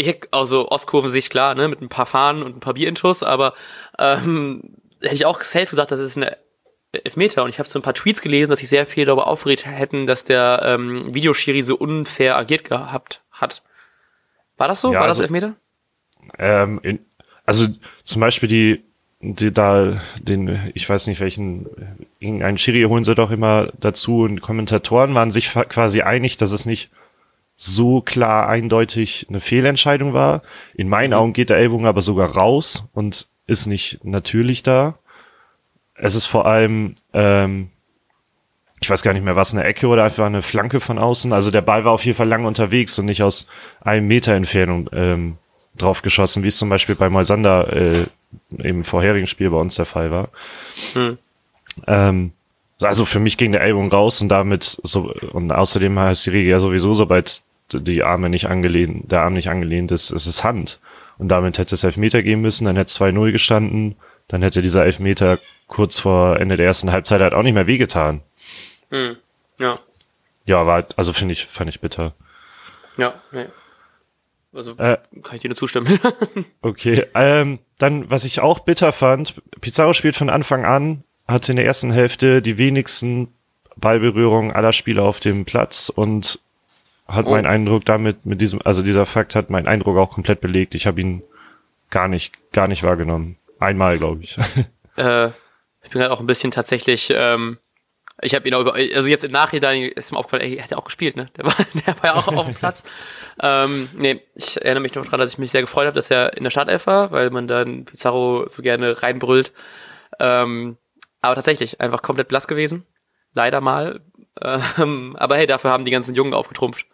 Ich 0.00 0.06
hätte, 0.06 0.28
also 0.30 0.68
Ostkurvensicht 0.68 1.30
klar, 1.30 1.54
ne, 1.54 1.68
mit 1.68 1.80
ein 1.80 1.88
paar 1.88 2.06
Fahnen 2.06 2.42
und 2.42 2.56
ein 2.56 2.60
paar 2.60 2.74
Bierintus, 2.74 3.22
aber 3.22 3.54
ähm, 3.98 4.74
hätte 5.02 5.14
ich 5.14 5.26
auch 5.26 5.42
safe 5.42 5.66
gesagt, 5.66 5.90
das 5.90 6.00
ist 6.00 6.16
eine 6.16 6.36
Elfmeter. 6.92 7.44
Und 7.44 7.50
ich 7.50 7.58
habe 7.58 7.68
so 7.68 7.78
ein 7.78 7.82
paar 7.82 7.94
Tweets 7.94 8.20
gelesen, 8.20 8.50
dass 8.50 8.58
sich 8.58 8.68
sehr 8.68 8.86
viel 8.86 9.04
darüber 9.04 9.28
aufgeregt 9.28 9.66
hätten, 9.66 10.06
dass 10.06 10.24
der 10.24 10.62
ähm, 10.64 11.14
Videoschiri 11.14 11.62
so 11.62 11.76
unfair 11.76 12.36
agiert 12.36 12.64
gehabt 12.64 13.22
hat. 13.30 13.62
War 14.56 14.68
das 14.68 14.80
so? 14.80 14.92
Ja, 14.92 15.00
war 15.00 15.06
das 15.06 15.18
also- 15.18 15.22
Elfmeter? 15.22 15.54
Ähm, 16.38 16.80
in, 16.82 16.98
also 17.44 17.66
zum 18.04 18.20
Beispiel 18.20 18.48
die, 18.48 18.84
die 19.20 19.52
da, 19.52 20.00
den, 20.20 20.70
ich 20.74 20.88
weiß 20.88 21.06
nicht 21.06 21.20
welchen, 21.20 21.66
irgendeinen 22.20 22.58
Schiri 22.58 22.82
holen 22.82 23.04
sie 23.04 23.14
doch 23.14 23.30
immer 23.30 23.72
dazu 23.80 24.20
und 24.22 24.40
Kommentatoren 24.40 25.14
waren 25.14 25.30
sich 25.30 25.50
quasi 25.50 26.02
einig, 26.02 26.36
dass 26.36 26.52
es 26.52 26.66
nicht 26.66 26.90
so 27.62 28.00
klar 28.00 28.48
eindeutig 28.48 29.26
eine 29.28 29.38
Fehlentscheidung 29.38 30.14
war. 30.14 30.40
In 30.74 30.88
meinen 30.88 31.12
Augen 31.12 31.34
geht 31.34 31.50
der 31.50 31.58
Ellbogen 31.58 31.84
aber 31.84 32.00
sogar 32.00 32.30
raus 32.30 32.88
und 32.94 33.28
ist 33.46 33.66
nicht 33.66 34.02
natürlich 34.02 34.62
da. 34.62 34.94
Es 35.94 36.14
ist 36.14 36.24
vor 36.24 36.46
allem, 36.46 36.94
ähm, 37.12 37.68
ich 38.80 38.88
weiß 38.88 39.02
gar 39.02 39.12
nicht 39.12 39.24
mehr, 39.24 39.36
was 39.36 39.52
eine 39.52 39.64
Ecke 39.64 39.88
oder 39.88 40.04
einfach 40.04 40.24
eine 40.24 40.40
Flanke 40.40 40.80
von 40.80 40.98
außen. 40.98 41.34
Also 41.34 41.50
der 41.50 41.60
Ball 41.60 41.84
war 41.84 41.92
auf 41.92 42.06
jeden 42.06 42.16
Fall 42.16 42.28
lang 42.28 42.46
unterwegs 42.46 42.98
und 42.98 43.04
nicht 43.04 43.22
aus 43.22 43.46
einem 43.82 44.08
Meter 44.08 44.32
Entfernung 44.32 44.88
ähm, 44.94 45.36
drauf 45.76 46.00
geschossen, 46.00 46.42
wie 46.42 46.48
es 46.48 46.56
zum 46.56 46.70
Beispiel 46.70 46.94
bei 46.94 47.10
Moisander 47.10 47.70
äh, 47.76 48.06
im 48.56 48.84
vorherigen 48.84 49.26
Spiel 49.26 49.50
bei 49.50 49.58
uns 49.58 49.74
der 49.74 49.84
Fall 49.84 50.10
war. 50.10 50.30
Hm. 50.94 51.18
Ähm, 51.86 52.32
also 52.80 53.04
für 53.04 53.20
mich 53.20 53.36
ging 53.36 53.52
der 53.52 53.60
Ellbogen 53.60 53.90
raus 53.90 54.22
und 54.22 54.30
damit 54.30 54.64
so 54.64 55.12
und 55.32 55.52
außerdem 55.52 55.98
heißt 55.98 56.24
die 56.24 56.30
Regel 56.30 56.52
ja 56.52 56.58
sowieso, 56.58 56.94
sobald 56.94 57.42
die 57.72 58.02
Arme 58.02 58.28
nicht 58.28 58.46
angelehnt, 58.46 59.10
der 59.10 59.22
Arm 59.22 59.34
nicht 59.34 59.48
angelehnt 59.50 59.92
ist, 59.92 60.10
ist 60.10 60.26
es 60.26 60.44
Hand. 60.44 60.80
Und 61.18 61.28
damit 61.28 61.58
hätte 61.58 61.74
es 61.74 61.84
Elfmeter 61.84 62.22
geben 62.22 62.40
müssen, 62.40 62.64
dann 62.64 62.76
hätte 62.76 62.88
es 62.88 63.00
2-0 63.00 63.32
gestanden, 63.32 63.96
dann 64.28 64.42
hätte 64.42 64.62
dieser 64.62 64.84
Elfmeter 64.84 65.38
kurz 65.66 65.98
vor 65.98 66.38
Ende 66.40 66.56
der 66.56 66.66
ersten 66.66 66.92
Halbzeit 66.92 67.20
halt 67.20 67.34
auch 67.34 67.42
nicht 67.42 67.54
mehr 67.54 67.66
wehgetan. 67.66 68.22
Hm. 68.90 69.16
Ja. 69.58 69.78
Ja, 70.46 70.66
war, 70.66 70.86
also 70.96 71.12
finde 71.12 71.32
ich, 71.32 71.46
fand 71.46 71.68
ich 71.68 71.80
bitter. 71.80 72.14
Ja, 72.96 73.14
nee. 73.32 73.46
Also 74.52 74.72
Äh, 74.78 74.98
kann 75.22 75.36
ich 75.36 75.42
dir 75.42 75.48
nur 75.48 75.56
zustimmen. 75.56 75.98
Okay, 76.62 77.04
ähm, 77.14 77.58
dann, 77.78 78.10
was 78.10 78.24
ich 78.24 78.40
auch 78.40 78.60
bitter 78.60 78.92
fand, 78.92 79.34
Pizarro 79.60 79.92
spielt 79.92 80.16
von 80.16 80.30
Anfang 80.30 80.64
an, 80.64 81.04
hatte 81.28 81.52
in 81.52 81.56
der 81.56 81.66
ersten 81.66 81.92
Hälfte 81.92 82.42
die 82.42 82.58
wenigsten 82.58 83.28
Ballberührungen 83.76 84.50
aller 84.52 84.72
Spieler 84.72 85.04
auf 85.04 85.20
dem 85.20 85.44
Platz 85.44 85.88
und 85.88 86.40
hat 87.12 87.26
Oh. 87.26 87.30
meinen 87.30 87.46
Eindruck 87.46 87.84
damit, 87.84 88.24
mit 88.26 88.40
diesem, 88.40 88.60
also 88.64 88.82
dieser 88.82 89.06
Fakt 89.06 89.34
hat 89.34 89.50
meinen 89.50 89.66
Eindruck 89.66 89.96
auch 89.98 90.10
komplett 90.10 90.40
belegt. 90.40 90.74
Ich 90.74 90.86
habe 90.86 91.00
ihn 91.00 91.22
gar 91.90 92.08
nicht, 92.08 92.32
gar 92.52 92.68
nicht 92.68 92.82
wahrgenommen. 92.82 93.36
Einmal, 93.58 93.98
glaube 93.98 94.22
ich. 94.22 94.36
äh, 94.96 95.28
ich 95.82 95.90
bin 95.90 96.02
halt 96.02 96.10
auch 96.10 96.20
ein 96.20 96.26
bisschen 96.26 96.50
tatsächlich, 96.50 97.12
ähm, 97.14 97.58
ich 98.22 98.34
habe 98.34 98.46
ihn 98.46 98.54
auch 98.54 98.60
über, 98.60 98.74
also 98.74 99.08
jetzt 99.08 99.24
im 99.24 99.32
Nachhinein 99.32 99.84
ist 99.84 100.12
mir 100.12 100.18
aufgefallen, 100.18 100.42
ey, 100.42 100.56
er 100.56 100.64
hat 100.64 100.70
ja 100.70 100.76
auch 100.76 100.84
gespielt, 100.84 101.16
ne? 101.16 101.28
Der 101.36 101.46
war, 101.46 101.54
der 101.86 101.96
war 102.02 102.04
ja 102.04 102.14
auch 102.14 102.28
auf 102.28 102.46
dem 102.46 102.54
Platz. 102.62 102.84
Ähm, 103.42 103.88
nee, 103.94 104.20
ich 104.34 104.56
erinnere 104.62 104.82
mich 104.82 104.94
noch 104.94 105.06
dran, 105.06 105.20
dass 105.20 105.30
ich 105.32 105.38
mich 105.38 105.50
sehr 105.50 105.62
gefreut 105.62 105.86
habe, 105.86 105.94
dass 105.94 106.10
er 106.10 106.36
in 106.36 106.44
der 106.44 106.50
Startelf 106.50 106.86
war, 106.86 107.10
weil 107.12 107.30
man 107.30 107.48
dann 107.48 107.86
Pizarro 107.86 108.46
so 108.48 108.62
gerne 108.62 109.02
reinbrüllt. 109.02 109.52
Ähm, 110.18 110.76
aber 111.22 111.34
tatsächlich, 111.34 111.80
einfach 111.80 112.02
komplett 112.02 112.28
blass 112.28 112.46
gewesen. 112.46 112.86
Leider 113.32 113.60
mal. 113.60 114.00
Ähm, 114.40 115.16
aber 115.18 115.36
hey, 115.36 115.46
dafür 115.46 115.70
haben 115.70 115.84
die 115.84 115.90
ganzen 115.90 116.14
Jungen 116.14 116.34
aufgetrumpft. 116.34 116.86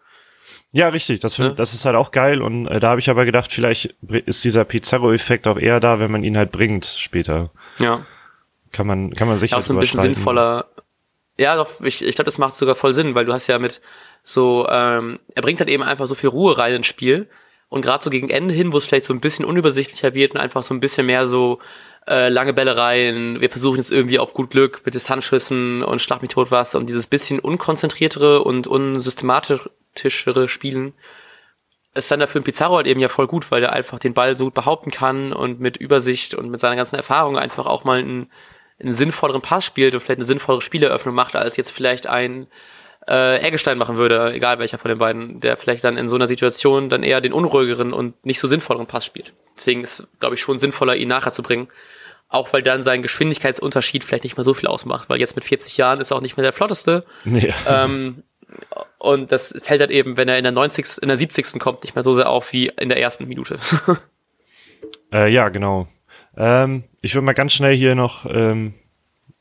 Ja, 0.76 0.88
richtig. 0.90 1.20
Das, 1.20 1.36
find, 1.36 1.48
Ne? 1.48 1.54
das 1.54 1.72
ist 1.72 1.86
halt 1.86 1.96
auch 1.96 2.10
geil. 2.10 2.42
Und 2.42 2.66
äh, 2.66 2.80
da 2.80 2.90
habe 2.90 3.00
ich 3.00 3.08
aber 3.08 3.24
gedacht, 3.24 3.50
vielleicht 3.50 3.94
ist 4.02 4.44
dieser 4.44 4.64
Pizarro-Effekt 4.66 5.48
auch 5.48 5.56
eher 5.56 5.80
da, 5.80 5.98
wenn 6.00 6.10
man 6.10 6.22
ihn 6.22 6.36
halt 6.36 6.52
bringt 6.52 6.84
später. 6.84 7.50
Ja. 7.78 8.04
Kann 8.72 8.86
man, 8.86 9.14
kann 9.14 9.26
man 9.26 9.38
sicher 9.38 9.56
auch 9.56 9.62
so 9.62 9.72
ein 9.72 9.78
bisschen 9.80 10.00
sinnvoller. 10.00 10.66
Ja, 11.38 11.56
doch, 11.56 11.80
ich, 11.80 12.04
ich 12.04 12.14
glaube, 12.14 12.26
das 12.26 12.36
macht 12.36 12.54
sogar 12.54 12.74
voll 12.74 12.92
Sinn, 12.92 13.14
weil 13.14 13.24
du 13.24 13.32
hast 13.32 13.46
ja 13.46 13.58
mit 13.58 13.80
so, 14.22 14.66
ähm, 14.68 15.18
er 15.34 15.40
bringt 15.40 15.60
halt 15.60 15.70
eben 15.70 15.82
einfach 15.82 16.06
so 16.06 16.14
viel 16.14 16.28
Ruhe 16.28 16.58
rein 16.58 16.74
ins 16.74 16.86
Spiel. 16.86 17.26
Und 17.68 17.80
gerade 17.80 18.04
so 18.04 18.10
gegen 18.10 18.28
Ende 18.28 18.52
hin, 18.52 18.72
wo 18.72 18.76
es 18.76 18.84
vielleicht 18.84 19.06
so 19.06 19.14
ein 19.14 19.20
bisschen 19.20 19.46
unübersichtlicher 19.46 20.12
wird 20.12 20.34
und 20.34 20.40
einfach 20.40 20.62
so 20.62 20.74
ein 20.74 20.80
bisschen 20.80 21.06
mehr 21.06 21.26
so 21.26 21.58
äh, 22.06 22.28
lange 22.28 22.52
Bälle 22.52 22.76
rein, 22.76 23.40
wir 23.40 23.48
versuchen 23.48 23.78
jetzt 23.78 23.90
irgendwie 23.90 24.18
auf 24.18 24.34
gut 24.34 24.50
Glück 24.50 24.82
mit 24.84 24.94
Distanzschüssen 24.94 25.82
und 25.82 26.02
Schlag 26.02 26.20
mich 26.20 26.32
tot 26.32 26.50
was 26.50 26.74
und 26.74 26.86
dieses 26.86 27.06
bisschen 27.06 27.38
unkonzentriertere 27.40 28.44
und 28.44 28.66
unsystematischere 29.96 30.48
Spielen 30.48 30.92
ist 31.94 32.10
dann 32.10 32.20
dafür 32.20 32.42
ein 32.42 32.44
Pizarro 32.44 32.76
halt 32.76 32.86
eben 32.86 33.00
ja 33.00 33.08
voll 33.08 33.26
gut, 33.26 33.50
weil 33.50 33.62
er 33.62 33.72
einfach 33.72 33.98
den 33.98 34.12
Ball 34.12 34.36
so 34.36 34.44
gut 34.44 34.54
behaupten 34.54 34.90
kann 34.90 35.32
und 35.32 35.60
mit 35.60 35.78
Übersicht 35.78 36.34
und 36.34 36.50
mit 36.50 36.60
seiner 36.60 36.76
ganzen 36.76 36.96
Erfahrung 36.96 37.38
einfach 37.38 37.64
auch 37.64 37.84
mal 37.84 37.98
einen, 37.98 38.30
einen 38.78 38.90
sinnvolleren 38.90 39.40
Pass 39.40 39.64
spielt 39.64 39.94
und 39.94 40.00
vielleicht 40.00 40.18
eine 40.18 40.26
sinnvollere 40.26 40.60
Spieleröffnung 40.60 41.14
macht, 41.14 41.36
als 41.36 41.56
jetzt 41.56 41.70
vielleicht 41.70 42.06
ein 42.06 42.48
äh, 43.08 43.38
Eggestein 43.38 43.78
machen 43.78 43.96
würde, 43.96 44.34
egal 44.34 44.58
welcher 44.58 44.76
von 44.76 44.90
den 44.90 44.98
beiden, 44.98 45.40
der 45.40 45.56
vielleicht 45.56 45.84
dann 45.84 45.96
in 45.96 46.10
so 46.10 46.16
einer 46.16 46.26
Situation 46.26 46.90
dann 46.90 47.02
eher 47.02 47.22
den 47.22 47.32
unruhigeren 47.32 47.94
und 47.94 48.26
nicht 48.26 48.40
so 48.40 48.48
sinnvolleren 48.48 48.86
Pass 48.86 49.06
spielt. 49.06 49.32
Deswegen 49.56 49.82
ist, 49.82 50.06
glaube 50.20 50.34
ich, 50.34 50.42
schon 50.42 50.58
sinnvoller, 50.58 50.96
ihn 50.96 51.08
nachher 51.08 51.32
zu 51.32 51.42
bringen. 51.42 51.68
Auch 52.28 52.52
weil 52.52 52.62
dann 52.62 52.82
sein 52.82 53.00
Geschwindigkeitsunterschied 53.00 54.04
vielleicht 54.04 54.24
nicht 54.24 54.36
mehr 54.36 54.44
so 54.44 54.52
viel 54.52 54.68
ausmacht, 54.68 55.08
weil 55.08 55.20
jetzt 55.20 55.36
mit 55.36 55.46
40 55.46 55.78
Jahren 55.78 56.00
ist 56.00 56.10
er 56.10 56.18
auch 56.18 56.20
nicht 56.20 56.36
mehr 56.36 56.44
der 56.44 56.52
flotteste. 56.52 57.06
Nee. 57.24 57.54
Ähm, 57.66 58.22
und 59.06 59.30
das 59.30 59.54
fällt 59.62 59.80
halt 59.80 59.90
eben, 59.90 60.16
wenn 60.16 60.28
er 60.28 60.36
in 60.36 60.42
der 60.42 60.52
90. 60.52 61.00
in 61.00 61.08
der 61.08 61.16
70. 61.16 61.60
kommt, 61.60 61.84
nicht 61.84 61.94
mehr 61.94 62.02
so 62.02 62.12
sehr 62.12 62.28
auf 62.28 62.52
wie 62.52 62.72
in 62.78 62.88
der 62.88 63.00
ersten 63.00 63.26
Minute. 63.28 63.58
Äh, 65.12 65.32
ja, 65.32 65.50
genau. 65.50 65.86
Ähm, 66.36 66.82
ich 67.00 67.14
will 67.14 67.22
mal 67.22 67.32
ganz 67.32 67.52
schnell 67.52 67.76
hier 67.76 67.94
noch 67.94 68.26
ähm, 68.28 68.74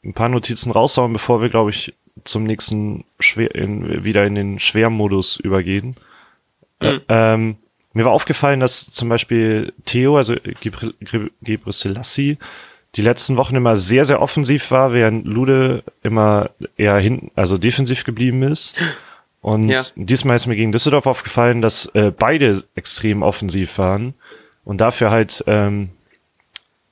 ein 0.03 0.13
paar 0.13 0.29
Notizen 0.29 0.71
raushauen, 0.71 1.11
bevor 1.11 1.41
wir, 1.41 1.49
glaube 1.49 1.71
ich, 1.71 1.95
zum 2.23 2.43
nächsten 2.43 3.03
Schwer, 3.19 3.53
in, 3.55 4.03
wieder 4.03 4.25
in 4.25 4.35
den 4.35 4.59
Schwermodus 4.59 5.37
übergehen. 5.37 5.95
Mhm. 6.79 7.01
ähm, 7.09 7.57
mir 7.93 8.05
war 8.05 8.11
aufgefallen, 8.11 8.59
dass 8.59 8.91
zum 8.91 9.09
Beispiel 9.09 9.73
Theo, 9.85 10.17
also 10.17 10.35
Gebre 10.61 11.73
Selassie, 11.73 12.37
die 12.95 13.01
letzten 13.01 13.37
Wochen 13.37 13.55
immer 13.55 13.75
sehr, 13.75 14.05
sehr 14.05 14.21
offensiv 14.21 14.69
war, 14.69 14.93
während 14.93 15.25
Lude 15.25 15.83
immer 16.03 16.51
eher 16.77 16.97
hinten, 16.97 17.31
also 17.35 17.57
defensiv 17.57 18.03
geblieben 18.03 18.43
ist. 18.43 18.79
Und 19.45 19.65
ja. 19.65 19.83
diesmal 19.95 20.37
ist 20.37 20.47
mir 20.47 20.55
gegen 20.55 20.71
Düsseldorf 20.71 21.05
aufgefallen, 21.05 21.61
dass 21.61 21.85
äh, 21.93 22.09
beide 22.09 22.63
extrem 22.73 23.21
offensiv 23.21 23.77
waren 23.77 24.15
und 24.63 24.81
dafür 24.81 25.11
halt 25.11 25.43
ähm, 25.45 25.91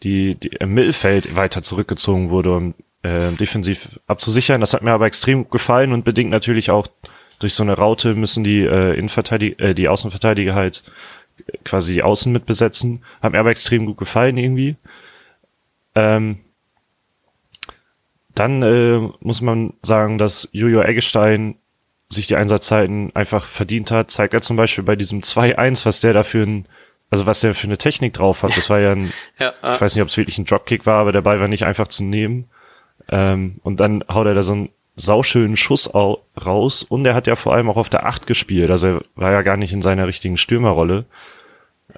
die, 0.04 0.36
die 0.36 0.50
im 0.50 0.72
Mittelfeld 0.76 1.36
weiter 1.36 1.64
zurückgezogen 1.64 2.30
wurde, 2.30 2.56
um 2.56 2.76
äh, 3.02 3.32
defensiv 3.32 4.00
abzusichern. 4.06 4.62
Das 4.62 4.76
hat 4.76 4.84
mir 4.84 4.92
aber 4.92 5.08
extrem 5.08 5.46
gut 5.46 5.52
gefallen 5.52 5.94
und 5.94 6.06
bedingt 6.06 6.30
natürlich 6.30 6.70
auch 6.70 6.86
durch 7.40 7.56
so 7.56 7.64
eine 7.64 7.74
Raute 7.74 8.14
müssen 8.14 8.44
die 8.44 8.62
äh, 8.62 9.00
Innenverteidiger, 9.00 9.60
äh, 9.60 9.74
die 9.74 9.88
Außenverteidiger 9.88 10.54
halt 10.54 10.84
quasi 11.66 11.94
die 11.94 12.04
Außen 12.04 12.32
mitbesetzen. 12.32 13.04
Hat 13.20 13.32
mir 13.32 13.40
aber 13.40 13.50
extrem 13.50 13.88
gut 13.88 13.98
gefallen 13.98 14.38
irgendwie. 14.38 14.76
Ähm, 15.96 16.38
dann 18.36 18.62
äh, 18.62 19.00
muss 19.22 19.42
man 19.42 19.74
sagen, 19.82 20.20
dass 20.20 20.50
Jojo 20.52 20.84
Eggestein 20.84 21.56
sich 22.14 22.28
die 22.28 22.36
Einsatzzeiten 22.36 23.12
einfach 23.16 23.46
verdient 23.46 23.92
hat. 23.92 24.12
Zeigt 24.12 24.34
er 24.34 24.42
zum 24.42 24.58
Beispiel 24.58 24.84
bei 24.84 24.96
diesem 24.96 25.22
2-1, 25.22 25.86
was 25.86 26.00
der 26.00 26.14
da 26.14 26.24
für 26.24 26.44
ein, 26.44 26.66
also 27.10 27.26
was 27.26 27.42
der 27.42 27.54
für 27.54 27.68
eine 27.68 27.78
Technik 27.78 28.14
drauf 28.14 28.44
hat. 28.44 28.56
Das 28.56 28.70
war 28.70 28.80
ja 28.80 28.92
ein, 28.92 29.12
ja, 29.40 29.54
äh. 29.62 29.76
ich 29.76 29.82
weiß 29.82 29.96
nicht, 29.96 30.02
ob 30.02 30.10
es 30.10 30.18
wirklich 30.18 30.38
ein 30.38 30.46
Dropkick 30.46 30.86
war, 30.86 31.00
aber 31.00 31.12
der 31.12 31.22
Ball 31.22 31.40
war 31.40 31.48
nicht 31.48 31.66
einfach 31.66 31.88
zu 31.88 32.04
nehmen. 32.04 32.46
Ähm, 33.10 33.60
und 33.64 33.80
dann 33.80 34.04
haut 34.10 34.28
er 34.28 34.34
da 34.34 34.44
so 34.44 34.54
einen 34.54 34.70
sauschönen 34.96 35.58
Schuss 35.58 35.94
raus 35.94 36.84
und 36.84 37.06
er 37.06 37.16
hat 37.16 37.28
ja 37.28 37.36
vor 37.36 37.54
allem 37.54 37.70
auch 37.70 37.78
auf 37.78 37.90
der 37.90 38.06
Acht 38.06 38.28
gespielt, 38.28 38.70
also 38.70 38.88
er 38.88 39.02
war 39.16 39.32
ja 39.32 39.42
gar 39.42 39.58
nicht 39.58 39.74
in 39.74 39.82
seiner 39.82 40.08
richtigen 40.08 40.38
Stürmerrolle. 40.38 41.06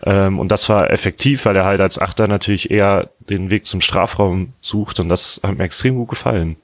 Ähm, 0.03 0.39
und 0.39 0.51
das 0.51 0.67
war 0.69 0.91
effektiv, 0.91 1.45
weil 1.45 1.55
er 1.55 1.65
halt 1.65 1.79
als 1.81 1.99
Achter 1.99 2.27
natürlich 2.27 2.71
eher 2.71 3.09
den 3.19 3.49
Weg 3.49 3.65
zum 3.65 3.81
Strafraum 3.81 4.53
sucht 4.61 4.99
und 4.99 5.09
das 5.09 5.39
hat 5.43 5.57
mir 5.57 5.63
extrem 5.63 5.95
gut 5.95 6.09
gefallen. 6.09 6.57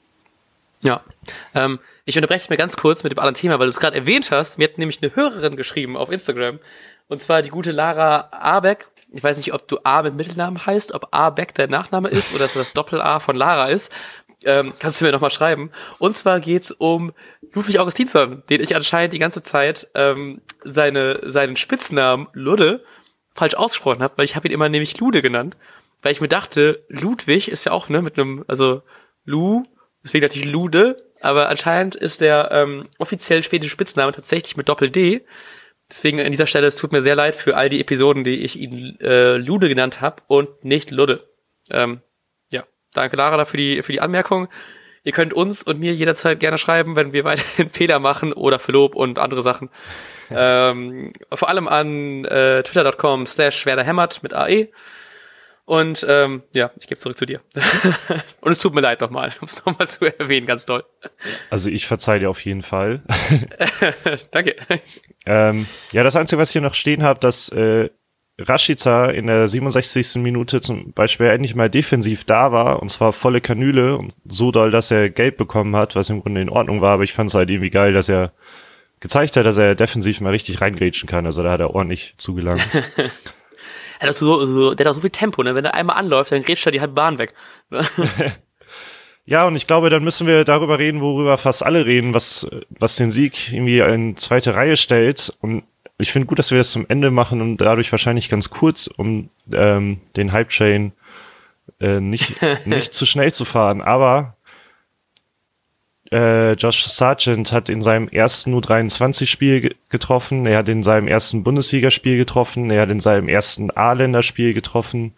Ja, 0.80 1.00
ähm, 1.54 1.78
ich 2.04 2.16
unterbreche 2.16 2.50
mir 2.50 2.56
ganz 2.56 2.76
kurz 2.76 3.02
mit 3.02 3.12
dem 3.12 3.18
anderen 3.18 3.34
Thema, 3.34 3.58
weil 3.58 3.66
du 3.66 3.70
es 3.70 3.80
gerade 3.80 3.96
erwähnt 3.96 4.30
hast. 4.30 4.58
Mir 4.58 4.64
hat 4.64 4.78
nämlich 4.78 5.02
eine 5.02 5.14
Hörerin 5.14 5.56
geschrieben 5.56 5.96
auf 5.96 6.10
Instagram 6.10 6.58
und 7.08 7.20
zwar 7.20 7.42
die 7.42 7.50
gute 7.50 7.70
Lara 7.70 8.28
Abeck. 8.32 8.88
Ich 9.14 9.22
weiß 9.22 9.36
nicht, 9.36 9.52
ob 9.52 9.68
du 9.68 9.78
A 9.84 10.02
mit 10.02 10.14
Mittelnamen 10.14 10.64
heißt, 10.64 10.92
ob 10.94 11.08
Abeck 11.10 11.54
dein 11.54 11.68
Nachname 11.68 12.08
ist 12.08 12.32
oder 12.32 12.44
dass 12.44 12.54
das 12.54 12.72
Doppel-A 12.72 13.20
von 13.20 13.36
Lara 13.36 13.68
ist 13.68 13.92
ähm, 14.44 14.74
kannst 14.78 15.00
du 15.00 15.04
mir 15.04 15.12
nochmal 15.12 15.30
schreiben. 15.30 15.70
Und 15.98 16.16
zwar 16.16 16.40
geht's 16.40 16.70
um 16.70 17.12
Ludwig 17.52 17.78
Augustinsson, 17.78 18.42
den 18.48 18.60
ich 18.60 18.74
anscheinend 18.74 19.12
die 19.12 19.18
ganze 19.18 19.42
Zeit 19.42 19.88
ähm, 19.94 20.40
seine, 20.64 21.20
seinen 21.24 21.56
Spitznamen 21.56 22.28
Ludde 22.32 22.84
falsch 23.34 23.54
ausgesprochen 23.54 24.02
habe, 24.02 24.14
weil 24.16 24.24
ich 24.24 24.36
habe 24.36 24.48
ihn 24.48 24.54
immer 24.54 24.68
nämlich 24.68 24.98
Lude 24.98 25.22
genannt, 25.22 25.56
weil 26.02 26.12
ich 26.12 26.20
mir 26.20 26.28
dachte, 26.28 26.84
Ludwig 26.88 27.48
ist 27.48 27.64
ja 27.64 27.72
auch 27.72 27.88
ne 27.88 28.02
mit 28.02 28.18
einem, 28.18 28.44
also 28.48 28.82
Lu, 29.24 29.64
deswegen 30.04 30.24
natürlich 30.24 30.50
Lude, 30.50 30.96
aber 31.22 31.48
anscheinend 31.48 31.94
ist 31.94 32.20
der 32.20 32.50
ähm, 32.52 32.88
offiziell 32.98 33.42
schwedische 33.42 33.72
Spitzname 33.72 34.12
tatsächlich 34.12 34.56
mit 34.56 34.68
Doppel 34.68 34.90
D. 34.90 35.22
Deswegen 35.90 36.20
an 36.20 36.30
dieser 36.30 36.46
Stelle, 36.46 36.66
es 36.66 36.76
tut 36.76 36.92
mir 36.92 37.02
sehr 37.02 37.16
leid 37.16 37.36
für 37.36 37.56
all 37.56 37.68
die 37.68 37.80
Episoden, 37.80 38.24
die 38.24 38.42
ich 38.44 38.58
ihn 38.58 38.98
äh, 39.00 39.36
Lude 39.36 39.68
genannt 39.68 40.00
habe 40.00 40.22
und 40.26 40.64
nicht 40.64 40.90
Ludde. 40.90 41.28
Ähm, 41.70 42.00
Danke, 42.92 43.16
Lara, 43.16 43.44
für 43.44 43.56
die, 43.56 43.82
für 43.82 43.92
die 43.92 44.00
Anmerkung. 44.00 44.48
Ihr 45.04 45.12
könnt 45.12 45.32
uns 45.32 45.62
und 45.62 45.80
mir 45.80 45.94
jederzeit 45.94 46.38
gerne 46.38 46.58
schreiben, 46.58 46.94
wenn 46.94 47.12
wir 47.12 47.24
weiterhin 47.24 47.70
Fehler 47.70 47.98
machen 47.98 48.32
oder 48.32 48.58
für 48.58 48.72
Lob 48.72 48.94
und 48.94 49.18
andere 49.18 49.42
Sachen. 49.42 49.70
Ähm, 50.30 51.12
vor 51.32 51.48
allem 51.48 51.68
an 51.68 52.24
äh, 52.24 52.62
twitter.com 52.62 53.26
slash 53.26 53.66
werderhämmert 53.66 54.22
mit 54.22 54.34
AE. 54.34 54.68
Und 55.64 56.04
ähm, 56.08 56.42
ja, 56.52 56.70
ich 56.78 56.88
gebe 56.88 57.00
zurück 57.00 57.16
zu 57.16 57.24
dir. 57.24 57.40
und 58.40 58.52
es 58.52 58.58
tut 58.58 58.74
mir 58.74 58.80
leid 58.80 59.00
nochmal, 59.00 59.30
um 59.40 59.46
es 59.46 59.64
nochmal 59.64 59.88
zu 59.88 60.04
erwähnen, 60.04 60.46
ganz 60.46 60.66
toll. 60.66 60.84
Also 61.50 61.70
ich 61.70 61.86
verzeih 61.86 62.18
dir 62.18 62.30
auf 62.30 62.44
jeden 62.44 62.62
Fall. 62.62 63.02
Danke. 64.32 64.56
Ähm, 65.24 65.66
ja, 65.92 66.02
das 66.02 66.16
Einzige, 66.16 66.40
was 66.40 66.50
ich 66.50 66.54
hier 66.54 66.62
noch 66.62 66.74
stehen 66.74 67.04
habe, 67.04 67.20
dass 67.20 67.48
äh, 67.50 67.90
Rashica 68.38 69.06
in 69.06 69.26
der 69.26 69.46
67. 69.46 70.16
Minute 70.16 70.60
zum 70.60 70.92
Beispiel 70.92 71.26
endlich 71.26 71.54
mal 71.54 71.70
defensiv 71.70 72.24
da 72.24 72.50
war, 72.50 72.82
und 72.82 72.90
zwar 72.90 73.12
volle 73.12 73.40
Kanüle 73.40 73.96
und 73.96 74.14
so 74.26 74.50
doll, 74.50 74.70
dass 74.70 74.90
er 74.90 75.10
Gelb 75.10 75.36
bekommen 75.36 75.76
hat, 75.76 75.94
was 75.96 76.10
im 76.10 76.22
Grunde 76.22 76.40
in 76.40 76.48
Ordnung 76.48 76.80
war, 76.80 76.94
aber 76.94 77.04
ich 77.04 77.12
fand 77.12 77.30
es 77.30 77.34
halt 77.34 77.50
irgendwie 77.50 77.70
geil, 77.70 77.92
dass 77.92 78.08
er 78.08 78.32
gezeigt 79.00 79.36
hat, 79.36 79.46
dass 79.46 79.58
er 79.58 79.74
defensiv 79.74 80.20
mal 80.20 80.30
richtig 80.30 80.60
reingrätschen 80.60 81.08
kann, 81.08 81.26
also 81.26 81.42
da 81.42 81.52
hat 81.52 81.60
er 81.60 81.74
ordentlich 81.74 82.14
zugelangt. 82.16 82.66
er 84.02 84.08
hat 84.08 84.16
so, 84.16 84.44
so, 84.46 84.74
der 84.74 84.84
hat 84.84 84.90
auch 84.90 84.96
so 84.96 85.00
viel 85.00 85.10
Tempo, 85.10 85.44
ne? 85.44 85.54
wenn 85.54 85.64
er 85.64 85.74
einmal 85.74 85.96
anläuft, 85.96 86.32
dann 86.32 86.42
grätscht 86.42 86.66
er 86.66 86.72
die 86.72 86.80
halbe 86.80 86.94
Bahn 86.94 87.18
weg. 87.18 87.34
Ja, 89.24 89.46
und 89.46 89.54
ich 89.54 89.68
glaube, 89.68 89.88
dann 89.88 90.02
müssen 90.02 90.26
wir 90.26 90.42
darüber 90.42 90.80
reden, 90.80 91.00
worüber 91.00 91.38
fast 91.38 91.64
alle 91.64 91.86
reden, 91.86 92.12
was, 92.12 92.44
was 92.70 92.96
den 92.96 93.12
Sieg 93.12 93.52
irgendwie 93.52 93.78
in 93.78 94.16
zweite 94.16 94.56
Reihe 94.56 94.76
stellt. 94.76 95.32
Und 95.40 95.62
ich 95.96 96.10
finde 96.10 96.26
gut, 96.26 96.40
dass 96.40 96.50
wir 96.50 96.58
das 96.58 96.72
zum 96.72 96.86
Ende 96.88 97.12
machen 97.12 97.40
und 97.40 97.58
dadurch 97.58 97.92
wahrscheinlich 97.92 98.28
ganz 98.28 98.50
kurz, 98.50 98.88
um 98.88 99.30
ähm, 99.52 100.00
den 100.16 100.32
Hype-Chain 100.32 100.90
äh, 101.78 102.00
nicht, 102.00 102.34
nicht 102.66 102.94
zu 102.94 103.06
schnell 103.06 103.32
zu 103.32 103.44
fahren. 103.44 103.80
Aber 103.80 104.36
äh, 106.12 106.52
Josh 106.52 106.84
Sargent 106.84 107.52
hat 107.52 107.68
in 107.70 107.80
seinem 107.80 108.08
ersten 108.08 108.54
U23-Spiel 108.54 109.74
getroffen, 109.88 110.46
er 110.46 110.58
hat 110.58 110.68
in 110.68 110.82
seinem 110.82 111.08
ersten 111.08 111.42
Bundesligaspiel 111.42 112.18
getroffen, 112.18 112.70
er 112.70 112.82
hat 112.82 112.90
in 112.90 113.00
seinem 113.00 113.28
ersten 113.28 113.70
A-Länderspiel 113.70 114.52
getroffen 114.52 115.14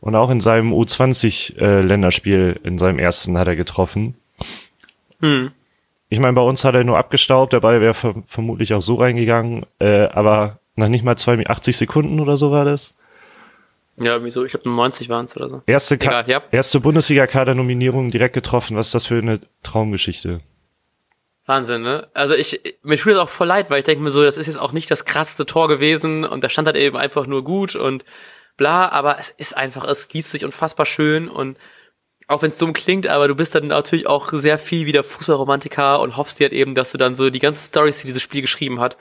und 0.00 0.14
auch 0.14 0.30
in 0.30 0.40
seinem 0.40 0.72
U20-Länderspiel, 0.74 2.60
äh, 2.62 2.68
in 2.68 2.78
seinem 2.78 2.98
ersten 2.98 3.38
hat 3.38 3.48
er 3.48 3.56
getroffen. 3.56 4.14
Hm. 5.20 5.50
Ich 6.10 6.20
meine, 6.20 6.34
bei 6.34 6.42
uns 6.42 6.64
hat 6.64 6.74
er 6.74 6.84
nur 6.84 6.98
abgestaubt, 6.98 7.54
der 7.54 7.60
Ball 7.60 7.80
wäre 7.80 7.94
vermutlich 8.26 8.74
auch 8.74 8.82
so 8.82 8.96
reingegangen, 8.96 9.64
äh, 9.78 10.08
aber 10.08 10.58
nach 10.76 10.88
nicht 10.88 11.04
mal 11.04 11.16
82 11.16 11.76
Sekunden 11.76 12.20
oder 12.20 12.36
so 12.36 12.50
war 12.50 12.66
das. 12.66 12.94
Ja, 13.96 14.22
wieso? 14.24 14.44
Ich 14.44 14.52
glaube 14.52 14.68
90 14.68 15.08
waren 15.08 15.26
es 15.26 15.36
oder 15.36 15.48
so. 15.48 15.62
Erste, 15.66 15.94
Egal, 15.94 16.24
ja. 16.28 16.42
erste 16.50 16.80
Bundesliga-Kader-Nominierung 16.80 18.10
direkt 18.10 18.34
getroffen. 18.34 18.76
Was 18.76 18.86
ist 18.86 18.94
das 18.94 19.06
für 19.06 19.18
eine 19.18 19.40
Traumgeschichte? 19.62 20.40
Wahnsinn, 21.46 21.82
ne? 21.82 22.08
Also 22.14 22.34
ich, 22.34 22.60
mir 22.82 22.96
tut 22.96 23.12
es 23.12 23.18
auch 23.18 23.28
voll 23.28 23.46
leid, 23.46 23.70
weil 23.70 23.80
ich 23.80 23.84
denke 23.84 24.02
mir 24.02 24.10
so, 24.10 24.24
das 24.24 24.36
ist 24.36 24.46
jetzt 24.46 24.58
auch 24.58 24.72
nicht 24.72 24.90
das 24.90 25.04
krasseste 25.04 25.46
Tor 25.46 25.68
gewesen 25.68 26.24
und 26.24 26.42
da 26.42 26.48
stand 26.48 26.66
halt 26.66 26.76
eben 26.76 26.96
einfach 26.96 27.26
nur 27.26 27.44
gut 27.44 27.76
und 27.76 28.04
bla, 28.56 28.88
aber 28.88 29.18
es 29.18 29.28
ist 29.28 29.56
einfach, 29.56 29.84
es 29.84 30.10
liest 30.12 30.30
sich 30.30 30.44
unfassbar 30.44 30.86
schön 30.86 31.28
und 31.28 31.58
auch 32.26 32.40
wenn 32.40 32.48
es 32.48 32.56
dumm 32.56 32.72
klingt, 32.72 33.06
aber 33.06 33.28
du 33.28 33.34
bist 33.34 33.54
dann 33.54 33.66
natürlich 33.66 34.06
auch 34.06 34.32
sehr 34.32 34.56
viel 34.56 34.86
wieder 34.86 35.04
Fußballromantiker 35.04 36.00
und 36.00 36.16
hoffst 36.16 36.40
dir 36.40 36.44
halt 36.44 36.54
eben, 36.54 36.74
dass 36.74 36.92
du 36.92 36.98
dann 36.98 37.14
so 37.14 37.28
die 37.28 37.38
ganzen 37.38 37.68
Stories, 37.68 38.00
die 38.00 38.06
dieses 38.06 38.22
Spiel 38.22 38.40
geschrieben 38.40 38.80
hat, 38.80 38.96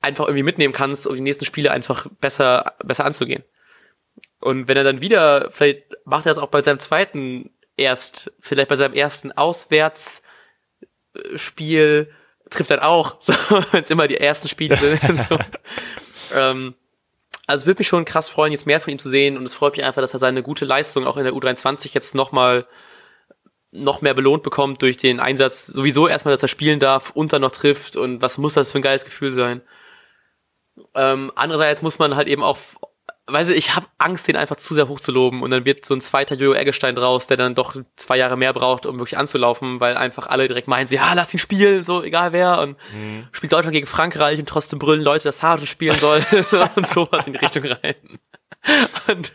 einfach 0.00 0.26
irgendwie 0.26 0.42
mitnehmen 0.42 0.74
kannst, 0.74 1.06
um 1.06 1.14
die 1.14 1.22
nächsten 1.22 1.44
Spiele 1.44 1.70
einfach 1.70 2.06
besser, 2.20 2.74
besser 2.84 3.04
anzugehen. 3.04 3.44
Und 4.40 4.68
wenn 4.68 4.76
er 4.76 4.84
dann 4.84 5.00
wieder, 5.00 5.50
vielleicht 5.52 5.96
macht 6.04 6.26
er 6.26 6.34
das 6.34 6.42
auch 6.42 6.48
bei 6.48 6.62
seinem 6.62 6.78
zweiten 6.78 7.50
erst, 7.76 8.30
vielleicht 8.40 8.68
bei 8.68 8.76
seinem 8.76 8.94
ersten 8.94 9.32
Auswärtsspiel, 9.32 12.12
trifft 12.50 12.70
er 12.70 12.86
auch, 12.86 13.16
so, 13.20 13.32
wenn 13.72 13.82
es 13.82 13.90
immer 13.90 14.06
die 14.08 14.18
ersten 14.18 14.48
Spiele 14.48 14.76
sind. 14.76 15.18
so. 15.28 15.38
ähm, 16.34 16.74
also 17.46 17.66
würde 17.66 17.80
mich 17.80 17.88
schon 17.88 18.04
krass 18.04 18.28
freuen, 18.28 18.52
jetzt 18.52 18.66
mehr 18.66 18.80
von 18.80 18.92
ihm 18.92 18.98
zu 18.98 19.08
sehen 19.08 19.38
und 19.38 19.44
es 19.44 19.54
freut 19.54 19.76
mich 19.76 19.84
einfach, 19.84 20.02
dass 20.02 20.12
er 20.12 20.18
seine 20.18 20.42
gute 20.42 20.66
Leistung 20.66 21.06
auch 21.06 21.16
in 21.16 21.24
der 21.24 21.32
U23 21.32 21.94
jetzt 21.94 22.14
nochmal 22.14 22.66
noch 23.70 24.00
mehr 24.00 24.14
belohnt 24.14 24.42
bekommt 24.42 24.82
durch 24.82 24.96
den 24.96 25.20
Einsatz. 25.20 25.66
Sowieso 25.66 26.08
erstmal, 26.08 26.32
dass 26.32 26.42
er 26.42 26.48
spielen 26.48 26.78
darf 26.78 27.10
und 27.10 27.32
dann 27.32 27.42
noch 27.42 27.52
trifft 27.52 27.96
und 27.96 28.22
was 28.22 28.38
muss 28.38 28.54
das 28.54 28.72
für 28.72 28.78
ein 28.78 28.82
geiles 28.82 29.04
Gefühl 29.04 29.32
sein. 29.32 29.62
Ähm, 30.94 31.32
andererseits 31.34 31.82
muss 31.82 31.98
man 31.98 32.16
halt 32.16 32.28
eben 32.28 32.42
auch 32.42 32.58
weiß 33.28 33.48
ich, 33.48 33.56
ich 33.56 33.76
habe 33.76 33.86
Angst, 33.98 34.26
den 34.26 34.36
einfach 34.36 34.56
zu 34.56 34.74
sehr 34.74 34.88
hoch 34.88 35.00
zu 35.00 35.12
loben 35.12 35.42
und 35.42 35.50
dann 35.50 35.64
wird 35.64 35.84
so 35.84 35.94
ein 35.94 36.00
zweiter 36.00 36.34
Jojo 36.34 36.54
Eggestein 36.54 36.94
draus, 36.94 37.26
der 37.26 37.36
dann 37.36 37.54
doch 37.54 37.76
zwei 37.96 38.16
Jahre 38.16 38.36
mehr 38.36 38.52
braucht, 38.52 38.86
um 38.86 38.98
wirklich 38.98 39.18
anzulaufen, 39.18 39.80
weil 39.80 39.96
einfach 39.96 40.26
alle 40.26 40.48
direkt 40.48 40.66
meinen 40.66 40.86
so, 40.86 40.94
ja, 40.94 41.12
lass 41.14 41.34
ihn 41.34 41.38
spielen, 41.38 41.82
so 41.82 42.02
egal 42.02 42.32
wer 42.32 42.60
und 42.60 42.76
mhm. 42.92 43.28
spielt 43.32 43.52
Deutschland 43.52 43.74
gegen 43.74 43.86
Frankreich 43.86 44.38
und 44.38 44.48
trotzdem 44.48 44.78
brüllen 44.78 45.02
Leute, 45.02 45.24
dass 45.24 45.42
Harte 45.42 45.66
spielen 45.66 45.98
soll 45.98 46.24
und 46.76 46.86
sowas 46.86 47.26
in 47.26 47.34
die 47.34 47.38
Richtung 47.38 47.64
rein. 47.64 47.94
Und 49.06 49.32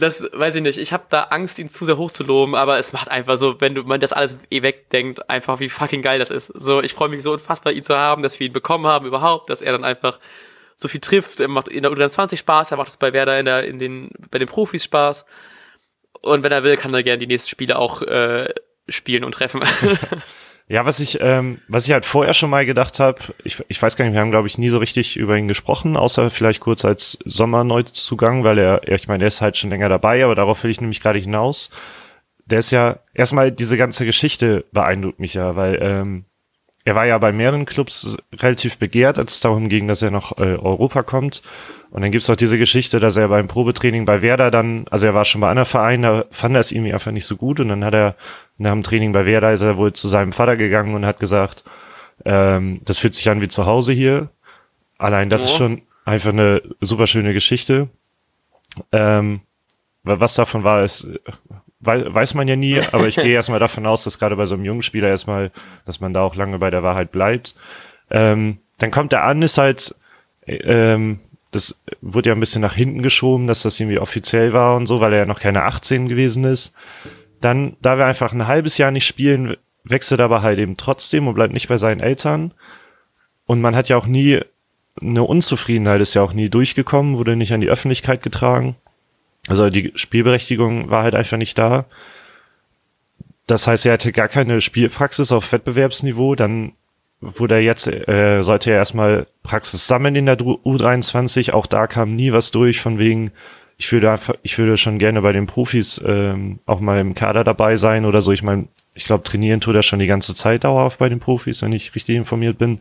das 0.00 0.26
weiß 0.32 0.56
ich 0.56 0.62
nicht, 0.62 0.78
ich 0.78 0.92
habe 0.92 1.04
da 1.08 1.24
Angst, 1.24 1.58
ihn 1.58 1.68
zu 1.68 1.84
sehr 1.84 1.96
hoch 1.96 2.10
zu 2.10 2.24
loben, 2.24 2.56
aber 2.56 2.78
es 2.78 2.92
macht 2.92 3.10
einfach 3.10 3.38
so, 3.38 3.60
wenn 3.60 3.74
du 3.74 3.84
man 3.84 4.00
das 4.00 4.12
alles 4.12 4.36
eh 4.50 4.62
wegdenkt, 4.62 5.30
einfach 5.30 5.60
wie 5.60 5.68
fucking 5.68 6.02
geil 6.02 6.18
das 6.18 6.30
ist. 6.30 6.46
So, 6.46 6.82
ich 6.82 6.94
freue 6.94 7.08
mich 7.08 7.22
so 7.22 7.32
unfassbar, 7.32 7.72
ihn 7.72 7.84
zu 7.84 7.96
haben, 7.96 8.22
dass 8.22 8.40
wir 8.40 8.48
ihn 8.48 8.52
bekommen 8.52 8.86
haben 8.86 9.06
überhaupt, 9.06 9.50
dass 9.50 9.62
er 9.62 9.72
dann 9.72 9.84
einfach 9.84 10.18
so 10.76 10.88
viel 10.88 11.00
trifft. 11.00 11.40
Er 11.40 11.48
macht 11.48 11.68
in 11.68 11.82
der 11.82 11.92
U23 11.92 12.36
Spaß, 12.36 12.70
er 12.70 12.76
macht 12.76 12.88
es 12.88 12.96
bei 12.96 13.12
Werder 13.12 13.38
in 13.38 13.46
der, 13.46 13.64
in 13.64 13.78
den, 13.78 14.10
bei 14.30 14.38
den 14.38 14.48
Profis 14.48 14.84
Spaß. 14.84 15.24
Und 16.20 16.42
wenn 16.42 16.52
er 16.52 16.64
will, 16.64 16.76
kann 16.76 16.94
er 16.94 17.02
gerne 17.02 17.18
die 17.18 17.26
nächsten 17.26 17.50
Spiele 17.50 17.78
auch 17.78 18.02
äh, 18.02 18.48
spielen 18.88 19.24
und 19.24 19.32
treffen. 19.32 19.62
Ja, 20.66 20.86
was 20.86 20.98
ich, 20.98 21.18
ähm, 21.20 21.60
was 21.68 21.86
ich 21.86 21.92
halt 21.92 22.06
vorher 22.06 22.32
schon 22.32 22.48
mal 22.48 22.64
gedacht 22.64 22.98
habe, 22.98 23.20
ich, 23.44 23.62
ich 23.68 23.82
weiß 23.82 23.96
gar 23.96 24.06
nicht, 24.06 24.14
wir 24.14 24.20
haben, 24.20 24.30
glaube 24.30 24.48
ich, 24.48 24.56
nie 24.56 24.70
so 24.70 24.78
richtig 24.78 25.18
über 25.18 25.36
ihn 25.36 25.46
gesprochen, 25.46 25.94
außer 25.96 26.30
vielleicht 26.30 26.60
kurz 26.60 26.86
als 26.86 27.18
Sommerneuzugang, 27.26 28.44
weil 28.44 28.58
er, 28.58 28.88
ich 28.88 29.06
meine, 29.06 29.24
er 29.24 29.28
ist 29.28 29.42
halt 29.42 29.58
schon 29.58 29.68
länger 29.68 29.90
dabei, 29.90 30.24
aber 30.24 30.34
darauf 30.34 30.64
will 30.64 30.70
ich 30.70 30.80
nämlich 30.80 31.02
gerade 31.02 31.18
hinaus. 31.18 31.68
Der 32.46 32.60
ist 32.60 32.70
ja, 32.70 33.00
erstmal 33.12 33.52
diese 33.52 33.76
ganze 33.76 34.06
Geschichte 34.06 34.64
beeindruckt 34.72 35.20
mich 35.20 35.34
ja, 35.34 35.54
weil 35.54 35.78
ähm, 35.82 36.24
er 36.84 36.94
war 36.94 37.06
ja 37.06 37.16
bei 37.18 37.32
mehreren 37.32 37.64
Clubs 37.64 38.18
relativ 38.34 38.76
begehrt, 38.76 39.18
als 39.18 39.34
es 39.34 39.40
darum 39.40 39.68
ging, 39.68 39.88
dass 39.88 40.02
er 40.02 40.10
nach 40.10 40.32
äh, 40.32 40.56
Europa 40.56 41.02
kommt. 41.02 41.42
Und 41.90 42.02
dann 42.02 42.10
gibt's 42.10 42.28
auch 42.28 42.36
diese 42.36 42.58
Geschichte, 42.58 43.00
dass 43.00 43.16
er 43.16 43.28
beim 43.28 43.48
Probetraining 43.48 44.04
bei 44.04 44.20
Werder 44.20 44.50
dann, 44.50 44.86
also 44.90 45.06
er 45.06 45.14
war 45.14 45.24
schon 45.24 45.40
bei 45.40 45.48
anderen 45.48 45.66
Vereinen, 45.66 46.02
da 46.02 46.24
fand 46.30 46.56
er 46.56 46.60
es 46.60 46.72
irgendwie 46.72 46.92
einfach 46.92 47.12
nicht 47.12 47.24
so 47.24 47.36
gut. 47.36 47.60
Und 47.60 47.68
dann 47.68 47.84
hat 47.84 47.94
er 47.94 48.16
nach 48.58 48.72
dem 48.72 48.82
Training 48.82 49.12
bei 49.12 49.24
Werder 49.24 49.52
ist 49.52 49.62
er 49.62 49.78
wohl 49.78 49.92
zu 49.92 50.08
seinem 50.08 50.32
Vater 50.32 50.56
gegangen 50.56 50.94
und 50.94 51.06
hat 51.06 51.20
gesagt, 51.20 51.64
ähm, 52.24 52.80
das 52.84 52.98
fühlt 52.98 53.14
sich 53.14 53.28
an 53.30 53.40
wie 53.40 53.48
zu 53.48 53.64
Hause 53.64 53.92
hier. 53.92 54.28
Allein 54.98 55.30
das 55.30 55.44
oh. 55.44 55.46
ist 55.46 55.56
schon 55.56 55.82
einfach 56.04 56.30
eine 56.30 56.62
super 56.80 57.06
schöne 57.06 57.32
Geschichte. 57.32 57.88
Ähm, 58.92 59.40
was 60.02 60.34
davon 60.34 60.64
war, 60.64 60.84
ist 60.84 61.08
weiß 61.84 62.34
man 62.34 62.48
ja 62.48 62.56
nie, 62.56 62.80
aber 62.92 63.08
ich 63.08 63.16
gehe 63.16 63.34
erstmal 63.34 63.60
davon 63.60 63.86
aus, 63.86 64.04
dass 64.04 64.18
gerade 64.18 64.36
bei 64.36 64.46
so 64.46 64.54
einem 64.54 64.64
jungen 64.64 64.82
Spieler 64.82 65.08
erstmal, 65.08 65.50
dass 65.84 66.00
man 66.00 66.12
da 66.12 66.22
auch 66.22 66.36
lange 66.36 66.58
bei 66.58 66.70
der 66.70 66.82
Wahrheit 66.82 67.12
bleibt. 67.12 67.54
Ähm, 68.10 68.58
dann 68.78 68.90
kommt 68.90 69.12
er 69.12 69.24
an, 69.24 69.42
ist 69.42 69.58
halt, 69.58 69.94
ähm, 70.46 71.20
das 71.52 71.80
wurde 72.00 72.30
ja 72.30 72.34
ein 72.34 72.40
bisschen 72.40 72.62
nach 72.62 72.74
hinten 72.74 73.02
geschoben, 73.02 73.46
dass 73.46 73.62
das 73.62 73.78
irgendwie 73.78 73.98
offiziell 73.98 74.52
war 74.52 74.76
und 74.76 74.86
so, 74.86 75.00
weil 75.00 75.12
er 75.12 75.20
ja 75.20 75.26
noch 75.26 75.40
keine 75.40 75.62
18 75.62 76.08
gewesen 76.08 76.44
ist. 76.44 76.74
Dann, 77.40 77.76
da 77.80 77.96
wir 77.98 78.06
einfach 78.06 78.32
ein 78.32 78.46
halbes 78.46 78.78
Jahr 78.78 78.90
nicht 78.90 79.06
spielen, 79.06 79.56
wechselt 79.84 80.20
er 80.20 80.24
aber 80.24 80.42
halt 80.42 80.58
eben 80.58 80.76
trotzdem 80.76 81.28
und 81.28 81.34
bleibt 81.34 81.52
nicht 81.52 81.68
bei 81.68 81.76
seinen 81.76 82.00
Eltern. 82.00 82.52
Und 83.46 83.60
man 83.60 83.76
hat 83.76 83.88
ja 83.88 83.96
auch 83.96 84.06
nie, 84.06 84.40
eine 85.00 85.22
Unzufriedenheit 85.22 86.00
ist 86.00 86.14
ja 86.14 86.22
auch 86.22 86.32
nie 86.32 86.48
durchgekommen, 86.48 87.18
wurde 87.18 87.36
nicht 87.36 87.52
an 87.52 87.60
die 87.60 87.68
Öffentlichkeit 87.68 88.22
getragen. 88.22 88.76
Also 89.48 89.70
die 89.70 89.92
Spielberechtigung 89.94 90.90
war 90.90 91.02
halt 91.02 91.14
einfach 91.14 91.36
nicht 91.36 91.58
da. 91.58 91.86
Das 93.46 93.66
heißt, 93.66 93.84
er 93.86 93.94
hatte 93.94 94.12
gar 94.12 94.28
keine 94.28 94.60
Spielpraxis 94.60 95.32
auf 95.32 95.52
Wettbewerbsniveau. 95.52 96.34
Dann 96.34 96.72
wurde 97.20 97.54
er 97.54 97.60
jetzt, 97.60 97.86
äh, 97.86 98.40
sollte 98.40 98.70
er 98.70 98.76
erstmal 98.76 99.26
Praxis 99.42 99.86
sammeln 99.86 100.16
in 100.16 100.26
der 100.26 100.38
U23. 100.38 101.52
Auch 101.52 101.66
da 101.66 101.86
kam 101.86 102.16
nie 102.16 102.32
was 102.32 102.50
durch 102.50 102.80
von 102.80 102.98
wegen, 102.98 103.32
ich 103.76 103.90
würde 103.92 104.10
einfach, 104.10 104.34
ich 104.42 104.56
würde 104.58 104.76
schon 104.76 104.98
gerne 104.98 105.20
bei 105.20 105.32
den 105.32 105.46
Profis 105.46 106.02
ähm, 106.06 106.58
auch 106.64 106.80
mal 106.80 107.00
im 107.00 107.14
Kader 107.14 107.44
dabei 107.44 107.76
sein 107.76 108.04
oder 108.04 108.22
so. 108.22 108.32
Ich 108.32 108.42
meine, 108.42 108.68
ich 108.94 109.04
glaube, 109.04 109.24
trainieren 109.24 109.60
tut 109.60 109.74
er 109.74 109.82
schon 109.82 109.98
die 109.98 110.06
ganze 110.06 110.34
Zeit 110.34 110.64
dauerhaft 110.64 110.98
bei 110.98 111.08
den 111.08 111.20
Profis, 111.20 111.62
wenn 111.62 111.72
ich 111.72 111.94
richtig 111.94 112.16
informiert 112.16 112.58
bin. 112.58 112.80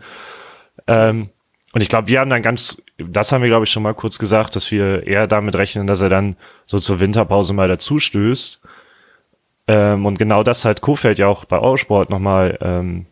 Ähm, 0.88 1.30
und 1.74 1.82
ich 1.82 1.89
glaube, 1.89 2.07
wir 2.07 2.20
haben 2.20 2.30
dann 2.30 2.43
ganz, 2.43 2.83
das 2.98 3.32
haben 3.32 3.41
wir, 3.41 3.50
glaube 3.50 3.66
ich, 3.66 3.72
schon 3.72 3.84
mal 3.84 3.94
kurz 3.94 4.20
gesagt, 4.20 4.56
dass 4.56 4.72
wir 4.72 5.08
eher 5.08 5.28
damit 5.28 5.56
rechnen, 5.56 5.88
dass 5.88 6.02
er 6.02 6.10
dann 6.10 6.36
so 6.66 6.80
zur 6.80 7.00
Winterpause 7.00 7.54
mal 7.54 7.68
dazu 7.68 8.00
stößt. 8.00 8.62
Ähm, 9.68 10.06
und 10.06 10.20
genau 10.20 10.44
das 10.44 10.66
hat 10.66 10.82
Kofeld 10.82 11.20
ja 11.20 11.28
auch 11.28 11.46
bei 11.46 11.60
Eurosport 11.60 12.10
nochmal 12.10 12.58
ähm, 12.62 13.06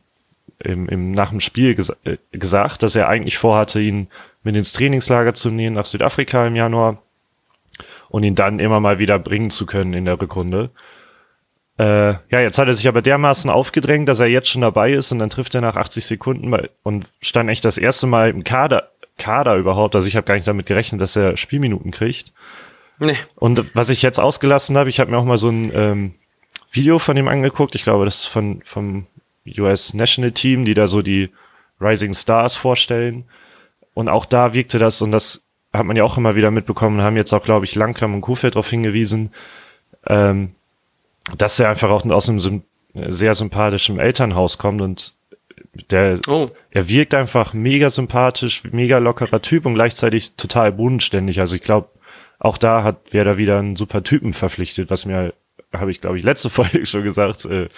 im, 0.59 0.87
im, 0.89 1.11
nach 1.11 1.29
dem 1.29 1.39
Spiel 1.39 1.75
ges 1.75 1.89
äh, 2.03 2.17
gesagt, 2.31 2.83
dass 2.83 2.95
er 2.95 3.07
eigentlich 3.07 3.37
vorhatte, 3.37 3.81
ihn 3.81 4.07
mit 4.43 4.55
ins 4.55 4.73
Trainingslager 4.73 5.33
zu 5.33 5.49
nehmen 5.49 5.75
nach 5.75 5.85
Südafrika 5.85 6.45
im 6.45 6.55
Januar 6.55 7.01
und 8.09 8.23
ihn 8.23 8.35
dann 8.35 8.59
immer 8.59 8.79
mal 8.79 8.99
wieder 8.99 9.17
bringen 9.17 9.49
zu 9.49 9.65
können 9.65 9.93
in 9.93 10.05
der 10.05 10.21
Rückrunde. 10.21 10.69
Äh, 11.79 12.13
ja, 12.29 12.41
jetzt 12.41 12.57
hat 12.57 12.67
er 12.67 12.73
sich 12.73 12.87
aber 12.87 13.01
dermaßen 13.01 13.49
aufgedrängt, 13.49 14.09
dass 14.09 14.19
er 14.19 14.27
jetzt 14.27 14.49
schon 14.49 14.61
dabei 14.61 14.91
ist 14.91 15.11
und 15.11 15.19
dann 15.19 15.29
trifft 15.29 15.55
er 15.55 15.61
nach 15.61 15.77
80 15.77 16.05
Sekunden 16.05 16.53
und 16.83 17.09
stand 17.21 17.49
echt 17.49 17.65
das 17.65 17.77
erste 17.77 18.07
Mal 18.07 18.29
im 18.29 18.43
Kader, 18.43 18.90
Kader 19.21 19.55
überhaupt. 19.55 19.95
Also 19.95 20.07
ich 20.07 20.15
habe 20.15 20.25
gar 20.25 20.35
nicht 20.35 20.47
damit 20.47 20.65
gerechnet, 20.65 20.99
dass 20.99 21.15
er 21.15 21.37
Spielminuten 21.37 21.91
kriegt. 21.91 22.33
Nee. 22.99 23.17
Und 23.35 23.75
was 23.75 23.89
ich 23.89 24.01
jetzt 24.01 24.19
ausgelassen 24.19 24.77
habe, 24.77 24.89
ich 24.89 24.99
habe 24.99 25.11
mir 25.11 25.17
auch 25.17 25.25
mal 25.25 25.37
so 25.37 25.49
ein 25.49 25.71
ähm, 25.73 26.13
Video 26.71 26.99
von 26.99 27.17
ihm 27.17 27.27
angeguckt. 27.27 27.75
Ich 27.75 27.83
glaube, 27.83 28.05
das 28.05 28.21
ist 28.21 28.25
von 28.25 28.61
vom 28.63 29.07
US 29.57 29.93
National 29.93 30.31
Team, 30.31 30.65
die 30.65 30.73
da 30.73 30.87
so 30.87 31.01
die 31.01 31.29
Rising 31.79 32.13
Stars 32.13 32.55
vorstellen. 32.55 33.25
Und 33.93 34.09
auch 34.09 34.25
da 34.25 34.53
wirkte 34.53 34.79
das, 34.79 35.01
und 35.01 35.11
das 35.11 35.43
hat 35.73 35.85
man 35.85 35.95
ja 35.95 36.03
auch 36.03 36.17
immer 36.17 36.35
wieder 36.35 36.51
mitbekommen, 36.51 37.01
haben 37.01 37.17
jetzt 37.17 37.33
auch, 37.33 37.43
glaube 37.43 37.65
ich, 37.65 37.75
Langkamp 37.75 38.13
und 38.13 38.21
Kofeld 38.21 38.55
darauf 38.55 38.69
hingewiesen, 38.69 39.33
ähm, 40.07 40.51
dass 41.37 41.59
er 41.59 41.69
einfach 41.69 41.89
auch 41.89 42.05
aus 42.05 42.29
einem 42.29 42.63
sehr 42.93 43.35
sympathischen 43.35 43.99
Elternhaus 43.99 44.57
kommt 44.57 44.81
und 44.81 45.13
der, 45.73 46.19
oh. 46.27 46.49
er 46.69 46.89
wirkt 46.89 47.13
einfach 47.13 47.53
mega 47.53 47.89
sympathisch, 47.89 48.63
mega 48.71 48.97
lockerer 48.97 49.41
Typ 49.41 49.65
und 49.65 49.73
gleichzeitig 49.73 50.35
total 50.35 50.71
bodenständig. 50.73 51.39
Also 51.39 51.55
ich 51.55 51.61
glaube, 51.61 51.89
auch 52.39 52.57
da 52.57 52.83
hat 52.83 52.97
wer 53.11 53.23
da 53.23 53.37
wieder 53.37 53.59
einen 53.59 53.75
super 53.75 54.03
Typen 54.03 54.33
verpflichtet, 54.33 54.89
was 54.89 55.05
mir, 55.05 55.33
habe 55.73 55.91
ich 55.91 56.01
glaube 56.01 56.17
ich 56.17 56.23
letzte 56.23 56.49
Folge 56.51 56.85
schon 56.85 57.03
gesagt, 57.03 57.45
äh, 57.45 57.69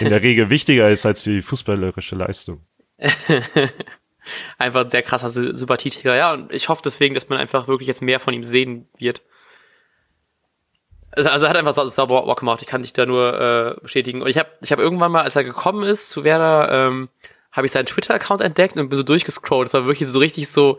in 0.00 0.10
der 0.10 0.22
Regel 0.22 0.50
wichtiger 0.50 0.90
ist 0.90 1.06
als 1.06 1.24
die 1.24 1.40
fußballerische 1.40 2.16
Leistung. 2.16 2.60
einfach 4.58 4.82
ein 4.82 4.90
sehr 4.90 5.02
krasser 5.02 5.30
Sympathieträger, 5.30 6.16
ja, 6.16 6.34
und 6.34 6.52
ich 6.52 6.68
hoffe 6.68 6.82
deswegen, 6.84 7.14
dass 7.14 7.30
man 7.30 7.38
einfach 7.38 7.68
wirklich 7.68 7.88
jetzt 7.88 8.02
mehr 8.02 8.20
von 8.20 8.34
ihm 8.34 8.44
sehen 8.44 8.88
wird. 8.98 9.22
Also, 11.12 11.28
also 11.28 11.46
er 11.46 11.50
hat 11.50 11.56
einfach 11.56 11.74
sauber 11.90 12.22
Bock 12.22 12.40
gemacht. 12.40 12.62
Ich 12.62 12.68
kann 12.68 12.82
dich 12.82 12.92
da 12.92 13.06
nur 13.06 13.40
äh, 13.40 13.80
bestätigen. 13.80 14.22
Und 14.22 14.28
ich 14.28 14.38
habe 14.38 14.48
ich 14.62 14.72
hab 14.72 14.78
irgendwann 14.78 15.12
mal, 15.12 15.22
als 15.22 15.36
er 15.36 15.44
gekommen 15.44 15.82
ist 15.82 16.10
zu 16.10 16.24
Werder, 16.24 16.70
ähm, 16.70 17.08
habe 17.52 17.66
ich 17.66 17.72
seinen 17.72 17.86
Twitter-Account 17.86 18.40
entdeckt 18.42 18.76
und 18.76 18.88
bin 18.88 18.96
so 18.96 19.02
durchgescrollt. 19.02 19.66
Das 19.66 19.74
war 19.74 19.86
wirklich 19.86 20.08
so 20.08 20.18
richtig 20.18 20.48
so 20.48 20.78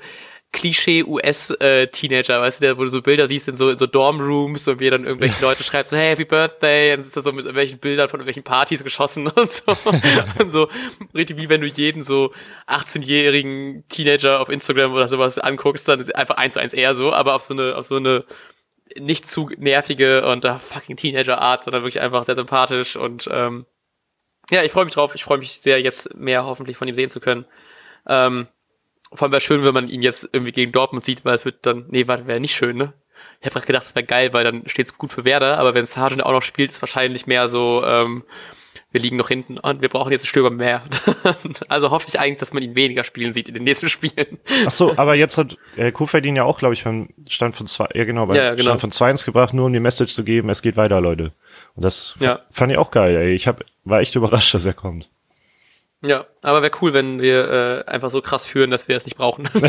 Klischee-US-Teenager, 0.53 2.37
äh, 2.37 2.41
weißt 2.41 2.59
du, 2.59 2.65
der, 2.65 2.77
wo 2.77 2.83
du 2.83 2.89
so 2.89 3.01
Bilder 3.01 3.27
siehst 3.27 3.47
in 3.47 3.55
so, 3.55 3.69
in 3.69 3.77
so 3.77 3.87
Dorm-Rooms 3.87 4.67
und 4.67 4.79
wie 4.81 4.89
dann 4.89 5.05
irgendwelche 5.05 5.41
Leute 5.45 5.63
schreibt 5.63 5.87
so, 5.87 5.95
hey, 5.95 6.09
Happy 6.09 6.25
Birthday, 6.25 6.93
und 6.93 7.01
ist 7.01 7.15
da 7.15 7.21
so 7.21 7.31
mit 7.31 7.45
irgendwelchen 7.45 7.79
Bildern 7.79 8.09
von 8.09 8.19
irgendwelchen 8.19 8.43
Partys 8.43 8.83
geschossen 8.83 9.27
und 9.27 9.49
so. 9.49 9.71
und 10.39 10.49
so, 10.49 10.67
richtig 11.15 11.37
wie 11.37 11.47
wenn 11.47 11.61
du 11.61 11.67
jeden 11.67 12.03
so 12.03 12.33
18-jährigen 12.67 13.85
Teenager 13.87 14.41
auf 14.41 14.49
Instagram 14.49 14.93
oder 14.93 15.07
sowas 15.07 15.39
anguckst, 15.39 15.87
dann 15.87 16.01
ist 16.01 16.13
einfach 16.13 16.35
eins 16.35 16.55
zu 16.55 16.59
eins 16.59 16.73
eher 16.73 16.95
so, 16.95 17.13
aber 17.13 17.35
auf 17.35 17.43
so 17.43 17.53
eine, 17.53 17.77
auf 17.77 17.85
so 17.85 17.95
eine 17.95 18.25
nicht 18.99 19.27
zu 19.27 19.49
nervige 19.57 20.25
und 20.27 20.45
uh, 20.45 20.59
fucking 20.59 20.97
Teenager-Art, 20.97 21.63
sondern 21.63 21.83
wirklich 21.83 22.01
einfach 22.01 22.23
sehr 22.23 22.35
sympathisch 22.35 22.95
und 22.95 23.29
ähm, 23.31 23.65
ja, 24.49 24.63
ich 24.63 24.71
freue 24.71 24.85
mich 24.85 24.93
drauf. 24.93 25.15
Ich 25.15 25.23
freue 25.23 25.37
mich 25.37 25.53
sehr, 25.53 25.81
jetzt 25.81 26.13
mehr 26.15 26.45
hoffentlich 26.45 26.77
von 26.77 26.87
ihm 26.87 26.95
sehen 26.95 27.09
zu 27.09 27.21
können. 27.21 27.45
Ähm, 28.05 28.47
vor 29.13 29.25
allem 29.25 29.31
wäre 29.31 29.41
schön, 29.41 29.63
wenn 29.63 29.73
man 29.73 29.87
ihn 29.87 30.01
jetzt 30.01 30.29
irgendwie 30.31 30.51
gegen 30.51 30.71
Dortmund 30.71 31.05
sieht, 31.05 31.25
weil 31.25 31.35
es 31.35 31.45
wird 31.45 31.65
dann, 31.65 31.85
nee, 31.89 32.07
warte, 32.07 32.27
wäre 32.27 32.39
nicht 32.39 32.55
schön, 32.55 32.77
ne? 32.77 32.93
Ich 33.39 33.45
habe 33.45 33.53
gerade 33.53 33.67
gedacht, 33.67 33.85
es 33.85 33.95
wäre 33.95 34.05
geil, 34.05 34.33
weil 34.33 34.43
dann 34.43 34.67
steht's 34.67 34.97
gut 34.97 35.13
für 35.13 35.25
Werder, 35.25 35.57
aber 35.57 35.73
wenn 35.73 35.85
Sargent 35.85 36.23
auch 36.23 36.31
noch 36.31 36.41
spielt, 36.41 36.71
ist 36.71 36.81
wahrscheinlich 36.81 37.27
mehr 37.27 37.47
so, 37.47 37.83
ähm, 37.85 38.23
wir 38.91 38.99
liegen 38.99 39.15
noch 39.15 39.29
hinten 39.29 39.57
und 39.57 39.81
wir 39.81 39.89
brauchen 39.89 40.11
jetzt 40.11 40.23
einen 40.23 40.29
Stürmer 40.29 40.49
mehr. 40.49 40.83
also 41.69 41.91
hoffe 41.91 42.07
ich 42.09 42.19
eigentlich, 42.19 42.39
dass 42.39 42.51
man 42.51 42.61
ihn 42.61 42.75
weniger 42.75 43.03
spielen 43.03 43.33
sieht 43.33 43.47
in 43.47 43.53
den 43.53 43.63
nächsten 43.63 43.89
Spielen. 43.89 44.39
Ach 44.65 44.71
so, 44.71 44.97
aber 44.97 45.15
jetzt 45.15 45.37
hat 45.37 45.57
äh, 45.77 45.91
Kofeld 45.91 46.25
ihn 46.25 46.35
ja 46.35 46.43
auch, 46.43 46.59
glaube 46.59 46.73
ich, 46.73 46.83
beim 46.83 47.09
Stand 47.27 47.55
von 47.55 47.67
zwei, 47.67 47.87
ja 47.93 48.03
genau, 48.03 48.25
beim 48.25 48.35
ja, 48.35 48.51
genau. 48.51 48.63
Stand 48.63 48.81
von 48.81 48.91
zwei 48.91 49.11
ins 49.11 49.25
gebracht, 49.25 49.53
nur 49.53 49.65
um 49.65 49.73
die 49.73 49.79
Message 49.79 50.13
zu 50.13 50.23
geben, 50.23 50.49
es 50.49 50.61
geht 50.61 50.75
weiter, 50.75 50.99
Leute. 50.99 51.31
Und 51.75 51.85
das 51.85 52.15
ja. 52.19 52.41
fand 52.51 52.71
ich 52.71 52.77
auch 52.77 52.91
geil, 52.91 53.15
ey. 53.15 53.33
Ich 53.33 53.47
hab, 53.47 53.63
war 53.85 54.01
echt 54.01 54.15
überrascht, 54.15 54.53
dass 54.53 54.65
er 54.65 54.73
kommt. 54.73 55.09
Ja, 56.01 56.25
aber 56.41 56.61
wäre 56.61 56.71
cool, 56.81 56.93
wenn 56.93 57.21
wir 57.21 57.85
äh, 57.87 57.89
einfach 57.89 58.09
so 58.09 58.21
krass 58.21 58.45
führen, 58.45 58.71
dass 58.71 58.87
wir 58.87 58.97
es 58.97 59.05
nicht 59.05 59.17
brauchen. 59.17 59.47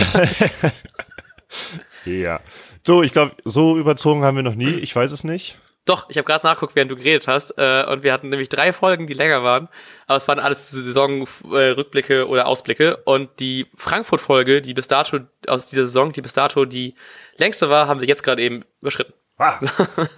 ja. 2.06 2.40
So, 2.84 3.02
ich 3.02 3.12
glaube, 3.12 3.36
so 3.44 3.76
überzogen 3.76 4.24
haben 4.24 4.36
wir 4.36 4.42
noch 4.42 4.54
nie. 4.54 4.70
Ich 4.70 4.96
weiß 4.96 5.12
es 5.12 5.24
nicht. 5.24 5.58
Doch, 5.84 6.08
ich 6.08 6.16
habe 6.16 6.26
gerade 6.26 6.46
nachguckt, 6.46 6.76
während 6.76 6.92
du 6.92 6.96
geredet 6.96 7.26
hast. 7.26 7.58
Äh, 7.58 7.84
und 7.88 8.04
wir 8.04 8.12
hatten 8.12 8.28
nämlich 8.28 8.48
drei 8.48 8.72
Folgen, 8.72 9.08
die 9.08 9.14
länger 9.14 9.42
waren. 9.42 9.68
Aber 10.06 10.16
es 10.16 10.28
waren 10.28 10.38
alles 10.38 10.70
Saisonrückblicke 10.70 12.20
äh, 12.20 12.22
oder 12.22 12.46
Ausblicke. 12.46 12.98
Und 12.98 13.30
die 13.40 13.66
Frankfurt-Folge, 13.74 14.62
die 14.62 14.74
bis 14.74 14.86
dato, 14.86 15.18
aus 15.48 15.68
dieser 15.68 15.84
Saison, 15.86 16.12
die 16.12 16.20
bis 16.20 16.34
dato 16.34 16.64
die 16.64 16.94
längste 17.36 17.68
war, 17.68 17.88
haben 17.88 18.00
wir 18.00 18.06
jetzt 18.06 18.22
gerade 18.22 18.42
eben 18.42 18.64
überschritten. 18.80 19.12
Ah, 19.38 19.58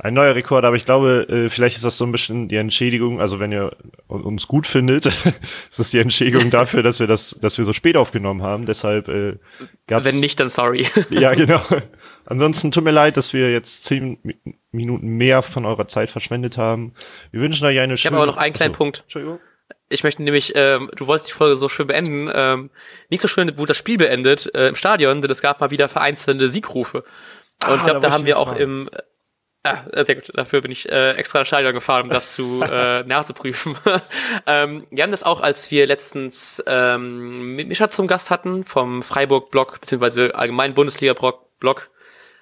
ein 0.00 0.12
neuer 0.12 0.34
Rekord, 0.34 0.64
aber 0.64 0.76
ich 0.76 0.84
glaube, 0.84 1.26
äh, 1.30 1.48
vielleicht 1.48 1.76
ist 1.76 1.84
das 1.84 1.96
so 1.96 2.04
ein 2.04 2.12
bisschen 2.12 2.48
die 2.48 2.56
Entschädigung, 2.56 3.20
also 3.20 3.38
wenn 3.40 3.52
ihr 3.52 3.74
uns 4.06 4.48
gut 4.48 4.66
findet, 4.66 5.06
ist 5.70 5.78
das 5.78 5.92
die 5.92 5.98
Entschädigung 5.98 6.50
dafür, 6.50 6.82
dass 6.82 7.00
wir 7.00 7.06
das, 7.06 7.30
dass 7.40 7.56
wir 7.56 7.64
so 7.64 7.72
spät 7.72 7.96
aufgenommen 7.96 8.42
haben. 8.42 8.66
Deshalb 8.66 9.08
äh, 9.08 9.38
gab's, 9.86 10.04
Wenn 10.04 10.20
nicht, 10.20 10.40
dann 10.40 10.50
sorry. 10.50 10.88
ja, 11.10 11.32
genau. 11.32 11.62
Ansonsten 12.26 12.70
tut 12.70 12.84
mir 12.84 12.90
leid, 12.90 13.16
dass 13.16 13.32
wir 13.32 13.50
jetzt 13.50 13.84
zehn 13.84 14.18
Minuten 14.74 15.06
mehr 15.06 15.42
von 15.42 15.64
eurer 15.64 15.86
Zeit 15.88 16.10
verschwendet 16.10 16.58
haben. 16.58 16.94
Wir 17.30 17.40
wünschen 17.40 17.66
euch 17.66 17.78
eine 17.78 17.96
schöne... 17.96 18.00
Ich 18.00 18.06
habe 18.06 18.16
aber 18.16 18.26
noch 18.26 18.36
einen 18.36 18.54
kleinen 18.54 18.72
Achso. 18.72 18.78
Punkt. 18.78 19.00
Entschuldigung. 19.02 19.40
Ich 19.88 20.04
möchte 20.04 20.22
nämlich, 20.22 20.52
ähm, 20.56 20.90
du 20.96 21.06
wolltest 21.06 21.28
die 21.28 21.32
Folge 21.32 21.56
so 21.56 21.68
schön 21.68 21.86
beenden, 21.86 22.30
ähm, 22.34 22.70
nicht 23.10 23.20
so 23.20 23.28
schön, 23.28 23.56
wo 23.56 23.66
das 23.66 23.76
Spiel 23.76 23.98
beendet 23.98 24.54
äh, 24.54 24.68
im 24.68 24.76
Stadion, 24.76 25.22
denn 25.22 25.30
es 25.30 25.40
gab 25.40 25.60
mal 25.60 25.70
wieder 25.70 25.88
vereinzelte 25.88 26.48
Siegrufe. 26.48 26.98
Und 26.98 27.04
ah, 27.60 27.74
ich 27.76 27.84
glaube, 27.84 28.00
da, 28.00 28.08
da 28.08 28.14
haben 28.14 28.26
wir 28.26 28.38
auch 28.38 28.54
im 28.56 28.90
Ah, 29.66 29.84
äh, 29.92 30.04
sehr 30.04 30.16
gut. 30.16 30.30
Dafür 30.34 30.60
bin 30.60 30.70
ich 30.70 30.90
äh, 30.90 31.12
extra 31.12 31.38
nach 31.38 31.46
Stadion 31.46 31.72
gefahren, 31.72 32.04
um 32.04 32.10
das 32.10 32.34
zu 32.34 32.60
äh, 32.70 33.02
nachzuprüfen. 33.04 33.76
ähm, 34.46 34.86
wir 34.90 35.02
haben 35.02 35.10
das 35.10 35.22
auch, 35.22 35.40
als 35.40 35.70
wir 35.70 35.86
letztens 35.86 36.62
ähm, 36.66 37.56
mit 37.56 37.68
Mischa 37.68 37.90
zum 37.90 38.06
Gast 38.06 38.28
hatten, 38.30 38.64
vom 38.64 39.02
Freiburg-Blog, 39.02 39.80
beziehungsweise 39.80 40.34
allgemein 40.34 40.74
Bundesliga-Blog, 40.74 41.90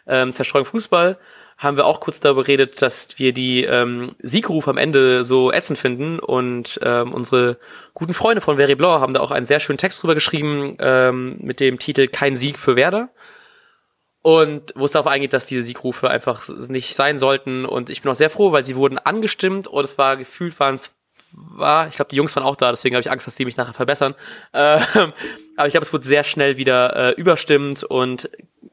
ähm, 0.08 0.32
Zerstreuung 0.32 0.66
Fußball, 0.66 1.16
haben 1.62 1.76
wir 1.76 1.86
auch 1.86 2.00
kurz 2.00 2.18
darüber 2.18 2.42
geredet, 2.42 2.82
dass 2.82 3.18
wir 3.18 3.32
die 3.32 3.62
ähm, 3.64 4.16
Siegrufe 4.20 4.68
am 4.68 4.78
Ende 4.78 5.22
so 5.22 5.52
ätzend 5.52 5.78
finden. 5.78 6.18
Und 6.18 6.80
ähm, 6.82 7.12
unsere 7.12 7.56
guten 7.94 8.14
Freunde 8.14 8.40
von 8.40 8.56
Very 8.56 8.74
Blanc 8.74 9.00
haben 9.00 9.14
da 9.14 9.20
auch 9.20 9.30
einen 9.30 9.46
sehr 9.46 9.60
schönen 9.60 9.78
Text 9.78 10.02
drüber 10.02 10.14
geschrieben 10.14 10.76
ähm, 10.80 11.36
mit 11.40 11.60
dem 11.60 11.78
Titel 11.78 12.08
Kein 12.08 12.34
Sieg 12.34 12.58
für 12.58 12.74
Werder. 12.74 13.10
Und 14.22 14.72
wo 14.76 14.84
es 14.84 14.90
darauf 14.90 15.06
eingeht, 15.06 15.32
dass 15.32 15.46
diese 15.46 15.62
Siegrufe 15.62 16.10
einfach 16.10 16.48
nicht 16.68 16.96
sein 16.96 17.18
sollten. 17.18 17.64
Und 17.64 17.90
ich 17.90 18.02
bin 18.02 18.10
auch 18.10 18.16
sehr 18.16 18.30
froh, 18.30 18.50
weil 18.50 18.64
sie 18.64 18.76
wurden 18.76 18.98
angestimmt. 18.98 19.68
Und 19.68 19.84
es 19.84 19.98
war 19.98 20.16
gefühlt 20.16 20.58
waren 20.58 20.74
es 20.74 20.96
war, 21.34 21.88
ich 21.88 21.96
glaube, 21.96 22.10
die 22.10 22.16
Jungs 22.16 22.34
waren 22.36 22.44
auch 22.44 22.56
da, 22.56 22.70
deswegen 22.70 22.94
habe 22.94 23.00
ich 23.00 23.10
Angst, 23.10 23.26
dass 23.26 23.36
die 23.36 23.44
mich 23.44 23.56
nachher 23.56 23.72
verbessern. 23.72 24.14
Ähm, 24.54 25.12
aber 25.56 25.66
ich 25.66 25.72
glaube, 25.72 25.84
es 25.84 25.92
wurde 25.92 26.04
sehr 26.04 26.24
schnell 26.24 26.56
wieder 26.56 26.96
äh, 26.96 27.10
überstimmt. 27.12 27.84
Und 27.84 28.28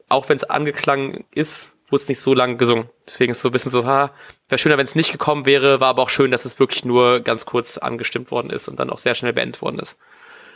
auch 0.08 0.28
wenn 0.28 0.36
es 0.36 0.44
angeklungen 0.44 1.24
ist, 1.30 1.70
wurde 1.90 2.02
es 2.02 2.08
nicht 2.08 2.20
so 2.20 2.34
lang 2.34 2.58
gesungen. 2.58 2.88
Deswegen 3.06 3.30
ist 3.32 3.38
es 3.38 3.42
so 3.42 3.48
ein 3.48 3.52
bisschen 3.52 3.70
so, 3.70 3.84
ha, 3.84 4.12
wäre 4.48 4.58
schöner, 4.58 4.78
wenn 4.78 4.84
es 4.84 4.94
nicht 4.94 5.12
gekommen 5.12 5.46
wäre, 5.46 5.80
war 5.80 5.88
aber 5.88 6.02
auch 6.02 6.10
schön, 6.10 6.30
dass 6.30 6.44
es 6.44 6.58
wirklich 6.58 6.84
nur 6.84 7.20
ganz 7.20 7.46
kurz 7.46 7.78
angestimmt 7.78 8.30
worden 8.30 8.50
ist 8.50 8.68
und 8.68 8.78
dann 8.78 8.90
auch 8.90 8.98
sehr 8.98 9.14
schnell 9.14 9.32
beendet 9.32 9.62
worden 9.62 9.78
ist. 9.78 9.98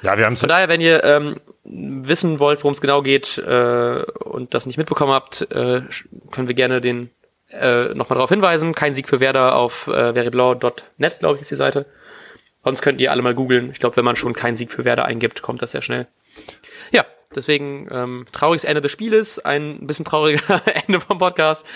Ja, 0.03 0.19
wir 0.19 0.27
haben 0.27 0.37
Von 0.37 0.49
daher, 0.49 0.69
wenn 0.69 0.83
ihr 0.83 1.03
ähm, 1.03 1.41
wissen 1.65 2.39
wollt, 2.39 2.63
worum 2.63 2.73
es 2.73 2.81
genau 2.81 3.01
geht 3.03 3.39
äh, 3.39 4.03
und 4.03 4.53
das 4.53 4.67
nicht 4.67 4.77
mitbekommen 4.77 5.13
habt, 5.13 5.43
äh, 5.51 5.83
können 6.31 6.49
wir 6.49 6.55
gerne 6.55 6.83
den 6.83 7.11
äh, 7.51 7.95
nochmal 7.95 8.17
darauf 8.17 8.31
hinweisen. 8.31 8.75
Kein 8.75 8.93
Sieg 8.93 9.09
für 9.09 9.21
Werder 9.21 9.57
auf 9.57 9.87
äh, 9.87 10.13
veriblau.net, 10.13 11.19
glaube 11.21 11.37
ich, 11.37 11.43
ist 11.43 11.51
die 11.51 11.57
Seite. 11.57 11.87
Sonst 12.65 12.83
könnt 12.83 13.01
ihr 13.01 13.13
alle 13.13 13.23
mal 13.23 13.35
googeln. 13.35 13.71
Ich 13.73 13.79
glaube, 13.79 13.97
wenn 13.97 14.05
man 14.05 14.17
schon 14.17 14.35
keinen 14.35 14.57
Sieg 14.57 14.73
für 14.73 14.85
Werder 14.85 15.05
eingibt, 15.05 15.43
kommt 15.43 15.63
das 15.63 15.73
sehr 15.73 15.83
schnell. 15.83 16.07
Deswegen 17.37 17.89
ähm, 17.91 18.27
trauriges 18.33 18.65
Ende 18.65 18.81
des 18.81 18.93
Spieles, 18.93 19.39
ein 19.39 19.87
bisschen 19.87 20.05
trauriger 20.05 20.63
Ende 20.87 21.01
vom 21.01 21.19
Podcast. 21.19 21.67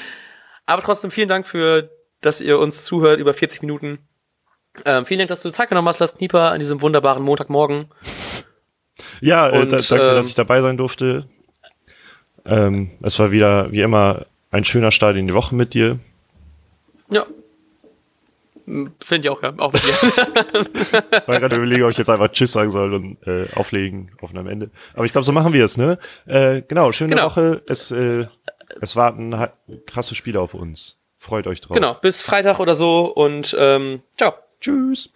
Aber 0.67 0.83
trotzdem 0.83 1.11
vielen 1.11 1.29
Dank 1.29 1.47
für, 1.47 1.91
dass 2.21 2.41
ihr 2.41 2.59
uns 2.59 2.85
zuhört 2.85 3.21
über 3.21 3.35
40 3.35 3.63
Minuten. 3.63 3.99
Ähm, 4.85 5.07
vielen 5.07 5.19
Dank, 5.19 5.29
dass 5.29 5.43
du 5.43 5.51
Zeit 5.51 5.69
genommen 5.69 5.89
hast, 5.89 5.99
Lars 5.99 6.15
Knieper, 6.15 6.53
an 6.53 6.59
diesem 6.59 6.81
wunderbaren 6.83 7.23
Montagmorgen. 7.23 7.87
Ja, 9.21 9.49
äh, 9.49 9.61
Und, 9.61 9.73
da, 9.73 9.79
danke, 9.79 10.09
ähm, 10.09 10.15
dass 10.17 10.29
ich 10.29 10.35
dabei 10.35 10.63
sein 10.63 10.77
durfte. 10.77 11.27
Ähm, 12.45 12.91
es 13.03 13.19
war 13.19 13.31
wieder, 13.31 13.73
wie 13.73 13.81
immer, 13.81 14.27
ein 14.51 14.65
schöner 14.65 14.91
Start 14.91 15.17
in 15.17 15.27
die 15.27 15.35
Woche 15.35 15.55
mit 15.55 15.75
dir. 15.75 15.99
Ja. 17.11 17.27
Finde 19.05 19.27
ich 19.27 19.31
auch, 19.31 19.43
ja. 19.43 19.55
Auch 19.59 19.73
mit 19.73 19.83
dir. 19.83 19.93
Weil 21.27 21.41
gerade 21.41 21.57
überlege, 21.57 21.85
ob 21.85 21.91
ich 21.91 21.99
jetzt 21.99 22.11
einfach 22.11 22.29
Tschüss 22.29 22.53
sagen 22.53 22.71
soll 22.71 22.95
und 22.95 23.27
äh, 23.27 23.47
auflegen 23.55 24.11
auf 24.21 24.35
am 24.35 24.47
Ende. 24.47 24.71
Aber 24.95 25.05
ich 25.05 25.13
glaube, 25.13 25.25
so 25.25 25.33
machen 25.33 25.53
wir 25.53 25.65
es, 25.65 25.77
ne? 25.79 25.99
Äh, 26.27 26.63
genau, 26.63 26.93
schöne 26.93 27.15
Genau. 27.15 27.27
Woche. 27.27 27.63
Es, 27.69 27.91
äh, 27.91 28.27
es 28.81 28.97
warten 28.97 29.35
krasse 29.87 30.15
Spiele 30.15 30.41
auf 30.41 30.55
uns. 30.55 30.97
Freut 31.17 31.47
euch 31.47 31.61
drauf. 31.61 31.75
genau, 31.75 31.95
bis 31.95 32.23
Freitag 32.23 32.61
oder 32.61 32.75
so 32.75 33.07
und 33.07 33.57
ähm, 33.59 34.03
ciao. 34.17 34.35
Tschüss. 34.61 35.11